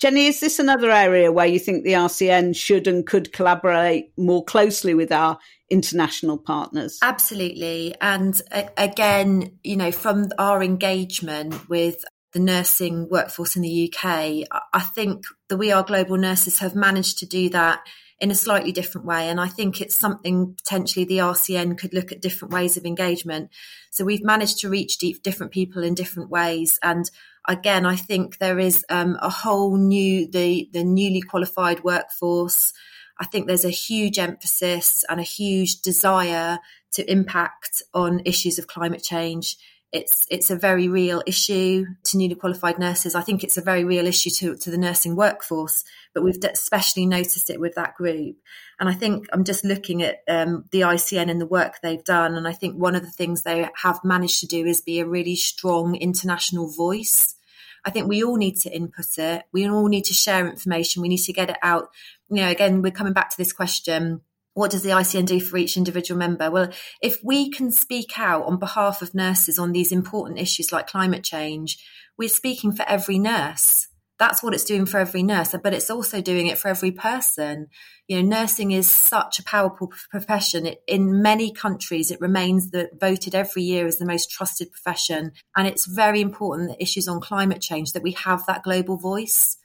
Jenny, 0.00 0.26
is 0.26 0.40
this 0.40 0.58
another 0.58 0.90
area 0.90 1.30
where 1.30 1.46
you 1.46 1.60
think 1.60 1.84
the 1.84 1.92
RCN 1.92 2.56
should 2.56 2.88
and 2.88 3.06
could 3.06 3.32
collaborate 3.32 4.12
more 4.18 4.44
closely 4.44 4.92
with 4.92 5.12
our 5.12 5.38
international 5.70 6.38
partners? 6.38 6.98
Absolutely. 7.02 7.94
And 8.00 8.40
again, 8.76 9.58
you 9.62 9.76
know, 9.76 9.92
from 9.92 10.30
our 10.38 10.62
engagement 10.62 11.68
with 11.68 12.04
the 12.32 12.40
nursing 12.40 13.08
workforce 13.08 13.56
in 13.56 13.62
the 13.62 13.92
UK, 13.92 14.46
I 14.72 14.80
think 14.80 15.24
the 15.48 15.56
We 15.56 15.72
Are 15.72 15.84
Global 15.84 16.16
Nurses 16.16 16.58
have 16.58 16.74
managed 16.74 17.18
to 17.20 17.26
do 17.26 17.48
that 17.50 17.80
in 18.20 18.30
a 18.30 18.34
slightly 18.34 18.72
different 18.72 19.06
way. 19.06 19.28
And 19.28 19.40
I 19.40 19.48
think 19.48 19.80
it's 19.80 19.96
something 19.96 20.54
potentially 20.54 21.04
the 21.04 21.18
RCN 21.18 21.78
could 21.78 21.92
look 21.92 22.12
at 22.12 22.22
different 22.22 22.52
ways 22.52 22.76
of 22.76 22.84
engagement. 22.84 23.50
So 23.90 24.04
we've 24.04 24.24
managed 24.24 24.58
to 24.60 24.68
reach 24.68 24.98
deep, 24.98 25.22
different 25.22 25.52
people 25.52 25.82
in 25.82 25.94
different 25.94 26.30
ways. 26.30 26.78
And 26.82 27.10
again, 27.46 27.86
I 27.86 27.96
think 27.96 28.38
there 28.38 28.58
is 28.58 28.84
um, 28.88 29.18
a 29.20 29.30
whole 29.30 29.76
new, 29.76 30.30
the, 30.30 30.68
the 30.72 30.84
newly 30.84 31.20
qualified 31.20 31.84
workforce. 31.84 32.72
I 33.18 33.26
think 33.26 33.46
there's 33.46 33.64
a 33.64 33.70
huge 33.70 34.18
emphasis 34.18 35.04
and 35.08 35.20
a 35.20 35.24
huge 35.24 35.80
desire 35.82 36.58
to 36.92 37.10
impact 37.10 37.82
on 37.92 38.22
issues 38.24 38.58
of 38.58 38.66
climate 38.66 39.02
change. 39.02 39.56
It's 39.92 40.22
it's 40.28 40.50
a 40.50 40.56
very 40.56 40.88
real 40.88 41.22
issue 41.24 41.86
to 42.02 42.18
newly 42.18 42.34
qualified 42.34 42.80
nurses. 42.80 43.14
I 43.14 43.22
think 43.22 43.44
it's 43.44 43.56
a 43.56 43.62
very 43.62 43.84
real 43.84 44.08
issue 44.08 44.30
to, 44.30 44.56
to 44.56 44.70
the 44.70 44.78
nursing 44.78 45.14
workforce, 45.14 45.84
but 46.12 46.24
we've 46.24 46.38
especially 46.42 47.06
noticed 47.06 47.48
it 47.48 47.60
with 47.60 47.76
that 47.76 47.94
group. 47.94 48.36
And 48.80 48.88
I 48.88 48.94
think 48.94 49.28
I'm 49.32 49.44
just 49.44 49.64
looking 49.64 50.02
at 50.02 50.22
um, 50.26 50.64
the 50.72 50.80
ICN 50.80 51.30
and 51.30 51.40
the 51.40 51.46
work 51.46 51.74
they've 51.80 52.02
done, 52.02 52.34
and 52.34 52.48
I 52.48 52.52
think 52.52 52.74
one 52.74 52.96
of 52.96 53.02
the 53.02 53.10
things 53.10 53.42
they 53.42 53.68
have 53.82 54.00
managed 54.02 54.40
to 54.40 54.46
do 54.46 54.66
is 54.66 54.80
be 54.80 54.98
a 54.98 55.06
really 55.06 55.36
strong 55.36 55.94
international 55.94 56.68
voice 56.68 57.36
I 57.84 57.90
think 57.90 58.08
we 58.08 58.24
all 58.24 58.36
need 58.36 58.56
to 58.60 58.70
input 58.70 59.18
it. 59.18 59.44
We 59.52 59.68
all 59.68 59.88
need 59.88 60.04
to 60.04 60.14
share 60.14 60.48
information. 60.48 61.02
We 61.02 61.08
need 61.08 61.18
to 61.18 61.32
get 61.32 61.50
it 61.50 61.58
out. 61.62 61.90
You 62.30 62.36
know, 62.36 62.48
again, 62.48 62.82
we're 62.82 62.90
coming 62.90 63.12
back 63.12 63.30
to 63.30 63.36
this 63.36 63.52
question. 63.52 64.22
What 64.54 64.70
does 64.70 64.82
the 64.82 64.90
ICN 64.90 65.26
do 65.26 65.40
for 65.40 65.56
each 65.56 65.76
individual 65.76 66.18
member? 66.18 66.50
Well, 66.50 66.70
if 67.02 67.22
we 67.22 67.50
can 67.50 67.72
speak 67.72 68.18
out 68.18 68.44
on 68.44 68.58
behalf 68.58 69.02
of 69.02 69.14
nurses 69.14 69.58
on 69.58 69.72
these 69.72 69.90
important 69.92 70.38
issues 70.38 70.72
like 70.72 70.86
climate 70.86 71.24
change, 71.24 71.78
we're 72.16 72.28
speaking 72.28 72.72
for 72.72 72.84
every 72.88 73.18
nurse 73.18 73.88
that's 74.18 74.42
what 74.42 74.54
it's 74.54 74.64
doing 74.64 74.86
for 74.86 74.98
every 74.98 75.22
nurse, 75.22 75.54
but 75.62 75.74
it's 75.74 75.90
also 75.90 76.20
doing 76.20 76.46
it 76.46 76.58
for 76.58 76.68
every 76.68 76.92
person. 76.92 77.66
You 78.06 78.22
know, 78.22 78.28
nursing 78.36 78.70
is 78.70 78.88
such 78.88 79.38
a 79.38 79.44
powerful 79.44 79.92
profession. 80.10 80.66
It, 80.66 80.82
in 80.86 81.22
many 81.22 81.52
countries, 81.52 82.10
it 82.10 82.20
remains 82.20 82.70
the, 82.70 82.90
voted 83.00 83.34
every 83.34 83.62
year 83.62 83.86
as 83.86 83.98
the 83.98 84.06
most 84.06 84.30
trusted 84.30 84.70
profession. 84.70 85.32
And 85.56 85.66
it's 85.66 85.86
very 85.86 86.20
important 86.20 86.70
that 86.70 86.82
issues 86.82 87.08
on 87.08 87.20
climate 87.20 87.60
change, 87.60 87.92
that 87.92 88.02
we 88.02 88.12
have 88.12 88.46
that 88.46 88.62
global 88.62 88.96
voice. 88.96 89.56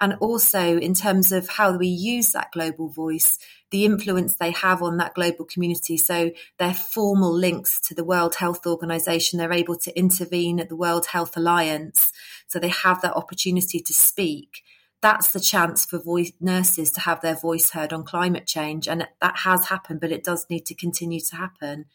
And 0.00 0.14
also 0.20 0.78
in 0.78 0.94
terms 0.94 1.32
of 1.32 1.48
how 1.48 1.76
we 1.76 1.86
use 1.86 2.32
that 2.32 2.52
global 2.52 2.88
voice, 2.88 3.38
the 3.70 3.84
influence 3.84 4.36
they 4.36 4.50
have 4.50 4.82
on 4.82 4.98
that 4.98 5.14
global 5.14 5.44
community. 5.44 5.96
So 5.96 6.32
their 6.58 6.74
formal 6.74 7.32
links 7.32 7.80
to 7.82 7.94
the 7.94 8.04
World 8.04 8.36
Health 8.36 8.66
Organization, 8.66 9.38
they're 9.38 9.52
able 9.52 9.76
to 9.78 9.98
intervene 9.98 10.60
at 10.60 10.68
the 10.68 10.76
World 10.76 11.06
Health 11.06 11.36
Alliance. 11.36 12.12
So 12.46 12.58
they 12.58 12.68
have 12.68 13.00
that 13.02 13.14
opportunity 13.14 13.80
to 13.80 13.94
speak. 13.94 14.62
That's 15.02 15.30
the 15.30 15.40
chance 15.40 15.84
for 15.84 15.98
voice, 15.98 16.32
nurses 16.40 16.90
to 16.92 17.00
have 17.00 17.20
their 17.20 17.34
voice 17.34 17.70
heard 17.70 17.92
on 17.92 18.04
climate 18.04 18.46
change. 18.46 18.86
And 18.86 19.08
that 19.20 19.38
has 19.38 19.68
happened, 19.68 20.00
but 20.00 20.12
it 20.12 20.24
does 20.24 20.46
need 20.50 20.66
to 20.66 20.74
continue 20.74 21.20
to 21.20 21.36
happen. 21.36 21.86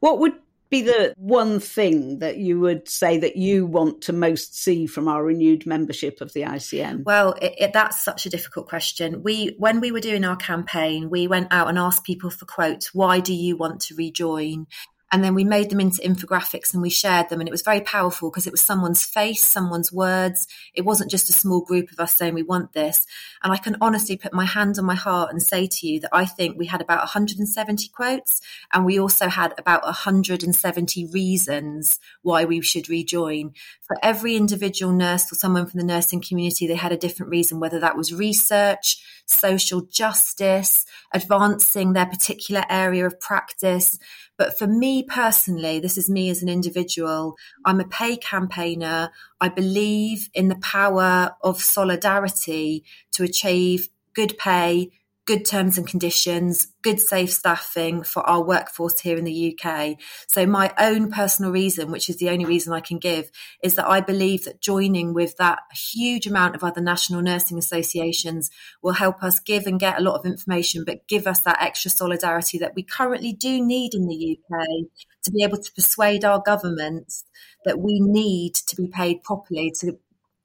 What 0.00 0.18
would 0.18 0.34
be 0.70 0.82
the 0.82 1.14
one 1.16 1.60
thing 1.60 2.18
that 2.18 2.38
you 2.38 2.60
would 2.60 2.88
say 2.88 3.18
that 3.18 3.36
you 3.36 3.66
want 3.66 4.02
to 4.02 4.12
most 4.12 4.56
see 4.56 4.86
from 4.86 5.08
our 5.08 5.22
renewed 5.24 5.66
membership 5.66 6.20
of 6.20 6.32
the 6.32 6.42
ICN? 6.42 7.04
Well, 7.04 7.34
it, 7.40 7.54
it, 7.58 7.72
that's 7.72 8.02
such 8.04 8.26
a 8.26 8.30
difficult 8.30 8.68
question. 8.68 9.22
We, 9.22 9.54
when 9.58 9.80
we 9.80 9.92
were 9.92 10.00
doing 10.00 10.24
our 10.24 10.36
campaign, 10.36 11.10
we 11.10 11.28
went 11.28 11.48
out 11.50 11.68
and 11.68 11.78
asked 11.78 12.04
people 12.04 12.30
for 12.30 12.46
quotes. 12.46 12.94
Why 12.94 13.20
do 13.20 13.34
you 13.34 13.56
want 13.56 13.80
to 13.82 13.94
rejoin? 13.94 14.66
And 15.12 15.22
then 15.22 15.34
we 15.34 15.44
made 15.44 15.70
them 15.70 15.80
into 15.80 16.02
infographics 16.02 16.72
and 16.72 16.82
we 16.82 16.90
shared 16.90 17.28
them. 17.28 17.40
And 17.40 17.48
it 17.48 17.52
was 17.52 17.62
very 17.62 17.80
powerful 17.80 18.30
because 18.30 18.46
it 18.46 18.52
was 18.52 18.60
someone's 18.60 19.04
face, 19.04 19.44
someone's 19.44 19.92
words. 19.92 20.48
It 20.74 20.84
wasn't 20.84 21.10
just 21.10 21.30
a 21.30 21.32
small 21.32 21.60
group 21.60 21.92
of 21.92 22.00
us 22.00 22.12
saying 22.14 22.34
we 22.34 22.42
want 22.42 22.72
this. 22.72 23.06
And 23.42 23.52
I 23.52 23.56
can 23.56 23.76
honestly 23.80 24.16
put 24.16 24.32
my 24.32 24.44
hand 24.44 24.78
on 24.78 24.84
my 24.84 24.96
heart 24.96 25.30
and 25.30 25.40
say 25.40 25.68
to 25.68 25.86
you 25.86 26.00
that 26.00 26.10
I 26.12 26.24
think 26.24 26.58
we 26.58 26.66
had 26.66 26.80
about 26.80 26.98
170 26.98 27.88
quotes 27.88 28.40
and 28.72 28.84
we 28.84 28.98
also 28.98 29.28
had 29.28 29.54
about 29.58 29.84
170 29.84 31.06
reasons 31.06 32.00
why 32.22 32.44
we 32.44 32.60
should 32.60 32.88
rejoin. 32.88 33.52
For 33.82 33.96
every 34.02 34.34
individual 34.36 34.92
nurse 34.92 35.30
or 35.30 35.36
someone 35.36 35.66
from 35.66 35.78
the 35.78 35.86
nursing 35.86 36.20
community, 36.20 36.66
they 36.66 36.74
had 36.74 36.92
a 36.92 36.96
different 36.96 37.30
reason, 37.30 37.60
whether 37.60 37.78
that 37.78 37.96
was 37.96 38.12
research, 38.12 39.00
social 39.26 39.82
justice, 39.82 40.86
advancing 41.12 41.92
their 41.92 42.06
particular 42.06 42.64
area 42.70 43.06
of 43.06 43.20
practice. 43.20 43.98
But 44.38 44.58
for 44.58 44.66
me 44.66 45.02
personally, 45.02 45.80
this 45.80 45.98
is 45.98 46.08
me 46.08 46.30
as 46.30 46.42
an 46.42 46.48
individual. 46.48 47.36
I'm 47.64 47.80
a 47.80 47.86
pay 47.86 48.16
campaigner. 48.16 49.10
I 49.40 49.48
believe 49.48 50.30
in 50.32 50.48
the 50.48 50.56
power 50.56 51.36
of 51.42 51.62
solidarity 51.62 52.84
to 53.12 53.24
achieve 53.24 53.88
good 54.14 54.38
pay, 54.38 54.90
good 55.26 55.44
terms 55.44 55.76
and 55.76 55.86
conditions, 55.86 56.68
good 56.82 57.00
safe 57.00 57.32
staffing 57.32 58.04
for 58.04 58.22
our 58.28 58.42
workforce 58.42 59.00
here 59.00 59.18
in 59.18 59.24
the 59.24 59.58
UK. 59.58 59.96
So 60.32 60.46
my 60.46 60.72
own 60.78 61.10
personal 61.10 61.50
reason, 61.50 61.90
which 61.90 62.08
is 62.08 62.18
the 62.18 62.30
only 62.30 62.44
reason 62.44 62.72
I 62.72 62.80
can 62.80 62.98
give, 62.98 63.30
is 63.62 63.74
that 63.74 63.88
I 63.88 64.00
believe 64.00 64.44
that 64.44 64.60
joining 64.60 65.12
with 65.12 65.36
that 65.38 65.58
huge 65.74 66.28
amount 66.28 66.54
of 66.54 66.62
other 66.62 66.80
national 66.80 67.22
nursing 67.22 67.58
associations 67.58 68.50
will 68.82 68.92
help 68.92 69.22
us 69.24 69.40
give 69.40 69.66
and 69.66 69.80
get 69.80 69.98
a 69.98 70.02
lot 70.02 70.14
of 70.14 70.24
information, 70.24 70.84
but 70.86 71.08
give 71.08 71.26
us 71.26 71.40
that 71.40 71.60
extra 71.60 71.90
solidarity 71.90 72.56
that 72.58 72.74
we 72.76 72.84
currently 72.84 73.32
do 73.32 73.60
need 73.60 73.94
in 73.94 74.06
the 74.06 74.38
UK 74.38 74.64
to 75.24 75.32
be 75.32 75.42
able 75.42 75.58
to 75.58 75.72
persuade 75.72 76.24
our 76.24 76.40
governments 76.40 77.24
that 77.64 77.80
we 77.80 77.98
need 78.00 78.54
to 78.54 78.76
be 78.76 78.86
paid 78.86 79.24
properly 79.24 79.72
to 79.80 79.98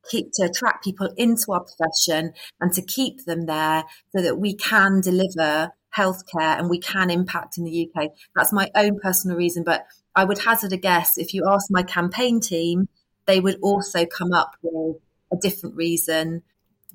keep 0.10 0.32
to 0.34 0.44
attract 0.44 0.84
people 0.84 1.14
into 1.18 1.52
our 1.52 1.64
profession 1.64 2.34
and 2.60 2.74
to 2.74 2.82
keep 2.82 3.26
them 3.26 3.46
there 3.46 3.84
so 4.16 4.22
that 4.22 4.38
we 4.38 4.56
can 4.56 5.02
deliver 5.02 5.72
healthcare 5.96 6.58
and 6.58 6.70
we 6.70 6.80
can 6.80 7.10
impact 7.10 7.58
in 7.58 7.64
the 7.66 7.90
UK. 7.90 8.10
That's 8.36 8.54
my 8.54 8.70
own 8.76 9.00
personal 9.00 9.38
reason, 9.38 9.64
but 9.64 9.86
I 10.16 10.24
would 10.24 10.40
hazard 10.40 10.74
a 10.74 10.78
guess 10.78 11.18
if 11.18 11.34
you 11.34 11.46
ask 11.48 11.70
my 11.70 11.84
campaign 11.84 12.40
team, 12.40 12.88
they 13.26 13.40
would 13.40 13.60
also 13.62 14.06
come 14.06 14.34
up 14.34 14.56
with 14.62 14.98
a 15.32 15.38
different 15.38 15.76
reason 15.76 16.44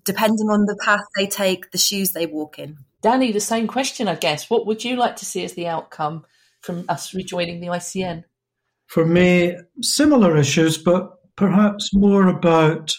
depending 0.06 0.48
on 0.48 0.64
the 0.64 0.76
path 0.76 1.04
they 1.16 1.26
take, 1.26 1.72
the 1.72 1.78
shoes 1.78 2.12
they 2.12 2.26
walk 2.26 2.58
in. 2.58 2.78
Danny, 3.02 3.32
the 3.32 3.40
same 3.40 3.66
question, 3.66 4.08
I 4.08 4.14
guess. 4.14 4.48
What 4.48 4.66
would 4.66 4.84
you 4.84 4.96
like 4.96 5.16
to 5.16 5.26
see 5.26 5.44
as 5.44 5.52
the 5.52 5.66
outcome 5.66 6.24
from 6.62 6.84
us 6.88 7.12
rejoining 7.12 7.60
the 7.60 7.66
ICN? 7.66 8.24
For 8.86 9.04
me, 9.04 9.56
similar 9.82 10.36
issues, 10.36 10.78
but 10.78 11.15
perhaps 11.36 11.94
more 11.94 12.28
about 12.28 12.94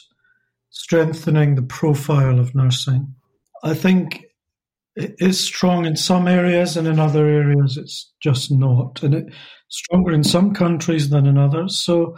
strengthening 0.70 1.56
the 1.56 1.64
profile 1.64 2.40
of 2.40 2.54
nursing. 2.54 3.16
I 3.64 3.74
think 3.74 4.26
it 4.96 5.16
is 5.20 5.40
strong 5.40 5.86
in 5.86 5.96
some 5.96 6.28
areas 6.28 6.78
and 6.78 6.88
in 6.88 7.00
other 7.00 7.28
areas 7.28 7.78
it's 7.78 8.12
just 8.22 8.52
not. 8.52 9.04
And 9.04 9.14
it's 9.14 9.36
stronger 9.70 10.12
in 10.12 10.24
some 10.24 10.54
countries 10.54 11.10
than 11.10 11.26
in 11.26 11.38
others. 11.38 11.80
So 11.80 12.16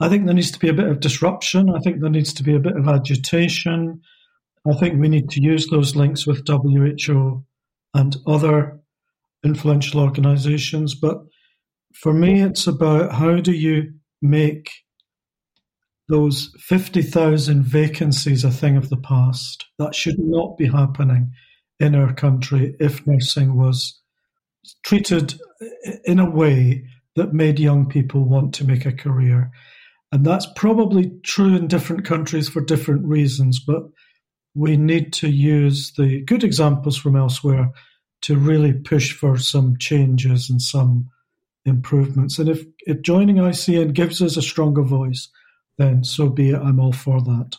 I 0.00 0.08
think 0.08 0.24
there 0.24 0.34
needs 0.34 0.50
to 0.50 0.58
be 0.58 0.68
a 0.68 0.74
bit 0.74 0.88
of 0.88 1.00
disruption. 1.00 1.70
I 1.70 1.80
think 1.80 2.00
there 2.00 2.10
needs 2.10 2.32
to 2.34 2.42
be 2.42 2.54
a 2.54 2.60
bit 2.60 2.76
of 2.76 2.88
agitation. 2.88 4.00
I 4.68 4.74
think 4.74 5.00
we 5.00 5.08
need 5.08 5.30
to 5.30 5.42
use 5.42 5.68
those 5.68 5.96
links 5.96 6.26
with 6.26 6.46
WHO 6.46 7.44
and 7.94 8.16
other 8.26 8.80
influential 9.44 10.00
organizations. 10.00 10.94
But 10.94 11.18
for 11.94 12.12
me, 12.12 12.42
it's 12.42 12.66
about 12.66 13.12
how 13.12 13.40
do 13.40 13.52
you 13.52 13.92
make 14.22 14.70
those 16.10 16.52
50,000 16.58 17.62
vacancies 17.62 18.44
a 18.44 18.50
thing 18.50 18.76
of 18.76 18.90
the 18.90 18.96
past. 18.96 19.66
That 19.78 19.94
should 19.94 20.18
not 20.18 20.58
be 20.58 20.66
happening 20.66 21.32
in 21.78 21.94
our 21.94 22.12
country 22.12 22.74
if 22.80 23.06
nursing 23.06 23.56
was 23.56 23.98
treated 24.84 25.40
in 26.04 26.18
a 26.18 26.28
way 26.28 26.84
that 27.16 27.32
made 27.32 27.58
young 27.58 27.88
people 27.88 28.24
want 28.24 28.54
to 28.54 28.66
make 28.66 28.84
a 28.84 28.92
career. 28.92 29.50
And 30.12 30.24
that's 30.24 30.46
probably 30.56 31.12
true 31.22 31.56
in 31.56 31.68
different 31.68 32.04
countries 32.04 32.48
for 32.48 32.60
different 32.60 33.06
reasons, 33.06 33.60
but 33.60 33.84
we 34.54 34.76
need 34.76 35.12
to 35.14 35.28
use 35.28 35.92
the 35.96 36.22
good 36.22 36.42
examples 36.42 36.96
from 36.96 37.16
elsewhere 37.16 37.70
to 38.22 38.36
really 38.36 38.72
push 38.72 39.12
for 39.12 39.38
some 39.38 39.76
changes 39.78 40.50
and 40.50 40.60
some 40.60 41.08
improvements. 41.64 42.38
And 42.38 42.48
if, 42.48 42.64
if 42.80 43.02
joining 43.02 43.36
ICN 43.36 43.92
gives 43.94 44.20
us 44.20 44.36
a 44.36 44.42
stronger 44.42 44.82
voice, 44.82 45.28
then 45.78 46.04
so 46.04 46.28
be 46.28 46.50
it. 46.50 46.60
I'm 46.60 46.80
all 46.80 46.92
for 46.92 47.20
that. 47.20 47.56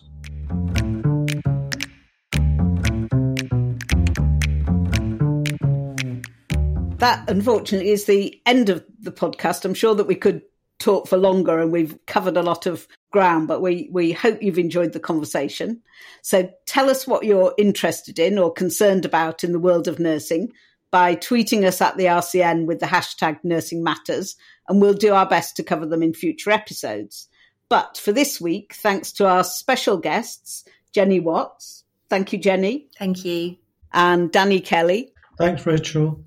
That, 6.99 7.27
unfortunately, 7.29 7.89
is 7.89 8.05
the 8.05 8.39
end 8.45 8.69
of 8.69 8.85
the 8.99 9.11
podcast. 9.11 9.65
I'm 9.65 9.73
sure 9.73 9.95
that 9.95 10.05
we 10.05 10.13
could 10.13 10.43
talk 10.77 11.07
for 11.07 11.17
longer 11.17 11.59
and 11.59 11.71
we've 11.71 11.97
covered 12.05 12.37
a 12.37 12.43
lot 12.43 12.65
of 12.65 12.87
ground, 13.11 13.47
but 13.47 13.61
we, 13.61 13.89
we 13.91 14.11
hope 14.11 14.41
you've 14.41 14.59
enjoyed 14.59 14.93
the 14.93 14.99
conversation. 14.99 15.81
So 16.21 16.49
tell 16.65 16.89
us 16.89 17.07
what 17.07 17.23
you're 17.23 17.53
interested 17.57 18.19
in 18.19 18.37
or 18.37 18.51
concerned 18.51 19.05
about 19.05 19.43
in 19.43 19.51
the 19.51 19.59
world 19.59 19.87
of 19.87 19.99
nursing 19.99 20.51
by 20.91 21.15
tweeting 21.15 21.63
us 21.63 21.81
at 21.81 21.97
the 21.97 22.05
RCN 22.05 22.65
with 22.65 22.79
the 22.79 22.85
hashtag 22.85 23.39
nursing 23.43 23.81
matters, 23.81 24.35
and 24.67 24.81
we'll 24.81 24.93
do 24.93 25.13
our 25.13 25.27
best 25.27 25.55
to 25.55 25.63
cover 25.63 25.85
them 25.85 26.03
in 26.03 26.13
future 26.13 26.51
episodes. 26.51 27.29
But 27.71 27.97
for 27.97 28.11
this 28.11 28.41
week, 28.41 28.73
thanks 28.73 29.13
to 29.13 29.25
our 29.25 29.45
special 29.45 29.95
guests, 29.95 30.65
Jenny 30.91 31.21
Watts. 31.21 31.85
Thank 32.09 32.33
you, 32.33 32.37
Jenny. 32.37 32.89
Thank 32.99 33.23
you. 33.23 33.55
And 33.93 34.29
Danny 34.29 34.59
Kelly. 34.59 35.13
Thanks, 35.37 35.65
Rachel. 35.65 36.21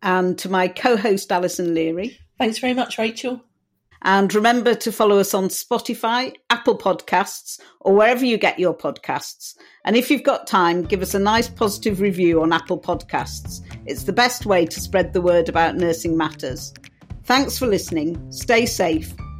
And 0.00 0.38
to 0.38 0.48
my 0.48 0.68
co 0.68 0.96
host, 0.96 1.30
Alison 1.30 1.74
Leary. 1.74 2.18
Thanks 2.38 2.56
very 2.56 2.72
much, 2.72 2.96
Rachel. 2.96 3.42
And 4.00 4.34
remember 4.34 4.74
to 4.74 4.90
follow 4.90 5.18
us 5.18 5.34
on 5.34 5.48
Spotify, 5.48 6.34
Apple 6.48 6.78
Podcasts, 6.78 7.60
or 7.80 7.94
wherever 7.94 8.24
you 8.24 8.38
get 8.38 8.58
your 8.58 8.74
podcasts. 8.74 9.54
And 9.84 9.96
if 9.96 10.10
you've 10.10 10.22
got 10.22 10.46
time, 10.46 10.82
give 10.82 11.02
us 11.02 11.12
a 11.12 11.18
nice 11.18 11.50
positive 11.50 12.00
review 12.00 12.40
on 12.40 12.54
Apple 12.54 12.80
Podcasts. 12.80 13.60
It's 13.84 14.04
the 14.04 14.14
best 14.14 14.46
way 14.46 14.64
to 14.64 14.80
spread 14.80 15.12
the 15.12 15.20
word 15.20 15.50
about 15.50 15.76
nursing 15.76 16.16
matters. 16.16 16.72
Thanks 17.24 17.58
for 17.58 17.66
listening. 17.66 18.32
Stay 18.32 18.64
safe 18.64 19.14